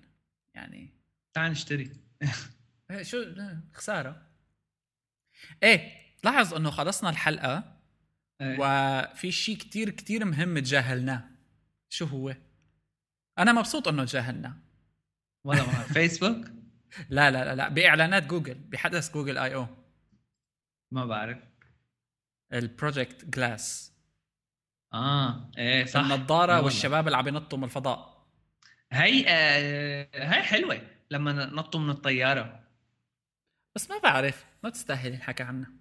يعني 0.53 0.89
تعال 1.33 1.51
نشتري. 1.51 1.91
إيه، 2.91 3.03
شو؟ 3.03 3.25
خسارة. 3.73 4.21
إيه 5.63 5.91
لاحظ 6.23 6.53
إنه 6.53 6.71
خلصنا 6.71 7.09
الحلقة. 7.09 7.78
وفي 8.41 9.31
شيء 9.31 9.57
كتير 9.57 9.89
كتير 9.89 10.25
مهم 10.25 10.59
تجاهلناه. 10.59 11.29
شو 11.89 12.05
هو؟ 12.05 12.35
أنا 13.39 13.53
مبسوط 13.53 13.87
إنه 13.87 14.05
تجاهلناه. 14.05 14.55
ولا 15.43 15.65
ما 15.65 15.83
فيسبوك 15.83 16.45
لا 17.09 17.31
لا 17.31 17.45
لا 17.45 17.55
لا 17.55 17.69
بإعلانات 17.69 18.23
جوجل 18.23 18.53
بحدث 18.55 19.13
جوجل 19.13 19.37
I/O. 19.37 19.67
ما 20.91 21.05
بعرف. 21.05 21.37
ال 22.53 22.62
Project 22.62 23.25
Glass 23.25 23.93
آه 24.93 25.51
إيه 25.57 25.85
صح. 25.85 25.99
النظارة 25.99 26.61
والشباب 26.61 27.07
اللي 27.07 27.17
عم 27.17 27.27
ينطوا 27.27 27.57
من 27.57 27.63
الفضاء. 27.63 28.27
هي 28.91 29.25
آه 29.27 30.07
هي 30.13 30.43
حلوة 30.43 30.81
لما 31.11 31.45
نطوا 31.45 31.79
من 31.79 31.89
الطيارة. 31.89 32.63
بس 33.75 33.89
ما 33.89 33.97
بعرف 33.97 34.45
ما 34.63 34.69
تستاهل 34.69 35.13
الحكي 35.13 35.43
عنها. 35.43 35.71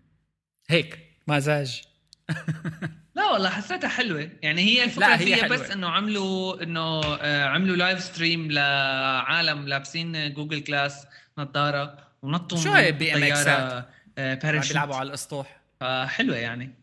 هيك 0.68 1.16
مزاج. 1.28 1.82
لا 3.16 3.30
والله 3.32 3.50
حسيتها 3.50 3.88
حلوة. 3.88 4.30
يعني 4.42 4.62
هي 4.62 4.84
الفكرة 4.84 5.06
لا 5.06 5.20
هي 5.20 5.36
حلوة. 5.36 5.56
بس 5.56 5.70
إنه 5.70 5.88
عملوا 5.88 6.62
إنه 6.62 7.00
آه، 7.04 7.44
عملوا 7.44 7.76
live 7.76 8.00
stream 8.00 8.50
لعالم 8.50 9.68
لابسين 9.68 10.34
جوجل 10.34 10.60
Glass 10.60 11.06
نظارة 11.38 11.98
ونطوا 12.22 12.58
شو 12.58 12.72
هي 12.72 12.92
BMX 12.92 14.68
بيلعبوا 14.68 14.96
على 14.96 15.08
الأسطوح. 15.08 15.60
فحلوة 15.80 16.36
يعني. 16.36 16.74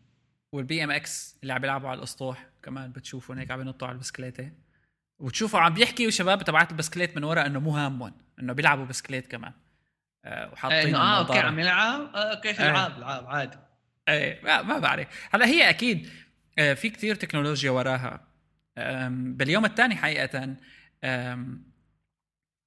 وال 0.52 0.84
BMX 0.84 1.36
اللي 1.42 1.52
عم 1.52 1.60
بيلعبوا 1.60 1.88
على 1.88 1.98
الأسطوح 1.98 2.46
كمان 2.62 2.92
بتشوفهم 2.92 3.38
هيك 3.38 3.50
عم 3.50 3.60
ينطوا 3.60 3.88
على 3.88 3.94
البسكليتة. 3.94 4.50
وتشوفوا 5.18 5.60
عم 5.60 5.74
بيحكي 5.74 6.06
وشباب 6.06 6.42
تبعت 6.44 6.70
البسكليت 6.70 7.16
من 7.16 7.24
ورا 7.24 7.46
إنه 7.46 7.60
مو 7.60 7.70
هامهم 7.70 8.12
إنه 8.40 8.52
بيلعبوا 8.52 8.84
بسكليت 8.84 9.26
كمان. 9.26 9.52
آه 10.24 10.52
وحاطين 10.52 10.94
آه 10.94 11.18
أوكي 11.18 11.38
عم 11.38 11.60
يلعب. 11.60 12.00
آه 12.14 12.40
كيف 12.40 12.60
العاب 12.60 12.98
العاب 12.98 13.26
عادي. 13.26 13.58
إيه 14.08 14.40
ما 14.42 14.78
بعرف. 14.78 15.08
هلا 15.34 15.46
هي 15.46 15.70
أكيد 15.70 16.08
آه 16.58 16.74
في 16.74 16.90
كتير 16.90 17.14
تكنولوجيا 17.14 17.70
وراها. 17.70 18.26
باليوم 19.10 19.64
الثاني 19.64 19.96
حقيقة 19.96 20.56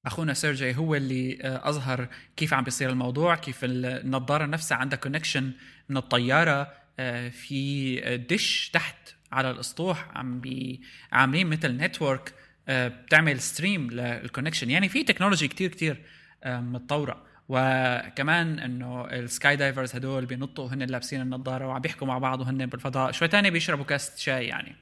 أخونا 0.05 0.33
سيرجي 0.33 0.75
هو 0.75 0.95
اللي 0.95 1.37
آه، 1.41 1.69
أظهر 1.69 2.07
كيف 2.37 2.53
عم 2.53 2.63
بيصير 2.63 2.89
الموضوع 2.89 3.35
كيف 3.35 3.59
النظارة 3.63 4.45
نفسها 4.45 4.77
عندها 4.77 4.99
connection 4.99 5.51
من 5.89 5.97
الطيارة 5.97 6.71
آه، 6.99 7.29
في 7.29 7.95
دش 8.29 8.69
تحت 8.73 8.95
على 9.31 9.51
الأسطوح 9.51 10.17
عم 10.17 10.39
بي 10.39 10.81
عاملين 11.11 11.47
مثل 11.47 11.77
network 11.77 12.33
بتعمل 12.69 13.39
stream 13.39 13.91
لل 13.91 14.04
connection 14.04 14.69
يعني 14.69 14.89
في 14.89 15.03
technology 15.03 15.47
كتير 15.47 15.69
كتير 15.69 16.01
متطورة. 16.45 17.25
وكمان 17.49 18.59
إنه 18.59 19.05
ال 19.05 19.55
skydivers 19.55 19.95
هدول 19.95 20.25
بينطوا 20.25 20.67
هن 20.67 20.83
لابسين 20.83 21.21
النظارة 21.21 21.67
وعم 21.67 21.81
بيحكوا 21.81 22.07
مع 22.07 22.17
بعض 22.17 22.41
وهن 22.41 22.65
بالفضاء 22.65 23.11
شوي 23.11 23.27
تاني 23.27 23.51
بيشربوا 23.51 23.85
كاسة 23.85 24.17
شاي 24.17 24.47
يعني 24.47 24.75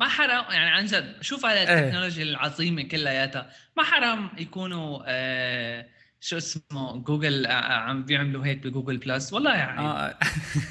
ما 0.00 0.08
حرام 0.08 0.52
يعني 0.52 0.70
عن 0.70 0.84
جد 0.84 1.16
شوف 1.20 1.46
هاي 1.46 1.68
إيه. 1.68 1.78
التكنولوجيا 1.78 2.24
إيه. 2.24 2.30
العظيمة 2.30 2.82
كلياتها 2.82 3.50
ما 3.76 3.82
حرام 3.82 4.30
يكونوا 4.38 5.02
آه 5.06 5.86
شو 6.20 6.36
اسمه 6.36 6.96
جوجل 6.96 7.46
آه، 7.46 7.52
عم 7.52 8.04
بيعملوا 8.04 8.46
هيك 8.46 8.58
بجوجل 8.58 8.96
Plus 8.96 9.32
والله 9.32 9.54
يعني 9.54 9.80
آه. 9.80 10.18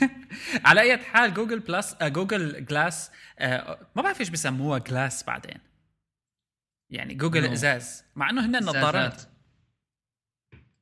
على 0.65 0.81
أي 0.81 0.97
حال 0.97 1.33
جوجل 1.33 1.59
Plus 1.59 1.95
آه 2.01 2.07
جوجل 2.07 2.65
Glass 2.65 3.11
آه 3.39 3.79
ما 3.95 4.01
بعرف 4.01 4.19
إيش 4.19 4.29
بسموها 4.29 4.79
Glass 4.79 5.23
بعدين 5.23 5.57
يعني 6.89 7.13
جوجل 7.13 7.47
no. 7.47 7.51
إزاز 7.51 8.03
مع 8.15 8.29
إنه 8.29 8.45
هن 8.45 8.63
نظارات 8.63 9.21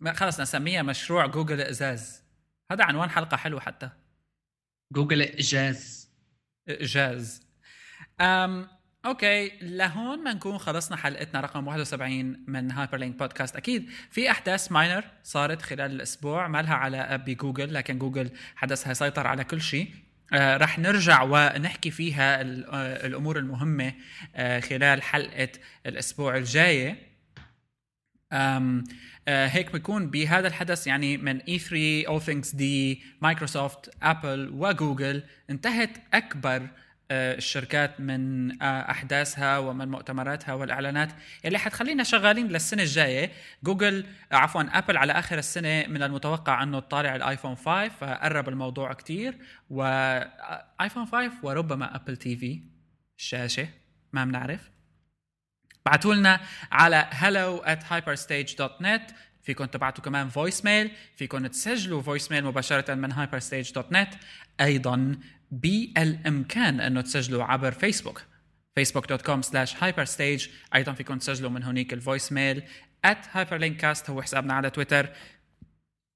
خلص 0.05 0.39
نسميها 0.39 0.83
مشروع 0.83 1.25
جوجل 1.25 1.61
إزاز. 1.61 2.23
هذا 2.71 2.83
عنوان 2.83 3.09
حلقة 3.09 3.37
حلو 3.37 3.59
حتى. 3.59 3.89
جوجل 4.93 5.21
إزاز 5.21 6.09
إزاز 6.69 7.47
أم 8.21 8.67
أوكي. 9.05 9.51
لهون 9.61 10.23
بنكون 10.23 10.57
خلصنا 10.57 10.97
حلقتنا 10.97 11.41
رقم 11.41 11.67
71 11.67 12.43
من 12.47 12.71
Hyperlink 12.71 13.15
بودكاست 13.15 13.55
أكيد 13.55 13.89
في 14.11 14.31
أحداث 14.31 14.71
minor 14.71 15.03
صارت 15.23 15.61
خلال 15.61 15.91
الأسبوع. 15.91 16.47
ما 16.47 16.61
لها 16.61 16.75
علاقه 16.75 17.15
بجوجل 17.15 17.73
لكن 17.73 17.99
جوجل 17.99 18.31
حدثها 18.55 18.91
يسيطر 18.91 19.27
على 19.27 19.43
كل 19.43 19.61
شيء. 19.61 19.91
آه 20.33 20.57
رح 20.57 20.79
نرجع 20.79 21.21
ونحكي 21.23 21.91
فيها 21.91 22.41
آه، 22.41 23.05
الأمور 23.05 23.37
المهمة 23.37 23.93
آه 24.35 24.59
خلال 24.59 25.01
حلقة 25.01 25.49
الأسبوع 25.85 26.37
الجاية. 26.37 27.06
آه 28.31 28.83
هيك 29.27 29.71
بيكون 29.71 30.09
بهذا 30.09 30.47
الحدث. 30.47 30.87
يعني 30.87 31.17
من 31.17 31.39
E3 31.39 32.07
All 32.07 32.23
Things 32.27 32.55
D 32.55 32.63
مايكروسوفت 33.21 33.89
ابل 34.03 34.49
وجوجل 34.53 35.23
انتهت 35.49 35.97
أكبر 36.13 36.67
آه، 37.11 37.35
الشركات 37.35 37.99
من 37.99 38.51
آه، 38.61 38.91
أحداثها 38.91 39.57
ومن 39.57 39.87
مؤتمراتها 39.87 40.53
والإعلانات 40.53 41.09
اللي 41.45 41.59
حتخلينا 41.59 42.03
شغالين 42.03 42.47
للسنة 42.47 42.83
الجاية. 42.83 43.31
جوجل 43.63 44.05
عفوا 44.31 44.61
ابل 44.61 44.97
على 44.97 45.13
آخر 45.13 45.37
السنة 45.37 45.87
من 45.87 46.03
المتوقع 46.03 46.63
أنه 46.63 46.79
تطالع 46.79 47.15
الايفون 47.15 47.55
5 47.55 47.89
فقرب 47.89 48.49
الموضوع 48.49 48.93
كتير. 48.93 49.37
وايفون 49.69 51.05
5 51.05 51.31
وربما 51.43 51.95
ابل 51.95 52.17
TV 52.17 52.61
الشاشه 53.19 53.67
ما 54.13 54.25
بنعرف. 54.25 54.76
بعتوا 55.87 56.15
لنا 56.15 56.39
على 56.71 57.09
hello 57.11 57.65
at 57.65 57.83
hyperstage.net 57.83 59.13
فيكم 59.43 59.65
تبعتوا 59.65 60.03
كمان 60.03 60.29
voicemail 60.29 60.91
فيكم 61.15 61.47
تسجلوا 61.47 62.01
voicemail 62.01 62.45
مباشرة 62.45 62.93
من 62.93 63.13
hyperstage.net 63.13 64.15
أيضا 64.61 65.19
بإلإمكان 65.51 66.79
أنه 66.79 67.01
تسجلوا 67.01 67.43
عبر 67.43 67.71
فيسبوك 67.71 68.21
facebook.com 68.79 69.41
slash 69.41 69.73
hyperstage. 69.73 70.49
أيضا 70.75 70.93
فيكم 70.93 71.17
تسجلوا 71.17 71.49
من 71.49 71.63
هونيك 71.63 71.93
ال 71.93 72.31
voicemail 72.31 72.63
at 73.07 73.25
hyperlinkcast. 73.35 74.09
هو 74.09 74.21
حسابنا 74.21 74.53
على 74.53 74.69
تويتر. 74.69 75.09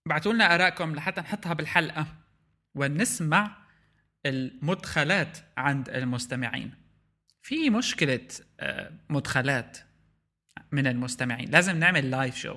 بعتوا 0.08 0.34
لنا 0.34 0.56
آرائكم 0.56 0.96
لحتى 0.96 1.22
نحطها 1.22 1.54
بالحلقة 1.54 2.08
ونسمع 2.76 3.58
المدخلات 4.26 5.38
عند 5.58 5.90
المستمعين. 5.90 6.81
في 7.42 7.70
مشكلة 7.70 8.28
آه، 8.60 8.92
مدخلات 9.10 9.78
من 10.72 10.88
المستمعين. 10.88 11.50
لازم 11.50 11.80
نعمل 11.80 12.12
live 12.12 12.36
show 12.36 12.56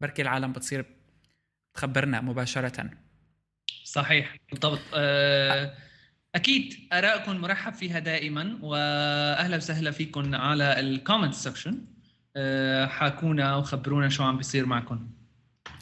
بركي 0.00 0.22
العالم 0.22 0.52
بتصير 0.52 0.84
تخبرنا 1.74 2.20
مباشرة. 2.20 2.90
صحيح 3.84 4.36
بالضبط. 4.50 4.80
أه 4.94 5.74
أكيد 6.34 6.88
آرائكم 6.92 7.36
مرحب 7.36 7.74
فيها 7.74 7.98
دائما 7.98 8.58
واهلا 8.62 9.56
وسهلا 9.56 9.90
فيكم 9.90 10.34
على 10.34 10.80
ال 10.80 10.87
comment 10.87 11.34
section 11.34 11.84
أه 12.36 12.86
حاكونا 12.86 13.56
وخبرونا 13.56 14.08
شو 14.08 14.22
عم 14.22 14.36
بيصير 14.36 14.66
معكم. 14.66 15.10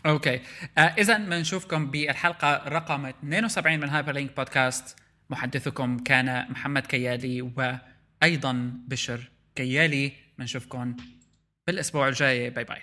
أوكي. 0.07 0.41
آه 0.79 0.81
اذا 0.81 1.19
بنشوفكم 1.19 1.91
بالحلقة 1.91 2.69
رقم 2.69 3.07
72 3.07 3.81
من 3.81 3.89
Hyperlink 3.89 4.37
بودكاست 4.37 4.97
محدثكم 5.31 5.99
كان 5.99 6.51
محمد 6.51 6.87
كيالي 6.87 7.43
وأيضا 8.23 8.73
بشر 8.87 9.31
كيالي 9.55 10.13
بنشوفكم 10.39 10.97
بالأسبوع 11.67 12.09
الجاي. 12.09 12.51
bye 12.51 12.65
bye 12.65 12.83